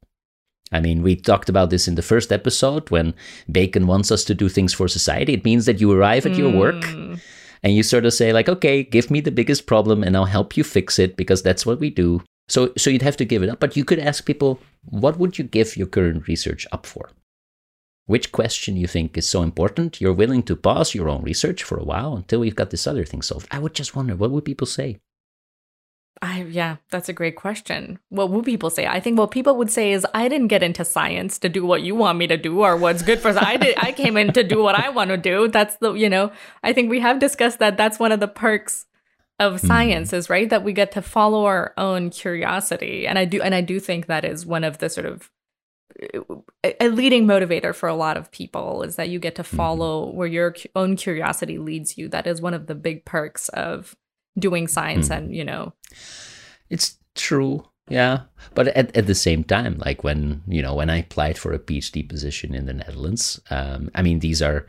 I 0.72 0.80
mean, 0.80 1.02
we 1.02 1.16
talked 1.16 1.48
about 1.48 1.70
this 1.70 1.88
in 1.88 1.96
the 1.96 2.02
first 2.02 2.30
episode 2.32 2.90
when 2.90 3.14
Bacon 3.50 3.88
wants 3.88 4.12
us 4.12 4.24
to 4.24 4.34
do 4.34 4.48
things 4.48 4.72
for 4.72 4.86
society. 4.86 5.34
It 5.34 5.44
means 5.44 5.66
that 5.66 5.80
you 5.80 5.90
arrive 5.90 6.26
at 6.26 6.36
your 6.36 6.50
work 6.50 6.84
Mm. 6.84 7.20
And 7.62 7.74
you 7.74 7.82
sort 7.82 8.06
of 8.06 8.14
say 8.14 8.32
like, 8.32 8.48
okay, 8.48 8.82
give 8.82 9.10
me 9.10 9.20
the 9.20 9.30
biggest 9.30 9.66
problem 9.66 10.02
and 10.02 10.16
I'll 10.16 10.24
help 10.24 10.56
you 10.56 10.64
fix 10.64 10.98
it 10.98 11.16
because 11.16 11.42
that's 11.42 11.66
what 11.66 11.80
we 11.80 11.90
do. 11.90 12.22
So, 12.48 12.72
so 12.76 12.90
you'd 12.90 13.02
have 13.02 13.16
to 13.18 13.24
give 13.24 13.42
it 13.42 13.48
up. 13.48 13.60
But 13.60 13.76
you 13.76 13.84
could 13.84 13.98
ask 13.98 14.24
people, 14.24 14.60
what 14.84 15.18
would 15.18 15.38
you 15.38 15.44
give 15.44 15.76
your 15.76 15.86
current 15.86 16.26
research 16.26 16.66
up 16.72 16.86
for? 16.86 17.10
Which 18.06 18.32
question 18.32 18.76
you 18.76 18.88
think 18.88 19.16
is 19.16 19.28
so 19.28 19.42
important 19.42 20.00
you're 20.00 20.12
willing 20.12 20.42
to 20.44 20.56
pause 20.56 20.94
your 20.94 21.08
own 21.08 21.22
research 21.22 21.62
for 21.62 21.78
a 21.78 21.84
while 21.84 22.16
until 22.16 22.40
we've 22.40 22.56
got 22.56 22.70
this 22.70 22.86
other 22.86 23.04
thing 23.04 23.22
solved? 23.22 23.46
I 23.52 23.60
would 23.60 23.74
just 23.74 23.94
wonder, 23.94 24.16
what 24.16 24.32
would 24.32 24.44
people 24.44 24.66
say? 24.66 24.98
I 26.22 26.42
yeah, 26.42 26.76
that's 26.90 27.08
a 27.08 27.14
great 27.14 27.36
question. 27.36 27.98
What 28.10 28.30
would 28.30 28.44
people 28.44 28.68
say? 28.68 28.86
I 28.86 29.00
think 29.00 29.18
what 29.18 29.30
people 29.30 29.56
would 29.56 29.70
say 29.70 29.92
is 29.92 30.06
I 30.12 30.28
didn't 30.28 30.48
get 30.48 30.62
into 30.62 30.84
science 30.84 31.38
to 31.38 31.48
do 31.48 31.64
what 31.64 31.82
you 31.82 31.94
want 31.94 32.18
me 32.18 32.26
to 32.26 32.36
do 32.36 32.60
or 32.60 32.76
what's 32.76 33.02
good 33.02 33.20
for 33.20 33.30
I 33.38 33.56
did 33.56 33.76
I 33.78 33.92
came 33.92 34.18
in 34.18 34.32
to 34.34 34.44
do 34.44 34.62
what 34.62 34.74
I 34.74 34.90
want 34.90 35.10
to 35.10 35.16
do. 35.16 35.48
That's 35.48 35.76
the 35.76 35.94
you 35.94 36.10
know, 36.10 36.30
I 36.62 36.74
think 36.74 36.90
we 36.90 37.00
have 37.00 37.20
discussed 37.20 37.58
that 37.60 37.78
that's 37.78 37.98
one 37.98 38.12
of 38.12 38.20
the 38.20 38.28
perks 38.28 38.86
of 39.38 39.54
mm-hmm. 39.54 39.66
science 39.66 40.12
is 40.12 40.28
right 40.28 40.50
that 40.50 40.62
we 40.62 40.74
get 40.74 40.92
to 40.92 41.02
follow 41.02 41.46
our 41.46 41.72
own 41.78 42.10
curiosity 42.10 43.06
and 43.06 43.18
I 43.18 43.24
do 43.24 43.40
and 43.40 43.54
I 43.54 43.62
do 43.62 43.80
think 43.80 44.06
that 44.06 44.24
is 44.24 44.44
one 44.44 44.64
of 44.64 44.76
the 44.78 44.90
sort 44.90 45.06
of 45.06 45.30
uh, 46.14 46.36
a 46.62 46.84
a 46.84 46.88
leading 46.88 47.26
motivator 47.26 47.74
for 47.74 47.88
a 47.88 47.94
lot 47.94 48.18
of 48.18 48.30
people 48.30 48.82
is 48.82 48.96
that 48.96 49.08
you 49.08 49.18
get 49.18 49.36
to 49.36 49.42
mm-hmm. 49.42 49.56
follow 49.56 50.10
where 50.12 50.28
your 50.28 50.54
own 50.76 50.96
curiosity 50.96 51.56
leads 51.56 51.96
you. 51.96 52.08
That 52.08 52.26
is 52.26 52.42
one 52.42 52.52
of 52.52 52.66
the 52.66 52.74
big 52.74 53.06
perks 53.06 53.48
of 53.50 53.96
doing 54.38 54.68
science 54.68 55.08
Mhm. 55.08 55.16
and 55.16 55.34
you 55.36 55.44
know 55.44 55.72
It's 56.70 56.98
true. 57.16 57.64
Yeah. 57.88 58.20
But 58.54 58.68
at, 58.68 58.96
at 58.96 59.06
the 59.08 59.14
same 59.16 59.42
time, 59.42 59.78
like 59.84 60.04
when, 60.04 60.42
you 60.46 60.62
know, 60.62 60.76
when 60.76 60.88
I 60.88 60.98
applied 60.98 61.36
for 61.36 61.52
a 61.52 61.58
PhD 61.58 62.08
position 62.08 62.54
in 62.54 62.66
the 62.66 62.72
Netherlands, 62.74 63.40
um, 63.50 63.90
I 63.96 64.02
mean, 64.02 64.20
these 64.20 64.40
are 64.40 64.66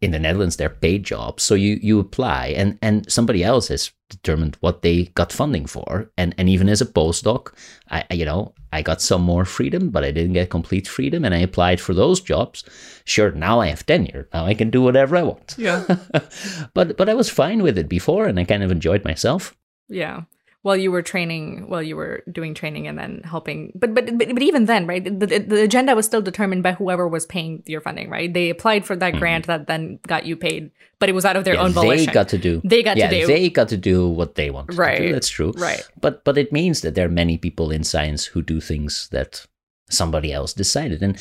in 0.00 0.12
the 0.12 0.18
Netherlands, 0.18 0.56
they're 0.56 0.70
paid 0.70 1.04
jobs. 1.04 1.42
So 1.42 1.54
you, 1.54 1.78
you 1.82 2.00
apply 2.00 2.48
and, 2.48 2.78
and 2.80 3.10
somebody 3.10 3.44
else 3.44 3.68
has 3.68 3.92
determined 4.08 4.56
what 4.60 4.80
they 4.82 5.04
got 5.14 5.30
funding 5.30 5.66
for. 5.66 6.10
And, 6.16 6.34
and 6.38 6.48
even 6.48 6.68
as 6.70 6.80
a 6.80 6.86
postdoc, 6.86 7.52
I, 7.90 8.04
I- 8.10 8.14
you 8.14 8.24
know, 8.24 8.54
I 8.72 8.82
got 8.82 9.02
some 9.02 9.22
more 9.22 9.44
freedom, 9.44 9.90
but 9.90 10.04
I 10.04 10.10
didn't 10.12 10.32
get 10.34 10.48
complete 10.48 10.86
freedom. 10.88 11.24
And 11.24 11.34
I 11.34 11.38
applied 11.38 11.80
for 11.80 11.92
those 11.92 12.20
jobs. 12.20 12.64
Sure. 13.04 13.30
Now 13.32 13.60
I 13.60 13.66
have 13.66 13.84
tenure. 13.84 14.28
Now 14.32 14.46
I 14.46 14.54
can 14.54 14.70
do 14.70 14.80
whatever 14.80 15.16
I 15.16 15.22
want. 15.22 15.54
Yeah. 15.58 15.84
but, 16.74 16.96
but 16.96 17.08
I 17.08 17.14
was 17.14 17.28
fine 17.28 17.62
with 17.62 17.76
it 17.76 17.88
before 17.88 18.26
and 18.26 18.38
I 18.38 18.44
kind 18.44 18.62
of 18.62 18.70
enjoyed 18.70 19.04
myself. 19.04 19.56
Yeah. 19.88 20.22
While 20.62 20.76
you 20.76 20.90
were 20.92 21.00
training, 21.00 21.70
while 21.70 21.82
you 21.82 21.96
were 21.96 22.22
doing 22.30 22.52
training 22.52 22.86
and 22.86 22.98
then 22.98 23.22
helping, 23.24 23.72
but 23.74 23.94
but 23.94 24.04
but, 24.18 24.28
but 24.34 24.42
even 24.42 24.66
then, 24.66 24.86
right? 24.86 25.02
The, 25.02 25.26
the, 25.26 25.38
the 25.38 25.62
agenda 25.62 25.94
was 25.96 26.04
still 26.04 26.20
determined 26.20 26.62
by 26.62 26.72
whoever 26.72 27.08
was 27.08 27.24
paying 27.24 27.62
your 27.64 27.80
funding, 27.80 28.10
right? 28.10 28.30
They 28.32 28.50
applied 28.50 28.84
for 28.84 28.94
that 28.96 29.16
grant 29.16 29.46
that 29.46 29.66
then 29.68 30.00
got 30.06 30.26
you 30.26 30.36
paid, 30.36 30.70
but 30.98 31.08
it 31.08 31.14
was 31.14 31.24
out 31.24 31.36
of 31.36 31.44
their 31.44 31.54
Mm-hmm. 31.56 31.62
Yeah, 31.72 31.80
own 31.80 31.88
they 31.88 31.96
volition. 31.96 32.12
got 32.12 32.28
to 32.28 32.38
do 32.38 32.60
They 32.62 32.82
got 32.82 32.98
to 32.98 33.08
do- 33.08 33.26
they 33.26 33.48
got 33.48 33.68
to 33.70 33.78
do 33.78 34.06
what 34.08 34.34
they 34.34 34.50
wanted 34.50 34.72
to 34.72 34.76
Right. 34.76 34.98
do. 34.98 35.12
That's 35.14 35.30
true. 35.30 35.52
right. 35.56 35.82
But 35.98 36.24
but 36.24 36.36
it 36.36 36.52
means 36.52 36.82
that 36.82 36.94
there 36.94 37.06
are 37.06 37.12
many 37.22 37.38
people 37.38 37.70
in 37.70 37.82
science 37.82 38.26
who 38.26 38.42
do 38.42 38.60
things 38.60 39.08
that 39.12 39.46
somebody 39.88 40.30
else 40.30 40.52
decided, 40.52 41.02
and 41.02 41.16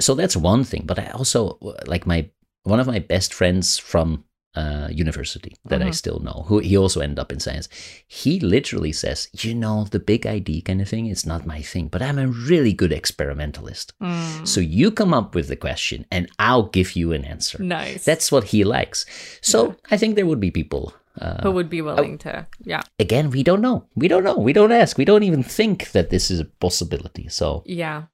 so 0.00 0.14
that's 0.16 0.36
one 0.36 0.64
thing. 0.64 0.82
But 0.84 0.98
I 0.98 1.06
also 1.14 1.58
like 1.86 2.06
my 2.06 2.28
one 2.64 2.80
of 2.80 2.88
my 2.88 2.98
best 2.98 3.32
friends 3.32 3.78
from 3.78 4.24
uh, 4.56 4.88
university 4.90 5.56
that 5.64 5.82
I 5.82 5.86
Mhm. 5.88 5.94
still 5.94 6.20
know, 6.20 6.44
who 6.48 6.58
he 6.60 6.76
also 6.76 7.00
ended 7.00 7.18
up 7.18 7.32
in 7.32 7.40
science. 7.40 7.68
He 8.06 8.38
literally 8.40 8.92
says, 8.92 9.28
you 9.32 9.54
know, 9.54 9.84
the 9.90 9.98
big 9.98 10.26
ID 10.26 10.60
kind 10.62 10.80
of 10.80 10.88
thing, 10.88 11.06
it's 11.06 11.26
not 11.26 11.44
my 11.46 11.60
thing, 11.62 11.88
but 11.88 12.02
I'm 12.02 12.18
a 12.18 12.28
really 12.28 12.72
good 12.72 12.92
experimentalist. 12.92 13.92
Mm, 14.02 14.46
So 14.46 14.60
you 14.60 14.90
come 14.90 15.12
up 15.14 15.34
with 15.34 15.48
the 15.48 15.56
question, 15.56 16.06
and 16.10 16.28
I'll 16.38 16.68
give 16.70 16.94
you 16.96 17.12
an 17.12 17.24
answer. 17.24 17.58
nice. 17.62 18.04
That's 18.04 18.30
what 18.30 18.44
he 18.44 18.64
likes. 18.64 19.06
So 19.40 19.76
I 19.90 19.96
think 19.96 20.14
there 20.14 20.26
would 20.26 20.40
be 20.40 20.50
people. 20.50 20.92
Uh, 21.20 21.40
who 21.42 21.52
would 21.52 21.70
be 21.70 21.80
willing 21.80 22.18
to. 22.18 22.44
Yeah. 22.64 22.82
again, 22.98 23.30
we 23.30 23.42
don't 23.44 23.60
know. 23.60 23.84
We 23.94 24.08
don't 24.08 24.24
know. 24.24 24.36
We 24.36 24.52
don't 24.52 24.72
ask. 24.72 24.98
We 24.98 25.04
don't 25.04 25.22
even 25.22 25.42
think 25.44 25.92
that 25.92 26.10
this 26.10 26.28
is 26.30 26.40
a 26.40 26.44
possibility. 26.44 27.28
So 27.28 27.62
Yeah. 27.66 28.04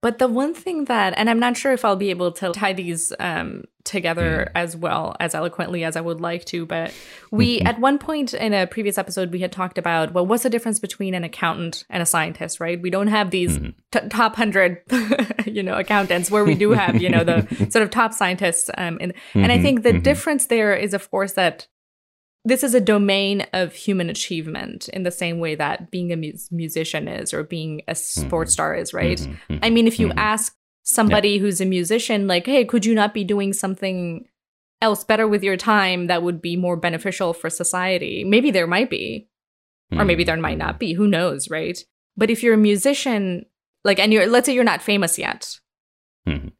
But 0.00 0.18
the 0.18 0.28
one 0.28 0.54
thing 0.54 0.84
that, 0.84 1.14
and 1.16 1.28
I'm 1.28 1.40
not 1.40 1.56
sure 1.56 1.72
if 1.72 1.84
I'll 1.84 1.96
be 1.96 2.10
able 2.10 2.30
to 2.32 2.52
tie 2.52 2.72
these 2.72 3.12
um, 3.18 3.64
together 3.82 4.48
as 4.54 4.76
well 4.76 5.16
as 5.18 5.34
eloquently 5.34 5.82
as 5.82 5.96
I 5.96 6.00
would 6.00 6.20
like 6.20 6.44
to, 6.46 6.64
but 6.66 6.94
we, 7.32 7.60
at 7.62 7.80
one 7.80 7.98
point 7.98 8.32
in 8.32 8.54
a 8.54 8.68
previous 8.68 8.96
episode, 8.96 9.32
we 9.32 9.40
had 9.40 9.50
talked 9.50 9.76
about, 9.76 10.12
well, 10.14 10.24
what's 10.24 10.44
the 10.44 10.50
difference 10.50 10.78
between 10.78 11.14
an 11.14 11.24
accountant 11.24 11.84
and 11.90 12.00
a 12.00 12.06
scientist, 12.06 12.60
right? 12.60 12.80
We 12.80 12.90
don't 12.90 13.08
have 13.08 13.30
these 13.32 13.58
t- 13.90 14.08
top 14.08 14.36
hundred, 14.36 14.82
you 15.46 15.64
know, 15.64 15.74
accountants 15.76 16.30
where 16.30 16.44
we 16.44 16.54
do 16.54 16.70
have, 16.72 17.00
you 17.00 17.10
know, 17.10 17.24
the 17.24 17.48
sort 17.70 17.82
of 17.82 17.90
top 17.90 18.12
scientists. 18.14 18.70
Um, 18.78 18.98
and, 19.00 19.14
and 19.34 19.50
I 19.50 19.58
Mhm, 19.58 19.62
think 19.62 19.82
the 19.82 19.94
mhm. 19.94 20.02
difference 20.04 20.46
there 20.46 20.74
is, 20.76 20.94
of 20.94 21.10
course, 21.10 21.32
that 21.32 21.66
this 22.48 22.64
is 22.64 22.74
a 22.74 22.80
domain 22.80 23.46
of 23.52 23.74
human 23.74 24.08
achievement 24.10 24.88
in 24.88 25.02
the 25.02 25.10
same 25.10 25.38
way 25.38 25.54
that 25.54 25.90
being 25.90 26.12
a 26.12 26.16
mus- 26.16 26.50
musician 26.50 27.06
is 27.08 27.32
or 27.34 27.42
being 27.44 27.82
a 27.88 27.94
sports 27.94 28.52
star 28.52 28.74
is, 28.74 28.92
right? 28.94 29.18
Mhm, 29.18 29.36
mhm. 29.50 29.58
I 29.62 29.70
mean, 29.70 29.86
if 29.86 30.00
you 30.00 30.08
Mhm. 30.08 30.14
ask 30.16 30.54
somebody 30.82 31.38
who's 31.38 31.60
a 31.60 31.66
musician, 31.66 32.26
like, 32.26 32.46
hey, 32.46 32.64
could 32.64 32.84
you 32.86 32.94
not 32.94 33.12
be 33.14 33.22
doing 33.24 33.52
something 33.52 34.26
else 34.80 35.04
better 35.04 35.26
with 35.28 35.42
your 35.44 35.56
time 35.56 36.06
that 36.06 36.22
would 36.22 36.40
be 36.40 36.56
more 36.56 36.76
beneficial 36.76 37.32
for 37.34 37.50
society? 37.50 38.24
Maybe 38.24 38.50
there 38.50 38.66
might 38.66 38.88
be, 38.90 39.28
or 39.92 40.04
maybe 40.04 40.24
there 40.24 40.36
might 40.36 40.58
not 40.58 40.78
be. 40.78 40.94
Who 40.94 41.06
knows, 41.06 41.50
right? 41.50 41.78
But 42.16 42.30
if 42.30 42.42
you're 42.42 42.54
a 42.54 42.58
musician, 42.58 43.44
like, 43.84 43.98
and 43.98 44.12
you're, 44.12 44.26
let's 44.26 44.46
say 44.46 44.54
you're 44.54 44.64
not 44.64 44.82
famous 44.82 45.18
yet, 45.18 45.58
Mhm. 46.26 46.52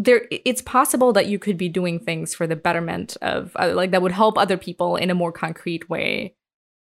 There, 0.00 0.26
it's 0.30 0.62
possible 0.62 1.12
that 1.12 1.26
you 1.26 1.38
could 1.38 1.58
be 1.58 1.68
doing 1.68 1.98
things 1.98 2.34
for 2.34 2.46
the 2.46 2.56
betterment 2.56 3.18
of, 3.20 3.52
uh, 3.56 3.72
like, 3.74 3.90
that 3.90 4.00
would 4.00 4.12
help 4.12 4.38
other 4.38 4.56
people 4.56 4.96
in 4.96 5.10
a 5.10 5.14
more 5.14 5.30
concrete 5.30 5.90
way 5.90 6.34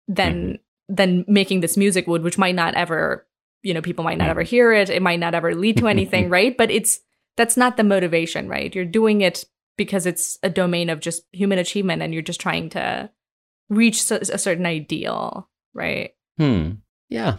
than 0.07 0.59
than 0.87 1.25
making 1.27 1.59
this 1.59 1.75
music 1.75 2.07
would, 2.07 2.23
which 2.23 2.37
might 2.37 2.55
not 2.55 2.73
ever, 2.75 3.27
you 3.61 3.73
know, 3.73 3.81
people 3.81 4.05
might 4.05 4.17
not 4.17 4.29
ever 4.29 4.43
hear 4.43 4.71
it. 4.71 4.89
It 4.89 5.01
might 5.01 5.19
not 5.19 5.33
ever 5.33 5.53
lead 5.53 5.77
to 5.77 5.87
anything, 5.87 6.29
right? 6.37 6.55
But 6.55 6.71
it's 6.71 6.99
that's 7.35 7.57
not 7.57 7.75
the 7.75 7.83
motivation, 7.83 8.47
right? 8.47 8.73
You're 8.73 8.85
doing 8.85 9.21
it 9.21 9.43
because 9.77 10.05
it's 10.05 10.37
a 10.43 10.49
domain 10.49 10.89
of 10.89 10.99
just 10.99 11.23
human 11.31 11.57
achievement, 11.59 12.01
and 12.01 12.13
you're 12.13 12.21
just 12.21 12.39
trying 12.39 12.69
to 12.69 13.09
reach 13.69 14.09
a 14.11 14.37
certain 14.37 14.65
ideal, 14.65 15.49
right? 15.73 16.11
Hmm. 16.37 16.71
Yeah. 17.09 17.37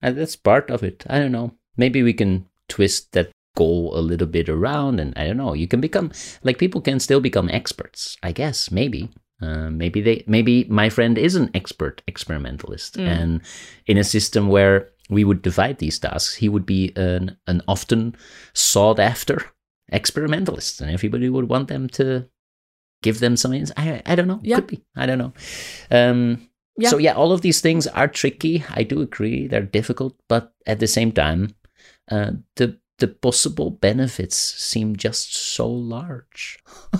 And 0.00 0.16
that's 0.16 0.36
part 0.36 0.70
of 0.70 0.82
it. 0.82 1.04
I 1.08 1.18
don't 1.18 1.32
know. 1.32 1.52
Maybe 1.76 2.02
we 2.02 2.12
can 2.12 2.46
twist 2.68 3.12
that 3.12 3.30
goal 3.60 3.82
a 3.98 4.02
little 4.10 4.30
bit 4.38 4.48
around 4.48 5.00
and 5.02 5.10
I 5.20 5.26
don't 5.26 5.36
know. 5.42 5.54
You 5.62 5.68
can 5.68 5.80
become 5.80 6.10
like 6.46 6.58
people 6.58 6.80
can 6.80 7.00
still 7.00 7.20
become 7.20 7.48
experts, 7.60 8.16
I 8.22 8.32
guess, 8.32 8.70
maybe. 8.70 9.08
Uh, 9.40 9.70
maybe 9.82 10.00
they 10.06 10.16
maybe 10.26 10.64
my 10.80 10.88
friend 10.90 11.18
is 11.18 11.36
an 11.36 11.48
expert 11.54 12.02
experimentalist 12.10 12.96
Mm. 12.98 13.06
and 13.20 13.40
in 13.86 13.96
a 13.98 14.04
system 14.04 14.48
where 14.54 14.76
we 15.10 15.22
would 15.24 15.42
divide 15.42 15.78
these 15.78 15.98
tasks, 16.00 16.34
he 16.42 16.48
would 16.48 16.66
be 16.66 16.92
an, 16.96 17.36
an 17.46 17.62
often 17.66 18.14
sought 18.52 18.98
after 19.00 19.36
experimentalist, 19.92 20.80
and 20.80 20.90
everybody 20.90 21.28
would 21.28 21.48
want 21.48 21.68
them 21.68 21.88
to 21.88 22.04
give 23.02 23.20
them 23.20 23.36
some. 23.36 23.52
I, 23.76 24.02
I 24.04 24.14
don't 24.16 24.28
know. 24.28 24.40
Yeah. 24.42 24.56
Could 24.56 24.66
be. 24.66 24.84
I 24.96 25.06
don't 25.06 25.18
know. 25.18 25.32
Um, 25.90 26.48
Yeah. 26.78 26.90
So 26.90 26.98
yeah, 26.98 27.14
all 27.18 27.32
of 27.32 27.40
these 27.40 27.60
things 27.60 27.86
are 27.88 28.06
tricky. 28.08 28.62
I 28.80 28.84
do 28.84 29.00
agree 29.00 29.48
they're 29.48 29.72
difficult, 29.72 30.14
but 30.28 30.52
at 30.66 30.78
the 30.78 30.86
same 30.86 31.10
time, 31.10 31.54
uh, 32.10 32.30
the 32.54 32.78
the 32.98 33.08
possible 33.08 33.70
benefits 33.70 34.36
seem 34.36 34.96
just 34.96 35.34
so 35.34 35.68
large. 35.68 36.58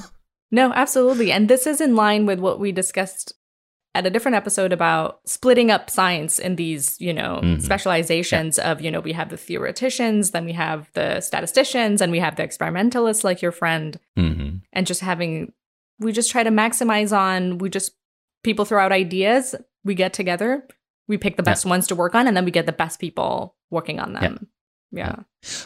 No, 0.50 0.72
absolutely. 0.72 1.30
And 1.30 1.46
this 1.46 1.66
is 1.66 1.78
in 1.78 1.94
line 1.94 2.24
with 2.24 2.38
what 2.40 2.58
we 2.58 2.72
discussed 2.72 3.34
at 3.94 4.06
a 4.06 4.10
different 4.10 4.34
episode 4.34 4.72
about 4.72 5.20
splitting 5.26 5.70
up 5.70 5.90
science 5.90 6.38
in 6.38 6.56
these, 6.56 6.98
you 6.98 7.12
know, 7.12 7.40
Mhm. 7.44 7.60
specializations 7.60 8.58
of, 8.58 8.80
you 8.80 8.90
know, 8.90 9.00
we 9.00 9.12
have 9.12 9.28
the 9.28 9.36
theoreticians, 9.36 10.30
then 10.30 10.46
we 10.46 10.52
have 10.54 10.88
the 10.94 11.20
statisticians, 11.20 12.00
and 12.00 12.10
we 12.10 12.18
have 12.20 12.36
the 12.36 12.44
experimentalists 12.44 13.24
like 13.24 13.42
your 13.42 13.52
friend, 13.52 14.00
Mm-hmm. 14.18 14.56
and 14.72 14.86
just 14.86 15.02
having 15.02 15.52
we 16.00 16.12
just 16.12 16.30
try 16.30 16.42
to 16.42 16.50
maximize 16.50 17.14
on 17.14 17.58
we 17.58 17.68
just 17.68 17.92
people 18.42 18.64
throw 18.64 18.82
out 18.82 18.90
ideas, 18.92 19.54
we 19.84 19.94
get 19.94 20.14
together, 20.14 20.66
we 21.08 21.18
pick 21.18 21.36
the 21.36 21.42
Yeah. 21.42 21.50
best 21.52 21.66
ones 21.66 21.86
to 21.88 21.94
work 21.94 22.14
on, 22.14 22.26
and 22.26 22.34
then 22.34 22.46
we 22.46 22.50
get 22.52 22.64
the 22.64 22.72
best 22.72 22.98
people 23.00 23.54
working 23.70 24.00
on 24.00 24.14
them. 24.14 24.48
Yeah. 24.92 25.16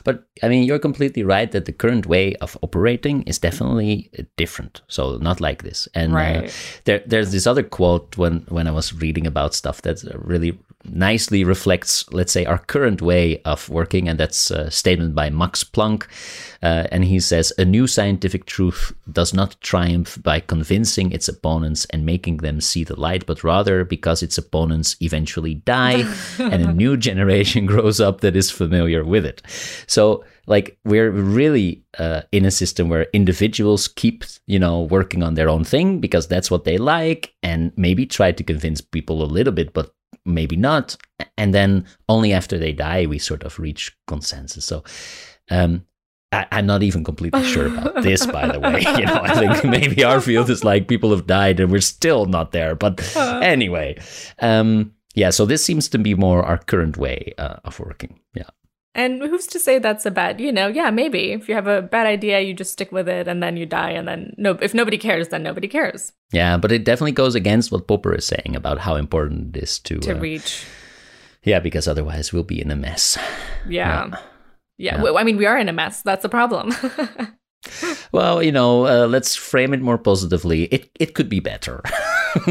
But 0.04 0.24
I 0.42 0.48
mean, 0.48 0.64
you're 0.64 0.78
completely 0.78 1.22
right 1.22 1.50
that 1.52 1.64
the 1.64 1.72
current 1.72 2.06
way 2.06 2.34
of 2.36 2.58
operating 2.62 3.22
is 3.22 3.38
definitely 3.38 4.10
different. 4.36 4.82
So 4.88 5.16
not 5.18 5.40
like 5.40 5.62
this. 5.62 5.88
And 5.94 6.12
uh, 6.14 6.48
there, 6.84 7.02
there's 7.06 7.32
this 7.32 7.46
other 7.46 7.62
quote 7.62 8.16
when 8.16 8.44
when 8.48 8.66
I 8.66 8.70
was 8.70 8.92
reading 8.92 9.26
about 9.26 9.54
stuff 9.54 9.82
that 9.82 10.02
really 10.14 10.58
nicely 10.84 11.44
reflects, 11.44 12.10
let's 12.12 12.32
say, 12.32 12.44
our 12.44 12.58
current 12.58 13.00
way 13.00 13.40
of 13.44 13.68
working, 13.68 14.08
and 14.08 14.18
that's 14.18 14.50
a 14.50 14.70
statement 14.70 15.14
by 15.14 15.30
Max 15.30 15.64
Planck, 15.64 16.06
uh, 16.62 16.86
and 16.90 17.04
he 17.04 17.20
says, 17.20 17.52
"A 17.58 17.64
new 17.64 17.86
scientific 17.86 18.46
truth 18.46 18.92
does 19.10 19.32
not 19.32 19.60
triumph 19.60 20.18
by 20.22 20.40
convincing 20.40 21.12
its 21.12 21.28
opponents 21.28 21.86
and 21.90 22.04
making 22.04 22.38
them 22.38 22.60
see 22.60 22.84
the 22.84 22.98
light, 22.98 23.26
but 23.26 23.44
rather 23.44 23.84
because 23.84 24.22
its 24.22 24.38
opponents 24.38 24.96
eventually 25.00 25.54
die, 25.54 26.04
and 26.38 26.62
a 26.62 26.72
new 26.72 26.96
generation 26.96 27.66
grows 27.72 28.00
up 28.00 28.20
that 28.20 28.36
is 28.36 28.50
familiar 28.50 29.04
with 29.04 29.24
it." 29.24 29.42
So, 29.86 30.24
like, 30.46 30.78
we're 30.84 31.10
really 31.10 31.84
uh, 31.98 32.22
in 32.32 32.44
a 32.44 32.50
system 32.50 32.88
where 32.88 33.06
individuals 33.12 33.88
keep, 33.88 34.24
you 34.46 34.58
know, 34.58 34.82
working 34.82 35.22
on 35.22 35.34
their 35.34 35.48
own 35.48 35.64
thing 35.64 36.00
because 36.00 36.26
that's 36.26 36.50
what 36.50 36.64
they 36.64 36.78
like, 36.78 37.34
and 37.42 37.72
maybe 37.76 38.06
try 38.06 38.32
to 38.32 38.44
convince 38.44 38.80
people 38.80 39.22
a 39.22 39.24
little 39.24 39.52
bit, 39.52 39.72
but 39.72 39.94
maybe 40.24 40.56
not. 40.56 40.96
And 41.36 41.54
then 41.54 41.86
only 42.08 42.32
after 42.32 42.58
they 42.58 42.72
die, 42.72 43.06
we 43.06 43.18
sort 43.18 43.42
of 43.42 43.58
reach 43.58 43.96
consensus. 44.06 44.64
So, 44.64 44.84
um, 45.50 45.84
I, 46.32 46.46
I'm 46.50 46.66
not 46.66 46.82
even 46.82 47.04
completely 47.04 47.44
sure 47.44 47.66
about 47.66 48.02
this, 48.02 48.26
by 48.26 48.48
the 48.48 48.58
way. 48.58 48.80
You 48.80 49.06
know, 49.06 49.20
I 49.22 49.34
think 49.34 49.64
maybe 49.64 50.02
our 50.02 50.20
field 50.20 50.50
is 50.50 50.64
like 50.64 50.88
people 50.88 51.10
have 51.10 51.26
died 51.26 51.60
and 51.60 51.70
we're 51.70 51.80
still 51.80 52.26
not 52.26 52.52
there. 52.52 52.74
But 52.74 53.16
anyway, 53.16 53.98
um, 54.40 54.92
yeah. 55.14 55.30
So 55.30 55.46
this 55.46 55.64
seems 55.64 55.88
to 55.90 55.98
be 55.98 56.14
more 56.14 56.42
our 56.42 56.58
current 56.58 56.96
way 56.96 57.34
uh, 57.38 57.56
of 57.64 57.78
working. 57.78 58.20
Yeah. 58.34 58.48
And 58.94 59.22
who's 59.22 59.46
to 59.48 59.58
say 59.58 59.78
that's 59.78 60.04
a 60.04 60.10
bad, 60.10 60.38
you 60.40 60.52
know, 60.52 60.66
yeah, 60.68 60.90
maybe. 60.90 61.32
If 61.32 61.48
you 61.48 61.54
have 61.54 61.66
a 61.66 61.80
bad 61.80 62.06
idea, 62.06 62.40
you 62.40 62.52
just 62.52 62.72
stick 62.72 62.92
with 62.92 63.08
it 63.08 63.26
and 63.26 63.42
then 63.42 63.56
you 63.56 63.64
die 63.64 63.90
and 63.90 64.06
then 64.06 64.34
no 64.36 64.50
if 64.60 64.74
nobody 64.74 64.98
cares, 64.98 65.28
then 65.28 65.42
nobody 65.42 65.66
cares 65.68 66.12
Yeah, 66.32 66.58
but 66.58 66.72
it 66.72 66.84
definitely 66.84 67.12
goes 67.12 67.34
against 67.34 67.72
what 67.72 67.86
Popper 67.88 68.14
is 68.14 68.26
saying 68.26 68.54
about 68.54 68.80
how 68.80 68.96
important 68.96 69.56
it 69.56 69.62
is 69.62 69.78
to, 69.80 69.98
to 70.00 70.16
uh, 70.16 70.20
reach. 70.20 70.66
yeah, 71.42 71.58
because 71.60 71.88
otherwise 71.88 72.32
we'll 72.34 72.42
be 72.44 72.60
in 72.60 72.70
a 72.70 72.76
mess. 72.76 73.16
Yeah. 73.66 74.08
Yeah. 74.10 74.18
Yeah. 74.78 74.96
w- 74.98 75.16
I 75.16 75.24
mean, 75.24 75.36
we 75.38 75.46
are 75.46 75.56
in 75.58 75.68
a 75.68 75.72
mess. 75.72 76.02
That's 76.02 76.22
the 76.22 76.28
problem. 76.28 76.72
Well, 78.10 78.42
you 78.42 78.50
know, 78.52 78.86
uh, 78.86 79.06
let's 79.06 79.36
frame 79.36 79.72
it 79.72 79.80
more 79.80 79.96
positively. 79.96 80.64
It 80.64 80.90
it 80.98 81.14
could 81.14 81.28
be 81.28 81.40
better. 81.40 81.80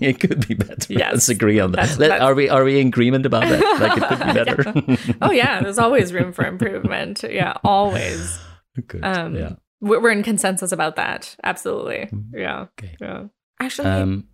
it 0.00 0.20
could 0.20 0.46
be 0.48 0.54
better. 0.54 0.92
Yes. 0.92 1.12
Let's 1.12 1.28
agree 1.28 1.60
on 1.60 1.72
that. 1.72 1.98
Let- 1.98 2.20
are 2.20 2.34
we 2.34 2.48
are 2.48 2.64
we 2.64 2.80
in 2.80 2.88
agreement 2.88 3.26
about 3.26 3.42
that? 3.48 3.60
Like 3.80 3.96
it 3.96 4.08
could 4.08 4.26
be 4.26 4.32
better. 5.04 5.16
oh 5.22 5.30
yeah, 5.30 5.60
there's 5.62 5.78
always 5.78 6.12
room 6.12 6.32
for 6.32 6.44
improvement. 6.46 7.22
Yeah, 7.28 7.54
always. 7.64 8.38
Good. 8.88 9.04
Um 9.04 9.34
yeah. 9.36 9.52
we're 9.80 10.00
we're 10.00 10.10
in 10.12 10.22
consensus 10.22 10.72
about 10.72 10.96
that. 10.96 11.36
Absolutely. 11.44 12.08
Yeah. 12.32 12.66
Okay. 12.78 12.96
Yeah. 13.00 13.24
Actually, 13.60 13.88
Um, 13.88 14.28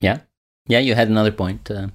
yeah. 0.00 0.20
Yeah. 0.68 0.78
You 0.78 0.94
had 0.94 1.08
another 1.08 1.32
point. 1.32 1.70
Uh, 1.70 1.88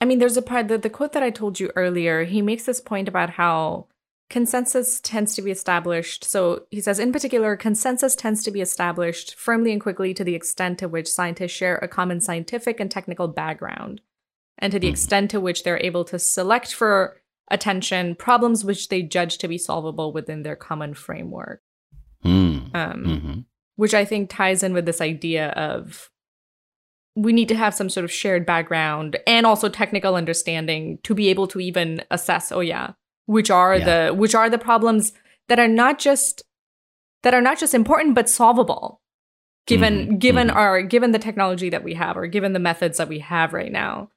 I 0.00 0.04
mean, 0.04 0.18
there's 0.18 0.36
a 0.36 0.42
part 0.42 0.68
the, 0.68 0.78
the 0.78 0.90
quote 0.90 1.12
that 1.12 1.22
I 1.22 1.30
told 1.30 1.60
you 1.60 1.70
earlier. 1.76 2.24
He 2.24 2.42
makes 2.42 2.64
this 2.64 2.80
point 2.80 3.08
about 3.08 3.30
how 3.30 3.86
consensus 4.32 5.00
tends 5.00 5.34
to 5.36 5.42
be 5.42 5.52
established. 5.52 6.24
So 6.24 6.64
he 6.70 6.80
says, 6.80 6.98
in 6.98 7.12
particular, 7.12 7.56
consensus 7.56 8.16
tends 8.16 8.42
to 8.42 8.50
be 8.50 8.60
established 8.60 9.36
firmly 9.36 9.70
and 9.70 9.80
quickly 9.80 10.12
to 10.14 10.24
the 10.24 10.34
extent 10.34 10.78
to 10.80 10.88
which 10.88 11.08
scientists 11.08 11.52
share 11.52 11.76
a 11.76 11.86
common 11.86 12.20
scientific 12.20 12.80
and 12.80 12.90
technical 12.90 13.28
background, 13.28 14.00
and 14.58 14.72
to 14.72 14.80
the 14.80 14.88
Mhm. 14.88 14.90
extent 14.90 15.30
to 15.30 15.40
which 15.40 15.62
they're 15.62 15.78
able 15.84 16.04
to 16.06 16.18
select 16.18 16.74
for 16.74 17.20
attention 17.50 18.14
problems 18.16 18.64
which 18.64 18.88
they 18.88 19.02
judge 19.02 19.38
to 19.38 19.46
be 19.48 19.58
solvable 19.58 20.12
within 20.12 20.42
their 20.42 20.56
common 20.56 20.94
framework. 20.94 21.60
hmm. 22.22 22.58
Um, 22.72 23.04
Mhm. 23.04 23.44
which 23.76 23.94
I 23.94 24.04
think 24.04 24.30
ties 24.30 24.62
in 24.62 24.72
with 24.72 24.86
this 24.86 25.00
idea 25.00 25.48
of 25.50 26.08
we 27.16 27.32
need 27.32 27.48
to 27.48 27.56
have 27.56 27.74
some 27.74 27.90
sort 27.90 28.04
of 28.04 28.12
shared 28.12 28.46
background 28.46 29.18
and 29.26 29.44
also 29.44 29.68
technical 29.68 30.14
understanding 30.14 30.98
to 31.02 31.14
be 31.14 31.28
able 31.28 31.46
to 31.48 31.60
even 31.60 32.02
assess 32.10 32.50
oh 32.52 32.60
yeah 32.60 32.92
which 33.26 33.50
are 33.50 33.76
Yeah. 33.76 34.08
the 34.08 34.14
which 34.14 34.34
are 34.34 34.50
the 34.50 34.58
problems 34.58 35.12
that 35.48 35.58
are 35.58 35.68
not 35.68 35.98
just 35.98 36.42
that 37.22 37.34
are 37.34 37.40
not 37.40 37.58
just 37.58 37.74
important 37.74 38.14
but 38.14 38.28
solvable 38.28 39.00
given 39.66 39.94
Mhm, 40.06 40.18
given 40.18 40.48
mhm. 40.48 40.56
our 40.56 40.82
given 40.82 41.12
the 41.12 41.18
technology 41.18 41.70
that 41.70 41.84
we 41.84 41.94
have 41.94 42.16
or 42.16 42.26
given 42.26 42.52
the 42.52 42.58
methods 42.58 42.98
that 42.98 43.08
we 43.08 43.20
have 43.20 43.52
right 43.52 43.70
now 43.72 44.08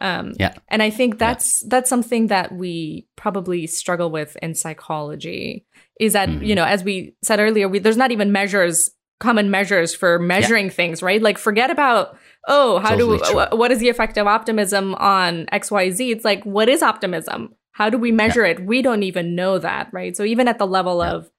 um 0.00 0.32
Yeah. 0.38 0.52
and 0.68 0.82
i 0.82 0.90
think 0.90 1.18
that's 1.18 1.60
that's 1.68 1.88
something 1.88 2.26
that 2.28 2.52
we 2.52 3.06
probably 3.16 3.66
struggle 3.66 4.10
with 4.10 4.36
in 4.42 4.54
psychology 4.54 5.64
is 5.98 6.12
that 6.12 6.28
Mhm. 6.28 6.46
you 6.46 6.54
know 6.54 6.64
as 6.64 6.84
we 6.84 7.14
said 7.22 7.40
earlier 7.40 7.68
we, 7.68 7.78
there's 7.78 7.96
not 7.96 8.12
even 8.12 8.30
measures 8.32 8.90
common 9.20 9.50
measures 9.50 9.94
for 9.94 10.18
measuring 10.18 10.70
things 10.70 11.02
right 11.02 11.20
like 11.22 11.36
forget 11.38 11.70
about 11.70 12.16
oh 12.48 12.78
how 12.78 12.90
Totally 12.90 13.18
do 13.18 13.56
what 13.56 13.70
is 13.70 13.78
the 13.78 13.88
effect 13.90 14.16
of 14.18 14.26
optimism 14.26 14.94
on 14.96 15.46
xyz 15.52 16.10
it's 16.10 16.24
like 16.24 16.42
what 16.44 16.68
is 16.70 16.82
optimism 16.82 17.54
how 17.80 17.88
do 17.90 17.98
we 17.98 18.12
measure 18.12 18.44
it 18.44 18.58
we 18.72 18.82
don't 18.82 19.02
even 19.10 19.34
know 19.34 19.58
that 19.58 19.88
right 19.98 20.16
so 20.16 20.22
even 20.24 20.46
at 20.52 20.58
the 20.58 20.66
level 20.76 20.98
Yeah. 21.02 21.12
of 21.14 21.30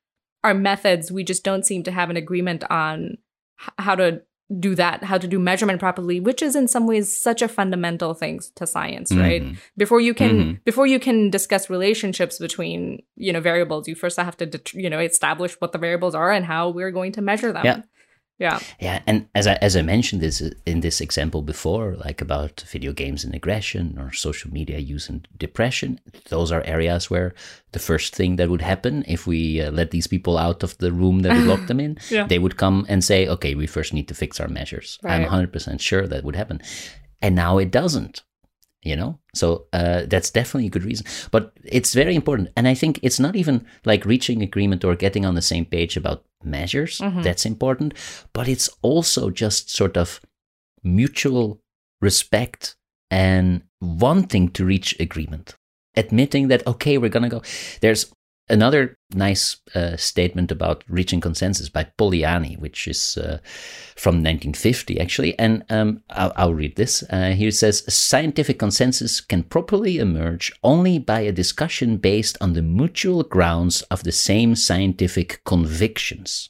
our 0.44 0.54
methods 0.56 1.12
we 1.12 1.24
just 1.32 1.44
don't 1.50 1.66
seem 1.72 1.84
to 1.84 1.92
have 2.00 2.10
an 2.10 2.18
agreement 2.18 2.64
on 2.70 3.18
h- 3.62 3.70
how 3.88 3.96
to 3.96 4.22
do 4.60 4.76
that 4.76 5.04
how 5.10 5.18
to 5.18 5.28
do 5.34 5.40
measurement 5.40 5.80
properly 5.80 6.20
which 6.20 6.42
is 6.48 6.56
in 6.62 6.68
some 6.68 6.86
ways 6.88 7.06
such 7.28 7.42
a 7.42 7.48
fundamental 7.48 8.14
thing 8.22 8.42
to 8.60 8.66
science 8.68 9.10
right 9.26 9.44
Mhm. 9.44 9.56
before 9.84 10.02
you 10.08 10.14
can 10.22 10.34
Mhm. 10.40 10.64
before 10.66 10.88
you 10.94 11.00
can 11.00 11.30
discuss 11.30 11.70
relationships 11.70 12.38
between 12.48 12.82
you 13.16 13.32
know 13.32 13.40
variables 13.52 13.88
you 13.88 13.96
first 13.96 14.18
have 14.20 14.36
to 14.42 14.46
det- 14.46 14.74
you 14.74 14.90
know 14.90 15.00
establish 15.00 15.54
what 15.62 15.72
the 15.72 15.78
variables 15.86 16.16
are 16.16 16.32
and 16.38 16.46
how 16.54 16.64
we're 16.70 16.92
going 17.00 17.14
to 17.14 17.22
measure 17.22 17.54
them 17.54 17.66
Yeah. 17.70 17.80
Yeah 18.42 18.60
Yeah, 18.82 19.00
and 19.08 19.18
as 19.34 19.46
I 19.48 19.54
as 19.68 19.76
I 19.76 19.82
mentioned 19.84 20.22
this 20.24 20.42
in 20.66 20.82
this 20.82 21.02
example 21.02 21.42
before, 21.42 21.96
like 22.06 22.22
about 22.26 22.64
video 22.74 22.94
games 22.94 23.24
and 23.26 23.36
aggression 23.36 23.98
or 24.00 24.12
social 24.14 24.52
media 24.54 24.78
use 24.96 25.10
and 25.12 25.28
depression, 25.38 26.00
those 26.30 26.52
are 26.56 26.64
areas 26.76 27.10
where 27.12 27.32
the 27.72 27.80
first 27.80 28.16
thing 28.16 28.38
that 28.38 28.50
would 28.50 28.62
happen 28.62 29.04
if 29.08 29.28
we 29.28 29.62
uh, 29.62 29.72
let 29.72 29.90
these 29.92 30.08
people 30.10 30.38
out 30.48 30.64
of 30.64 30.72
the 30.78 30.92
room 30.92 31.22
that 31.24 31.34
we 31.38 31.44
locked 31.52 31.68
them 31.72 31.80
in, 31.80 31.98
Yeah. 32.10 32.28
they 32.28 32.40
would 32.40 32.56
come 32.58 32.86
and 32.90 33.04
say, 33.04 33.28
"Okay, 33.28 33.56
we 33.56 33.68
first 33.68 33.94
need 33.94 34.08
to 34.08 34.16
fix 34.16 34.40
our 34.40 34.50
measures." 34.50 34.98
I'm 35.04 35.22
Right. 35.24 35.30
100% 35.32 35.80
sure 35.82 36.08
that 36.08 36.24
would 36.24 36.36
happen, 36.36 36.60
and 37.22 37.36
now 37.36 37.60
it 37.62 37.72
doesn't. 37.72 38.24
You 38.84 38.96
know, 38.96 39.20
so 39.36 39.68
uh, 39.74 40.06
that's 40.08 40.32
definitely 40.32 40.66
a 40.66 40.72
good 40.72 40.84
reason. 40.84 41.06
But 41.30 41.54
it's 41.64 41.94
very 41.94 42.16
important, 42.16 42.50
and 42.58 42.68
I 42.68 42.74
think 42.74 43.00
it's 43.04 43.20
not 43.20 43.36
even 43.36 43.66
like 43.86 44.06
reaching 44.06 44.42
agreement 44.42 44.84
or 44.84 44.96
getting 44.96 45.24
on 45.24 45.36
the 45.36 45.42
same 45.44 45.66
page 45.66 45.96
about 45.98 46.26
measures. 46.44 46.98
Mhm. 46.98 47.22
That's 47.24 47.46
important, 47.46 47.94
but 48.34 48.48
it's 48.48 48.70
also 48.82 49.30
just 49.30 49.70
sort 49.70 49.98
of 49.98 50.20
mutual 50.84 51.62
respect 52.02 52.76
and 53.12 53.62
wanting 53.82 54.50
to 54.50 54.66
reach 54.66 55.00
agreement, 55.00 55.56
admitting 55.96 56.48
that 56.48 56.66
okay, 56.66 56.98
we're 56.98 57.10
gonna 57.10 57.30
go. 57.30 57.42
There's 57.82 58.12
another 58.50 58.98
nice 59.14 59.58
uh, 59.76 59.96
statement 59.98 60.52
about 60.52 60.84
reaching 60.88 61.22
consensus 61.22 61.70
by 61.70 61.88
Polanyi, 61.98 62.60
which 62.60 62.88
is 62.88 63.18
uh, 63.18 63.40
from 63.96 64.16
1950 64.16 65.00
actually, 65.00 65.38
and 65.40 65.64
um, 65.70 66.04
I'll, 66.10 66.34
I'll 66.36 66.54
read 66.54 66.76
this. 66.76 67.04
Uh, 67.10 67.32
here 67.32 67.50
it 67.50 67.56
says, 67.56 67.84
"Scientific 67.94 68.60
consensus 68.60 69.22
can 69.22 69.44
properly 69.44 69.98
emerge 70.00 70.52
only 70.64 71.00
by 71.00 71.22
a 71.22 71.32
discussion 71.32 71.98
based 71.98 72.38
on 72.42 72.54
the 72.54 72.62
mutual 72.62 73.24
grounds 73.24 73.82
of 73.84 74.04
the 74.04 74.12
same 74.12 74.56
scientific 74.56 75.42
convictions." 75.46 76.50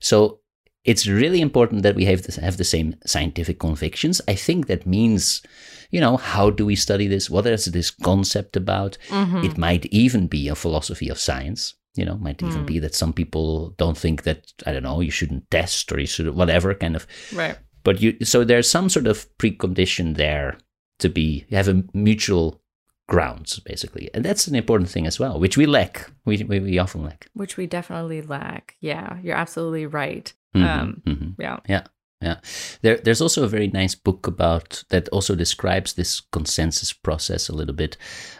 So 0.00 0.40
it's 0.86 1.06
really 1.06 1.40
important 1.40 1.82
that 1.82 1.96
we 1.96 2.04
have 2.06 2.22
this, 2.22 2.36
have 2.36 2.56
the 2.56 2.64
same 2.76 2.94
scientific 3.04 3.58
convictions. 3.58 4.20
I 4.28 4.34
think 4.36 4.66
that 4.66 4.86
means, 4.86 5.42
you 5.90 6.00
know, 6.00 6.16
how 6.16 6.50
do 6.50 6.64
we 6.64 6.76
study 6.76 7.06
this? 7.08 7.28
What 7.28 7.46
is 7.46 7.64
this 7.66 7.90
concept 7.90 8.56
about? 8.56 8.96
Mhm. 9.10 9.44
It 9.44 9.58
might 9.58 9.84
even 9.86 10.26
be 10.28 10.48
a 10.48 10.54
philosophy 10.54 11.08
of 11.10 11.18
science. 11.18 11.74
You 11.98 12.04
know, 12.04 12.16
might 12.18 12.42
even 12.42 12.60
Hmm. 12.60 12.66
be 12.66 12.78
that 12.80 12.94
some 12.94 13.12
people 13.12 13.74
don't 13.78 13.96
think 13.98 14.22
that 14.24 14.52
I 14.66 14.72
don't 14.72 14.82
know 14.82 15.00
you 15.00 15.10
shouldn't 15.10 15.50
test 15.50 15.90
or 15.92 15.98
you 15.98 16.06
should 16.06 16.28
whatever 16.34 16.74
kind 16.74 16.94
of. 16.96 17.06
Right. 17.32 17.56
But 17.84 18.02
you 18.02 18.16
so 18.22 18.44
there's 18.44 18.68
some 18.70 18.88
sort 18.90 19.06
of 19.06 19.26
precondition 19.38 20.16
there 20.16 20.58
to 20.98 21.08
be 21.08 21.46
have 21.50 21.68
a 21.68 21.82
mutual 21.94 22.60
grounds 23.08 23.60
basically, 23.60 24.10
and 24.12 24.24
that's 24.24 24.46
an 24.48 24.54
important 24.54 24.90
thing 24.90 25.06
as 25.06 25.18
well, 25.18 25.38
which 25.40 25.56
we 25.56 25.64
lack. 25.66 26.10
We 26.24 26.44
we, 26.44 26.60
we 26.60 26.78
often 26.78 27.02
lack. 27.04 27.28
Which 27.34 27.56
we 27.56 27.66
definitely 27.66 28.20
lack. 28.22 28.76
Yeah, 28.80 29.18
you're 29.22 29.36
absolutely 29.36 29.86
right. 29.86 30.32
Mhm, 30.56 30.80
Um, 30.80 31.02
mhm. 31.06 31.34
Yeah. 31.38 31.58
Yeah, 31.68 31.82
yeah. 32.20 32.36
There, 32.82 32.96
there's 33.04 33.20
also 33.20 33.44
a 33.44 33.48
very 33.48 33.68
nice 33.68 33.94
book 33.94 34.26
about 34.26 34.84
that 34.88 35.08
also 35.10 35.34
describes 35.34 35.92
this 35.94 36.20
consensus 36.32 36.92
process 36.92 37.48
a 37.48 37.54
little 37.54 37.74
bit. 37.74 37.96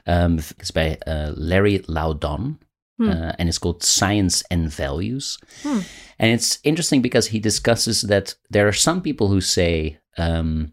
Um, 0.06 0.38
it's 0.58 0.70
by 0.70 0.98
uh, 1.06 1.32
Larry 1.36 1.78
Laudan, 1.88 2.58
Hmm. 2.98 3.10
uh, 3.10 3.32
and 3.38 3.48
it's 3.48 3.58
called 3.58 3.82
Science 3.82 4.42
and 4.50 4.72
Values. 4.72 5.38
Hmm. 5.62 5.80
And 6.18 6.32
it's 6.32 6.58
interesting 6.62 7.02
because 7.02 7.26
he 7.28 7.38
discusses 7.40 8.00
that 8.02 8.36
there 8.48 8.66
are 8.66 8.72
some 8.72 9.02
people 9.02 9.28
who 9.28 9.40
say 9.42 9.98
um, 10.18 10.72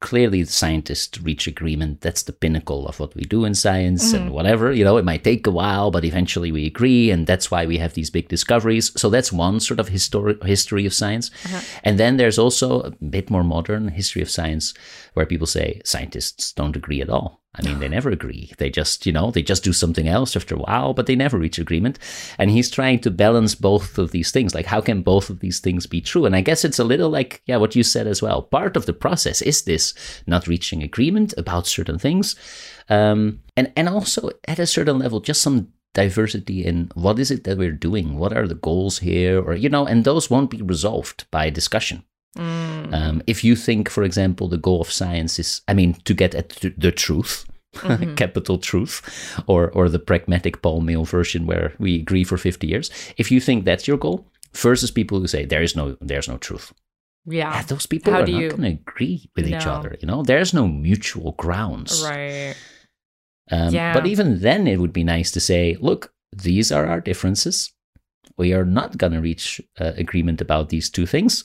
clearly 0.00 0.42
the 0.42 0.50
scientists 0.50 1.20
reach 1.20 1.46
agreement. 1.46 2.00
That's 2.00 2.22
the 2.22 2.32
pinnacle 2.32 2.88
of 2.88 2.98
what 2.98 3.14
we 3.14 3.22
do 3.22 3.44
in 3.44 3.54
science 3.54 4.12
and 4.12 4.26
mm-hmm. 4.26 4.34
whatever. 4.34 4.72
You 4.72 4.84
know, 4.84 4.96
it 4.96 5.04
might 5.04 5.24
take 5.24 5.46
a 5.46 5.50
while, 5.50 5.90
but 5.90 6.04
eventually 6.04 6.50
we 6.50 6.66
agree, 6.66 7.10
and 7.10 7.26
that's 7.26 7.50
why 7.50 7.66
we 7.66 7.78
have 7.78 7.94
these 7.94 8.10
big 8.10 8.28
discoveries. 8.28 8.92
So 9.00 9.10
that's 9.10 9.32
one 9.32 9.60
sort 9.60 9.78
of 9.78 9.90
histori- 9.90 10.42
history 10.44 10.86
of 10.86 10.94
science. 10.94 11.30
Uh-huh. 11.44 11.60
And 11.84 11.98
then 11.98 12.16
there's 12.16 12.38
also 12.38 12.80
a 12.80 12.90
bit 12.90 13.30
more 13.30 13.44
modern 13.44 13.88
history 13.88 14.22
of 14.22 14.30
science 14.30 14.74
where 15.14 15.26
people 15.26 15.46
say 15.46 15.80
scientists 15.84 16.52
don't 16.52 16.76
agree 16.76 17.02
at 17.02 17.10
all. 17.10 17.39
I 17.56 17.62
mean, 17.62 17.80
they 17.80 17.88
never 17.88 18.10
agree. 18.10 18.52
They 18.58 18.70
just, 18.70 19.06
you 19.06 19.12
know, 19.12 19.32
they 19.32 19.42
just 19.42 19.64
do 19.64 19.72
something 19.72 20.06
else 20.06 20.36
after 20.36 20.54
a 20.54 20.58
while, 20.58 20.94
but 20.94 21.06
they 21.06 21.16
never 21.16 21.36
reach 21.36 21.58
agreement. 21.58 21.98
And 22.38 22.48
he's 22.48 22.70
trying 22.70 23.00
to 23.00 23.10
balance 23.10 23.56
both 23.56 23.98
of 23.98 24.12
these 24.12 24.30
things. 24.30 24.54
Like, 24.54 24.66
how 24.66 24.80
can 24.80 25.02
both 25.02 25.30
of 25.30 25.40
these 25.40 25.58
things 25.58 25.86
be 25.86 26.00
true? 26.00 26.26
And 26.26 26.36
I 26.36 26.42
guess 26.42 26.64
it's 26.64 26.78
a 26.78 26.84
little 26.84 27.10
like, 27.10 27.42
yeah, 27.46 27.56
what 27.56 27.74
you 27.74 27.82
said 27.82 28.06
as 28.06 28.22
well. 28.22 28.42
Part 28.42 28.76
of 28.76 28.86
the 28.86 28.92
process 28.92 29.42
is 29.42 29.62
this 29.62 29.94
not 30.28 30.46
reaching 30.46 30.84
agreement 30.84 31.34
about 31.36 31.66
certain 31.66 31.98
things. 31.98 32.36
Um, 32.88 33.40
and, 33.56 33.72
and 33.76 33.88
also 33.88 34.30
at 34.46 34.60
a 34.60 34.66
certain 34.66 35.00
level, 35.00 35.18
just 35.18 35.42
some 35.42 35.72
diversity 35.92 36.64
in 36.64 36.92
what 36.94 37.18
is 37.18 37.32
it 37.32 37.42
that 37.44 37.58
we're 37.58 37.72
doing? 37.72 38.16
What 38.16 38.32
are 38.32 38.46
the 38.46 38.54
goals 38.54 39.00
here? 39.00 39.40
Or, 39.42 39.54
you 39.54 39.68
know, 39.68 39.86
and 39.86 40.04
those 40.04 40.30
won't 40.30 40.50
be 40.50 40.62
resolved 40.62 41.28
by 41.32 41.50
discussion. 41.50 42.04
Mm. 42.38 42.94
Um, 42.94 43.22
if 43.26 43.42
you 43.44 43.56
think, 43.56 43.88
for 43.90 44.02
example, 44.04 44.48
the 44.48 44.56
goal 44.58 44.80
of 44.80 44.90
science 44.90 45.38
is, 45.38 45.62
I 45.68 45.74
mean, 45.74 45.94
to 46.04 46.14
get 46.14 46.34
at 46.34 46.50
the 46.78 46.92
truth, 46.92 47.44
capital 48.16 48.58
truth, 48.58 49.02
or 49.46 49.70
or 49.70 49.88
the 49.88 49.98
pragmatic 49.98 50.62
Paul 50.62 50.82
Meehl 50.82 51.06
version 51.06 51.46
where 51.46 51.72
we 51.78 51.96
agree 51.96 52.24
for 52.24 52.36
fifty 52.38 52.66
years. 52.68 52.90
If 53.16 53.30
you 53.30 53.40
think 53.40 53.64
that's 53.64 53.88
your 53.88 53.98
goal, 53.98 54.26
versus 54.54 54.90
people 54.90 55.18
who 55.20 55.26
say 55.26 55.44
there 55.44 55.62
is 55.62 55.74
no 55.76 55.96
there's 56.00 56.28
no 56.28 56.36
truth, 56.36 56.72
Yeah. 57.26 57.52
yeah, 57.54 57.62
those 57.62 57.86
people 57.86 58.12
How 58.12 58.20
are 58.20 58.26
not 58.26 58.40
you- 58.40 58.50
going 58.50 58.62
to 58.62 58.68
agree 58.82 59.30
with 59.36 59.46
each 59.48 59.66
other. 59.66 59.96
You 60.00 60.06
know, 60.08 60.22
there's 60.22 60.52
no 60.54 60.66
mutual 60.68 61.32
grounds. 61.32 62.02
Right. 62.04 62.54
Um, 63.50 63.74
Yeah. 63.74 63.92
But 63.94 64.06
even 64.06 64.40
then, 64.40 64.66
it 64.66 64.78
would 64.78 64.92
be 64.92 65.04
nice 65.04 65.30
to 65.32 65.40
say, 65.40 65.76
look, 65.80 66.12
these 66.32 66.70
are 66.72 66.86
our 66.86 67.00
differences. 67.00 67.72
We 68.36 68.52
are 68.54 68.64
not 68.64 68.96
going 68.98 69.12
to 69.12 69.20
reach 69.20 69.60
uh, 69.80 69.92
agreement 69.96 70.40
about 70.40 70.68
these 70.68 70.88
two 70.90 71.06
things. 71.06 71.44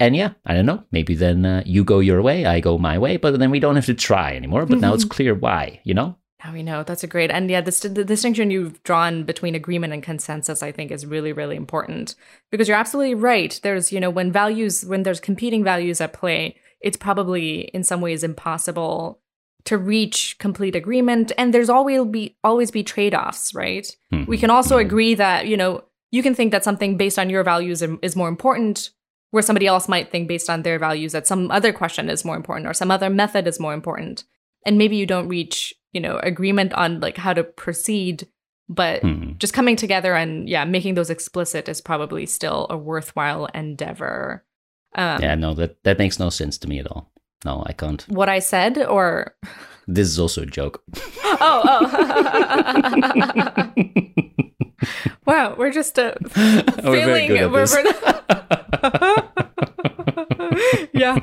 And 0.00 0.16
yeah, 0.16 0.32
I 0.44 0.54
don't 0.54 0.66
know. 0.66 0.84
Maybe 0.90 1.14
then 1.14 1.46
uh, 1.46 1.62
you 1.64 1.84
go 1.84 2.00
your 2.00 2.20
way, 2.20 2.46
I 2.46 2.60
go 2.60 2.78
my 2.78 2.98
way, 2.98 3.16
but 3.16 3.38
then 3.38 3.50
we 3.50 3.60
don't 3.60 3.76
have 3.76 3.86
to 3.86 3.94
try 3.94 4.34
anymore. 4.34 4.66
But 4.66 4.80
now 4.80 4.92
it's 4.92 5.04
mm-hmm. 5.04 5.14
clear 5.14 5.34
why, 5.34 5.80
you 5.84 5.94
know? 5.94 6.16
Now 6.44 6.52
we 6.52 6.62
know. 6.62 6.82
That's 6.82 7.04
a 7.04 7.06
great. 7.06 7.30
And 7.30 7.48
yeah, 7.48 7.62
this, 7.62 7.80
the 7.80 8.04
distinction 8.04 8.50
you've 8.50 8.82
drawn 8.82 9.22
between 9.22 9.54
agreement 9.54 9.92
and 9.92 10.02
consensus, 10.02 10.62
I 10.62 10.72
think, 10.72 10.90
is 10.90 11.06
really, 11.06 11.32
really 11.32 11.56
important 11.56 12.16
because 12.50 12.68
you're 12.68 12.76
absolutely 12.76 13.14
right. 13.14 13.58
There's, 13.62 13.92
you 13.92 14.00
know, 14.00 14.10
when 14.10 14.30
values, 14.30 14.84
when 14.84 15.04
there's 15.04 15.20
competing 15.20 15.64
values 15.64 16.00
at 16.00 16.12
play, 16.12 16.56
it's 16.80 16.98
probably 16.98 17.60
in 17.72 17.82
some 17.82 18.02
ways 18.02 18.22
impossible 18.22 19.20
to 19.64 19.78
reach 19.78 20.36
complete 20.38 20.76
agreement. 20.76 21.32
And 21.38 21.54
there's 21.54 21.70
always 21.70 22.04
be 22.04 22.36
always 22.44 22.70
be 22.70 22.82
trade 22.82 23.14
offs, 23.14 23.54
right? 23.54 23.86
We 24.10 24.18
mm-hmm. 24.18 24.34
can 24.34 24.50
also 24.50 24.76
mm-hmm. 24.76 24.86
agree 24.86 25.14
that, 25.14 25.46
you 25.46 25.56
know, 25.56 25.84
you 26.10 26.22
can 26.22 26.34
think 26.34 26.50
that 26.52 26.64
something 26.64 26.98
based 26.98 27.18
on 27.18 27.30
your 27.30 27.42
values 27.42 27.80
is 27.80 28.16
more 28.16 28.28
important, 28.28 28.90
where 29.34 29.42
somebody 29.42 29.66
else 29.66 29.88
might 29.88 30.12
think 30.12 30.28
based 30.28 30.48
on 30.48 30.62
their 30.62 30.78
values 30.78 31.10
that 31.10 31.26
some 31.26 31.50
other 31.50 31.72
question 31.72 32.08
is 32.08 32.24
more 32.24 32.36
important 32.36 32.68
or 32.68 32.72
some 32.72 32.92
other 32.92 33.10
method 33.10 33.48
is 33.48 33.58
more 33.58 33.74
important. 33.74 34.22
And 34.64 34.78
maybe 34.78 34.94
you 34.94 35.06
don't 35.06 35.26
reach, 35.26 35.74
you 35.92 36.00
know, 36.00 36.20
agreement 36.22 36.72
on 36.74 37.00
like 37.00 37.16
how 37.16 37.32
to 37.34 37.42
proceed, 37.42 38.28
but 38.68 39.02
Mhm. 39.02 39.36
just 39.38 39.52
coming 39.52 39.74
together 39.74 40.14
and 40.14 40.48
yeah, 40.48 40.64
making 40.64 40.94
those 40.94 41.10
explicit 41.10 41.68
is 41.68 41.80
probably 41.80 42.26
still 42.26 42.68
a 42.70 42.76
worthwhile 42.78 43.46
endeavor. 43.46 44.44
Um, 44.94 45.20
Yeah, 45.20 45.34
no, 45.34 45.52
that, 45.54 45.82
that 45.82 45.98
makes 45.98 46.20
no 46.20 46.30
sense 46.30 46.56
to 46.58 46.68
me 46.68 46.78
at 46.78 46.86
all. 46.86 47.10
No, 47.44 47.64
I 47.66 47.72
can't. 47.72 48.02
What 48.08 48.28
I 48.28 48.38
said, 48.38 48.78
or 48.78 49.34
This 49.88 50.06
is 50.06 50.20
also 50.20 50.42
a 50.42 50.46
joke. 50.46 50.80
oh, 51.24 51.62
oh. 51.66 53.72
wow, 55.26 55.54
we're 55.56 55.70
just 55.72 55.98
uh, 55.98 56.14
We're 56.36 56.62
very 56.82 57.04
feeling. 57.04 57.28
good 57.28 57.42
at 57.42 57.50
we're- 57.50 57.66
this. 57.66 57.74
we're- 57.74 59.24
yeah, 60.92 61.18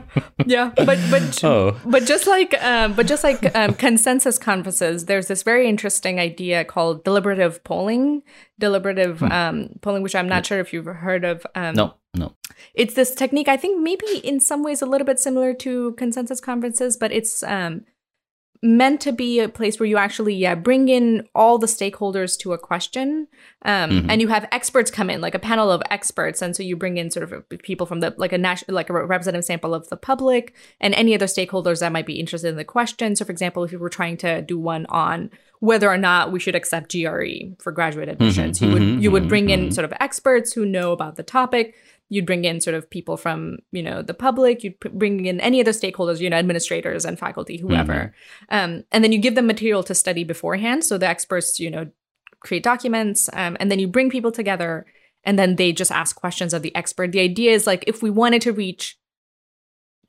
yeah, 0.46 0.72
but 0.76 0.98
but 1.10 1.44
Oh. 1.44 1.80
but 1.86 2.06
just 2.06 2.28
like 2.28 2.62
um, 2.64 2.94
but 2.94 3.08
just 3.08 3.24
like 3.24 3.56
um, 3.56 3.74
consensus 3.74 4.38
conferences, 4.38 5.06
there's 5.06 5.28
this 5.28 5.44
very 5.44 5.68
interesting 5.68 6.20
idea 6.20 6.64
called 6.66 7.04
deliberative 7.04 7.64
polling. 7.64 8.24
Deliberative 8.60 9.24
um, 9.24 9.70
polling, 9.82 10.04
which 10.04 10.16
I'm 10.16 10.28
not 10.30 10.46
sure 10.46 10.60
if 10.60 10.74
you've 10.74 10.86
heard 10.86 11.24
of. 11.26 11.46
Um, 11.56 11.76
No, 11.76 11.96
no. 12.16 12.36
it's 12.76 12.94
this 12.94 13.16
technique 13.16 13.48
i 13.48 13.58
think 13.58 13.82
maybe 13.82 14.06
in 14.24 14.40
some 14.40 14.62
ways 14.64 14.82
a 14.82 14.86
little 14.86 15.06
bit 15.06 15.18
similar 15.20 15.54
to 15.54 15.94
consensus 15.94 16.40
conferences 16.42 16.98
but 16.98 17.12
it's 17.12 17.42
um, 17.44 17.86
meant 18.64 19.02
to 19.02 19.12
be 19.12 19.40
a 19.40 19.50
place 19.50 19.80
where 19.80 19.88
you 19.88 19.98
actually 19.98 20.36
yeah 20.36 20.54
bring 20.54 20.88
in 20.88 21.28
all 21.34 21.58
the 21.58 21.66
stakeholders 21.66 22.38
to 22.38 22.54
a 22.54 22.58
question 22.60 23.28
um, 23.64 23.90
Mhm. 23.90 24.06
and 24.10 24.22
you 24.22 24.28
have 24.28 24.48
experts 24.52 24.92
come 24.92 25.10
in 25.10 25.20
like 25.20 25.34
a 25.36 25.40
panel 25.40 25.72
of 25.72 25.82
experts. 25.90 26.42
And 26.42 26.56
so 26.56 26.62
you 26.64 26.76
bring 26.76 26.98
in 26.98 27.10
sort 27.12 27.32
of 27.32 27.50
people 27.64 27.86
from 27.86 28.00
the 28.02 28.14
like 28.18 28.34
a 28.34 28.38
national 28.38 28.76
like 28.76 28.90
a 28.90 28.94
representative 28.94 29.46
sample 29.46 29.74
of 29.74 29.90
the 29.90 29.98
public 29.98 30.54
and 30.80 30.94
any 30.94 31.16
other 31.16 31.26
stakeholders 31.26 31.80
that 31.80 31.92
might 31.92 32.06
be 32.06 32.20
interested 32.20 32.50
in 32.50 32.56
the 32.56 32.64
question. 32.64 33.16
So 33.16 33.26
for 33.26 33.32
example 33.32 33.64
if 33.64 33.72
you 33.72 33.80
were 33.80 33.90
trying 33.90 34.18
to 34.18 34.42
do 34.44 34.60
one 34.60 34.86
on 34.90 35.32
whether 35.60 35.90
or 35.90 35.98
not 35.98 36.32
we 36.32 36.40
should 36.40 36.56
accept 36.56 36.92
gre 36.92 37.54
for 37.60 37.72
graduate 37.72 38.10
admissions 38.10 38.60
you 38.62 38.72
would 38.72 38.82
mhm, 38.82 39.02
you 39.02 39.12
would 39.12 39.24
mhm, 39.24 39.30
bring 39.30 39.50
in 39.52 39.70
mhm. 39.70 39.74
sort 39.74 39.86
of 39.86 39.94
experts 40.00 40.54
who 40.54 40.66
know 40.66 40.92
about 40.92 41.16
the 41.18 41.24
topic 41.24 41.76
you'd 42.12 42.26
bring 42.26 42.44
in 42.44 42.60
sort 42.60 42.76
of 42.76 42.90
people 42.90 43.16
from 43.16 43.58
you 43.72 43.82
know 43.82 44.02
the 44.02 44.14
public 44.14 44.64
you'd 44.64 44.80
p- 44.82 44.90
bring 44.90 45.26
in 45.26 45.40
any 45.40 45.62
other 45.62 45.72
stakeholders 45.72 46.20
you 46.20 46.30
know 46.30 46.36
administrators 46.36 47.06
and 47.06 47.18
faculty 47.18 47.58
whoever. 47.58 48.14
Um, 48.50 48.84
and 48.92 49.04
then 49.04 49.14
you 49.14 49.18
give 49.18 49.36
them 49.36 49.48
material 49.48 49.82
to 49.84 49.96
study 49.96 50.26
beforehand 50.26 50.84
so 50.84 50.98
the 50.98 51.08
experts 51.08 51.60
you 51.60 51.72
know 51.72 51.90
create 52.42 52.64
documents 52.64 53.30
um, 53.34 53.56
and 53.60 53.72
then 53.72 53.80
you 53.80 53.88
bring 53.88 54.10
people 54.10 54.32
together 54.32 54.86
and 55.24 55.40
then 55.40 55.56
they 55.56 55.72
just 55.72 55.92
ask 55.92 56.16
questions 56.16 56.54
of 56.54 56.64
the 56.64 56.76
expert. 56.76 57.12
The 57.12 57.22
idea 57.22 57.52
is 57.52 57.66
like 57.66 57.86
if 57.88 58.04
we 58.04 58.10
wanted 58.10 58.42
to 58.42 58.52
reach 58.52 58.98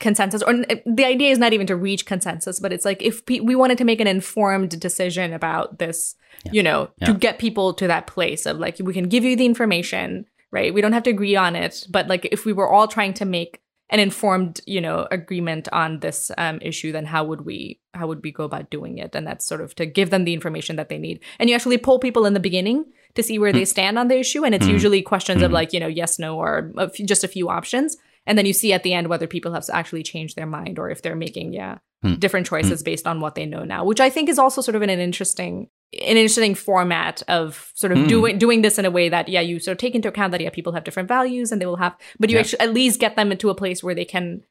consensus 0.00 0.42
or 0.42 0.52
the 0.84 1.04
idea 1.04 1.30
is 1.30 1.38
not 1.38 1.52
even 1.52 1.64
to 1.64 1.76
reach 1.76 2.06
consensus 2.06 2.58
but 2.58 2.72
it's 2.72 2.84
like 2.84 3.00
if 3.00 3.24
pe- 3.24 3.38
we 3.38 3.54
wanted 3.54 3.78
to 3.78 3.84
make 3.84 4.00
an 4.00 4.08
informed 4.08 4.80
decision 4.80 5.32
about 5.32 5.78
this 5.78 6.16
you 6.50 6.60
know 6.60 6.90
to 7.04 7.14
get 7.14 7.38
people 7.38 7.72
to 7.72 7.86
that 7.86 8.08
place 8.08 8.44
of 8.44 8.58
like 8.58 8.76
we 8.80 8.92
can 8.92 9.08
give 9.08 9.22
you 9.22 9.36
the 9.36 9.46
information 9.46 10.26
right? 10.52 10.72
We 10.72 10.80
don't 10.80 10.92
have 10.92 11.02
to 11.04 11.10
agree 11.10 11.36
on 11.36 11.56
it 11.56 11.86
but 11.90 12.06
like 12.08 12.28
if 12.30 12.44
we 12.44 12.52
were 12.52 12.68
all 12.68 12.86
trying 12.86 13.14
to 13.14 13.24
make 13.24 13.60
an 13.90 14.00
informed 14.00 14.60
you 14.66 14.80
know 14.80 15.06
agreement 15.10 15.68
on 15.70 16.00
this 16.00 16.30
um, 16.38 16.58
issue 16.62 16.92
then 16.92 17.04
how 17.04 17.22
would 17.24 17.42
we 17.42 17.78
how 17.94 18.06
would 18.06 18.22
we 18.22 18.32
go 18.32 18.44
about 18.44 18.70
doing 18.70 18.98
it? 18.98 19.14
And 19.14 19.26
that's 19.26 19.44
sort 19.46 19.60
of 19.60 19.74
to 19.74 19.84
give 19.84 20.10
them 20.10 20.24
the 20.24 20.32
information 20.32 20.76
that 20.76 20.88
they 20.88 20.98
need. 20.98 21.20
And 21.38 21.50
you 21.50 21.54
actually 21.54 21.76
poll 21.78 21.98
people 21.98 22.24
in 22.24 22.32
the 22.32 22.40
beginning 22.40 22.86
to 23.14 23.22
see 23.22 23.38
where 23.38 23.52
they 23.52 23.66
stand 23.66 23.98
on 23.98 24.08
the 24.08 24.18
issue 24.18 24.44
and 24.44 24.54
it's 24.54 24.66
usually 24.66 25.02
questions 25.02 25.42
of 25.42 25.52
like 25.52 25.72
you 25.74 25.80
know 25.80 25.88
yes 25.88 26.18
no 26.18 26.38
or 26.38 26.72
a 26.78 26.88
few, 26.88 27.04
just 27.04 27.24
a 27.24 27.28
few 27.28 27.50
options. 27.50 27.96
And 28.24 28.38
then 28.38 28.46
you 28.46 28.54
see 28.54 28.72
at 28.72 28.82
the 28.82 28.94
end 28.94 29.08
whether 29.08 29.26
people 29.26 29.52
have 29.52 29.64
actually 29.70 30.02
changed 30.02 30.36
their 30.36 30.46
mind 30.46 30.78
or 30.78 30.88
if 30.88 31.02
they're 31.02 31.16
making 31.16 31.52
yeah 31.52 31.78
Hmm. 32.02 32.14
different 32.14 32.48
choices 32.48 32.82
based 32.82 33.06
on 33.06 33.20
what 33.20 33.36
they 33.36 33.46
know 33.46 33.62
now 33.62 33.84
which 33.84 34.00
i 34.00 34.10
think 34.10 34.28
is 34.28 34.36
also 34.36 34.60
sort 34.60 34.74
of 34.74 34.82
an, 34.82 34.90
an 34.90 34.98
interesting 34.98 35.68
an 35.94 36.16
interesting 36.16 36.54
format 36.54 37.22
of 37.28 37.70
sort 37.74 37.92
of 37.92 37.98
Hmm. 37.98 38.06
doing 38.06 38.38
doing 38.38 38.62
this 38.62 38.78
in 38.78 38.84
a 38.84 38.90
way 38.90 39.08
that 39.10 39.28
yeah 39.28 39.40
you 39.42 39.58
sort 39.60 39.72
of 39.72 39.78
take 39.78 39.94
into 39.94 40.08
account 40.08 40.30
that 40.32 40.40
yeah 40.40 40.50
people 40.50 40.72
have 40.72 40.84
different 40.84 41.08
values 41.08 41.52
and 41.52 41.60
they 41.60 41.66
will 41.66 41.76
have 41.76 41.94
but 42.18 42.30
you 42.30 42.36
Yeah. 42.36 42.40
actually 42.40 42.60
at 42.60 42.72
least 42.72 42.98
get 43.00 43.14
them 43.16 43.30
into 43.30 43.50
a 43.50 43.54
place 43.54 43.82
where 43.82 43.94
they 43.94 44.04
can 44.06 44.42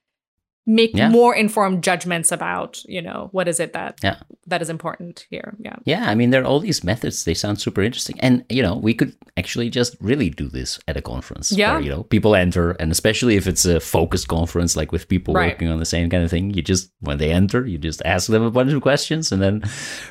make 0.67 0.91
Yeah. 0.95 1.09
more 1.09 1.35
informed 1.35 1.83
judgments 1.83 2.31
about 2.31 2.83
you 2.85 3.01
know 3.01 3.29
what 3.31 3.47
is 3.47 3.59
it 3.59 3.73
that 3.73 3.99
Yeah. 4.03 4.17
that 4.47 4.61
is 4.61 4.69
important 4.69 5.25
here 5.29 5.55
yeah 5.59 5.75
Yeah, 5.85 6.05
I 6.11 6.15
mean, 6.15 6.29
there 6.31 6.41
are 6.43 6.45
all 6.45 6.59
these 6.59 6.83
methods. 6.83 7.23
They 7.23 7.33
sound 7.33 7.59
super 7.59 7.81
interesting. 7.81 8.19
And, 8.19 8.43
you 8.49 8.61
know, 8.61 8.75
we 8.75 8.93
could 8.93 9.13
actually 9.37 9.69
just 9.69 9.95
really 9.99 10.29
do 10.29 10.47
this 10.49 10.79
at 10.87 10.97
a 10.97 11.01
conference. 11.01 11.51
Yeah. 11.51 11.73
Where, 11.73 11.81
you 11.81 11.89
know, 11.89 12.03
people 12.03 12.35
enter, 12.35 12.71
and 12.79 12.91
especially 12.91 13.35
if 13.37 13.47
it's 13.47 13.65
a 13.65 13.79
focused 13.79 14.27
conference, 14.27 14.75
like 14.79 14.91
with 14.91 15.07
people 15.07 15.33
Right. 15.33 15.51
working 15.53 15.69
on 15.71 15.79
the 15.79 15.85
same 15.85 16.09
kind 16.09 16.23
of 16.23 16.29
thing, 16.29 16.53
you 16.53 16.61
just, 16.61 16.91
when 16.99 17.17
they 17.17 17.31
enter, 17.31 17.65
you 17.65 17.77
just 17.79 18.01
ask 18.05 18.27
them 18.29 18.43
a 18.43 18.51
bunch 18.51 18.73
of 18.73 18.81
questions 18.81 19.31
and 19.31 19.41
then 19.41 19.63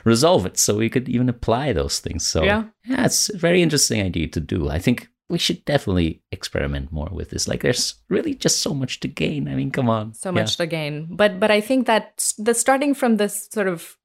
resolve 0.05 0.47
it. 0.47 0.59
So 0.59 0.77
we 0.77 0.89
could 0.91 1.09
even 1.09 1.29
apply 1.29 1.73
those 1.73 2.01
things. 2.01 2.27
So, 2.27 2.43
Yeah. 2.43 2.65
yeah, 2.89 3.05
it's 3.07 3.31
a 3.35 3.39
very 3.39 3.63
interesting 3.63 4.03
idea 4.03 4.27
to 4.29 4.41
do. 4.41 4.69
I 4.69 4.79
think 4.81 5.09
we 5.31 5.39
should 5.39 5.65
definitely 5.65 6.21
experiment 6.33 6.91
more 6.93 7.09
with 7.13 7.31
this. 7.31 7.47
Like, 7.49 7.63
there's 7.63 7.95
really 8.09 8.35
just 8.35 8.61
so 8.61 8.75
much 8.75 9.01
to 9.01 9.09
gain. 9.09 9.49
I 9.49 9.55
mean, 9.55 9.71
come 9.71 9.89
on. 9.89 10.15
so 10.15 10.29
Yeah. 10.31 10.41
much 10.43 10.57
to 10.57 10.67
gain 10.67 11.07
but 11.11 11.39
but 11.41 11.51
i 11.51 11.61
think 11.61 11.87
that 11.87 12.05
the 12.39 12.55
starting 12.55 12.95
from 12.95 13.17
this 13.17 13.49
sort 13.53 13.69
of 13.69 13.97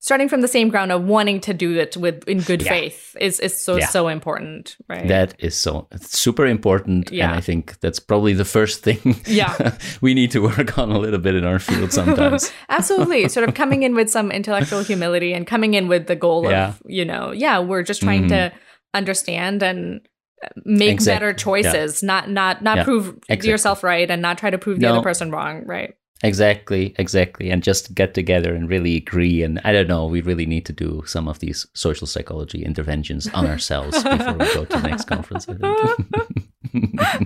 starting 0.00 0.28
from 0.28 0.42
the 0.42 0.48
same 0.48 0.68
ground 0.68 0.92
of 0.92 1.02
wanting 1.04 1.40
to 1.40 1.54
do 1.54 1.78
it 1.78 1.96
with 1.96 2.28
in 2.28 2.40
good 2.40 2.62
Yeah. 2.62 2.68
faith 2.74 3.16
is 3.20 3.40
is 3.40 3.54
so 3.64 3.76
Yeah. 3.76 3.86
so 3.88 4.08
important 4.08 4.76
right 4.88 5.08
That 5.08 5.34
is 5.38 5.54
so 5.56 5.86
super 6.00 6.46
important, 6.46 7.10
Yeah. 7.10 7.24
and 7.28 7.38
I 7.38 7.40
think 7.40 7.80
that's 7.80 8.00
probably 8.00 8.34
the 8.34 8.44
first 8.44 8.82
thing. 8.84 9.16
Yeah. 9.26 9.54
we 10.02 10.12
need 10.14 10.30
to 10.32 10.40
work 10.40 10.76
on 10.78 10.90
a 10.92 10.98
little 10.98 11.20
bit 11.20 11.34
in 11.34 11.44
our 11.44 11.58
field 11.58 11.90
sometimes. 12.00 12.52
Absolutely. 12.68 13.28
sort 13.36 13.48
of 13.48 13.54
coming 13.54 13.82
in 13.82 13.94
with 13.94 14.10
some 14.10 14.30
intellectual 14.34 14.82
humility 14.84 15.32
and 15.36 15.46
coming 15.46 15.74
in 15.74 15.88
with 15.88 16.06
the 16.06 16.16
goal 16.16 16.50
Yeah. 16.50 16.68
of, 16.68 16.82
you 16.86 17.04
know, 17.04 17.32
yeah, 17.32 17.58
we're 17.68 17.82
just 17.88 18.02
trying 18.02 18.24
Mhm. 18.24 18.28
to 18.34 18.52
understand 18.92 19.62
and 19.62 20.00
make 20.64 20.92
Exact- 20.92 21.14
better 21.20 21.32
choices, 21.32 22.02
not 22.02 22.30
not 22.30 22.62
not 22.62 22.78
Yeah. 22.78 22.84
prove 22.84 23.08
Exactly. 23.28 23.50
yourself 23.50 23.82
right 23.84 24.10
and 24.10 24.20
not 24.22 24.38
try 24.38 24.50
to 24.50 24.58
prove 24.58 24.78
the 24.80 24.86
No. 24.86 24.94
other 24.94 25.02
person 25.02 25.30
wrong, 25.30 25.62
right? 25.66 25.94
exactly, 26.22 26.94
exactly, 26.98 27.50
and 27.50 27.62
just 27.62 27.94
get 27.94 28.14
together 28.14 28.54
and 28.54 28.70
really 28.70 28.96
agree. 28.96 29.42
And 29.42 29.60
I 29.62 29.72
don't 29.74 29.88
know, 29.88 30.06
we 30.06 30.22
really 30.22 30.46
need 30.46 30.64
to 30.66 30.72
do 30.72 31.02
some 31.04 31.28
of 31.28 31.40
these 31.40 31.66
social 31.74 32.06
psychology 32.06 32.64
interventions 32.64 33.28
on 33.34 33.46
ourselves 33.46 34.02
before 34.02 34.32
we 34.32 34.46
go 34.54 34.64
to 34.64 34.76
the 34.80 34.88
next 34.88 35.04
conference. 35.06 35.46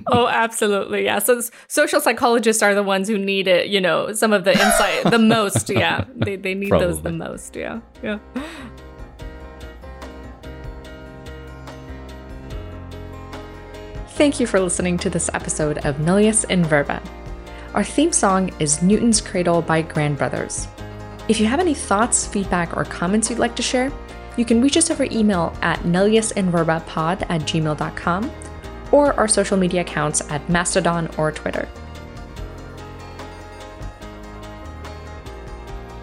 Oh, 0.08 0.26
absolutely. 0.28 1.04
Yeah. 1.04 1.20
So 1.20 1.40
social 1.68 2.00
psychologists 2.00 2.62
are 2.62 2.74
the 2.74 2.82
ones 2.82 3.08
who 3.08 3.16
need 3.16 3.48
it, 3.48 3.68
you 3.68 3.80
know, 3.80 4.12
some 4.12 4.32
of 4.32 4.44
the 4.44 4.52
insight 4.52 5.04
the 5.10 5.18
most. 5.18 5.70
Yeah. 5.70 6.04
They, 6.16 6.36
they 6.36 6.54
need 6.54 6.72
those 6.72 7.00
the 7.02 7.12
most. 7.12 7.56
Yeah. 7.56 7.80
Yeah. 8.02 8.18
Thank 14.18 14.40
you 14.40 14.48
for 14.48 14.58
listening 14.58 14.98
to 14.98 15.10
this 15.10 15.30
episode 15.32 15.78
of 15.86 15.98
Nullius 15.98 16.42
in 16.50 16.64
Verba. 16.64 17.00
Our 17.72 17.84
theme 17.84 18.12
song 18.12 18.50
is 18.58 18.82
Newton's 18.82 19.20
Cradle 19.20 19.62
by 19.62 19.80
Grand 19.82 20.18
Brothers. 20.18 20.66
If 21.28 21.38
you 21.38 21.46
have 21.46 21.60
any 21.60 21.72
thoughts, 21.72 22.26
feedback, 22.26 22.76
or 22.76 22.84
comments 22.84 23.30
you'd 23.30 23.38
like 23.38 23.54
to 23.54 23.62
share, 23.62 23.92
you 24.36 24.44
can 24.44 24.60
reach 24.60 24.76
us 24.76 24.90
over 24.90 25.04
email 25.04 25.56
at 25.62 25.78
nulliusinverbapod 25.84 27.26
at 27.28 27.42
gmail.com 27.42 28.32
or 28.90 29.14
our 29.14 29.28
social 29.28 29.56
media 29.56 29.82
accounts 29.82 30.28
at 30.32 30.48
Mastodon 30.50 31.08
or 31.16 31.30
Twitter. 31.30 31.68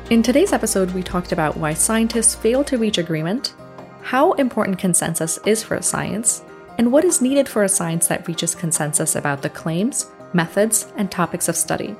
In 0.09 0.23
today's 0.23 0.53
episode, 0.53 0.91
we 0.91 1.03
talked 1.03 1.33
about 1.33 1.57
why 1.57 1.73
scientists 1.73 2.33
fail 2.33 2.63
to 2.63 2.77
reach 2.77 2.97
agreement, 2.97 3.55
how 4.03 4.31
important 4.33 4.79
consensus 4.79 5.37
is 5.45 5.61
for 5.61 5.81
science, 5.81 6.45
and 6.77 6.91
what 6.91 7.05
is 7.05 7.21
needed 7.21 7.47
for 7.47 7.63
a 7.63 7.69
science 7.69 8.07
that 8.07 8.27
reaches 8.27 8.55
consensus 8.55 9.15
about 9.15 9.41
the 9.41 9.49
claims, 9.49 10.11
methods, 10.33 10.87
and 10.97 11.09
topics 11.09 11.47
of 11.47 11.55
study. 11.55 11.95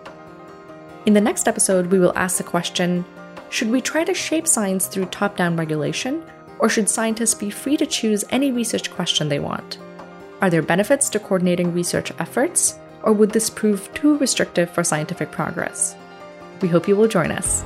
In 1.06 1.14
the 1.14 1.22
next 1.22 1.48
episode, 1.48 1.88
we 1.88 2.00
will 2.00 2.18
ask 2.18 2.38
the 2.38 2.44
question 2.44 3.06
Should 3.50 3.70
we 3.70 3.82
try 3.82 4.04
to 4.04 4.14
shape 4.14 4.48
science 4.48 4.88
through 4.88 5.06
top 5.06 5.38
down 5.38 5.56
regulation, 5.56 6.24
or 6.60 6.70
should 6.70 6.90
scientists 6.90 7.36
be 7.36 7.50
free 7.50 7.78
to 7.78 7.86
choose 7.86 8.24
any 8.30 8.52
research 8.52 8.92
question 8.92 9.30
they 9.30 9.40
want? 9.40 9.78
Are 10.42 10.50
there 10.50 10.62
benefits 10.62 11.10
to 11.10 11.20
coordinating 11.20 11.74
research 11.74 12.12
efforts, 12.20 12.80
or 13.04 13.14
would 13.14 13.32
this 13.32 13.50
prove 13.50 13.94
too 13.94 14.18
restrictive 14.18 14.70
for 14.70 14.84
scientific 14.84 15.32
progress? 15.32 15.96
We 16.62 16.68
hope 16.68 16.88
you 16.88 16.96
will 16.96 17.08
join 17.08 17.32
us. 17.32 17.64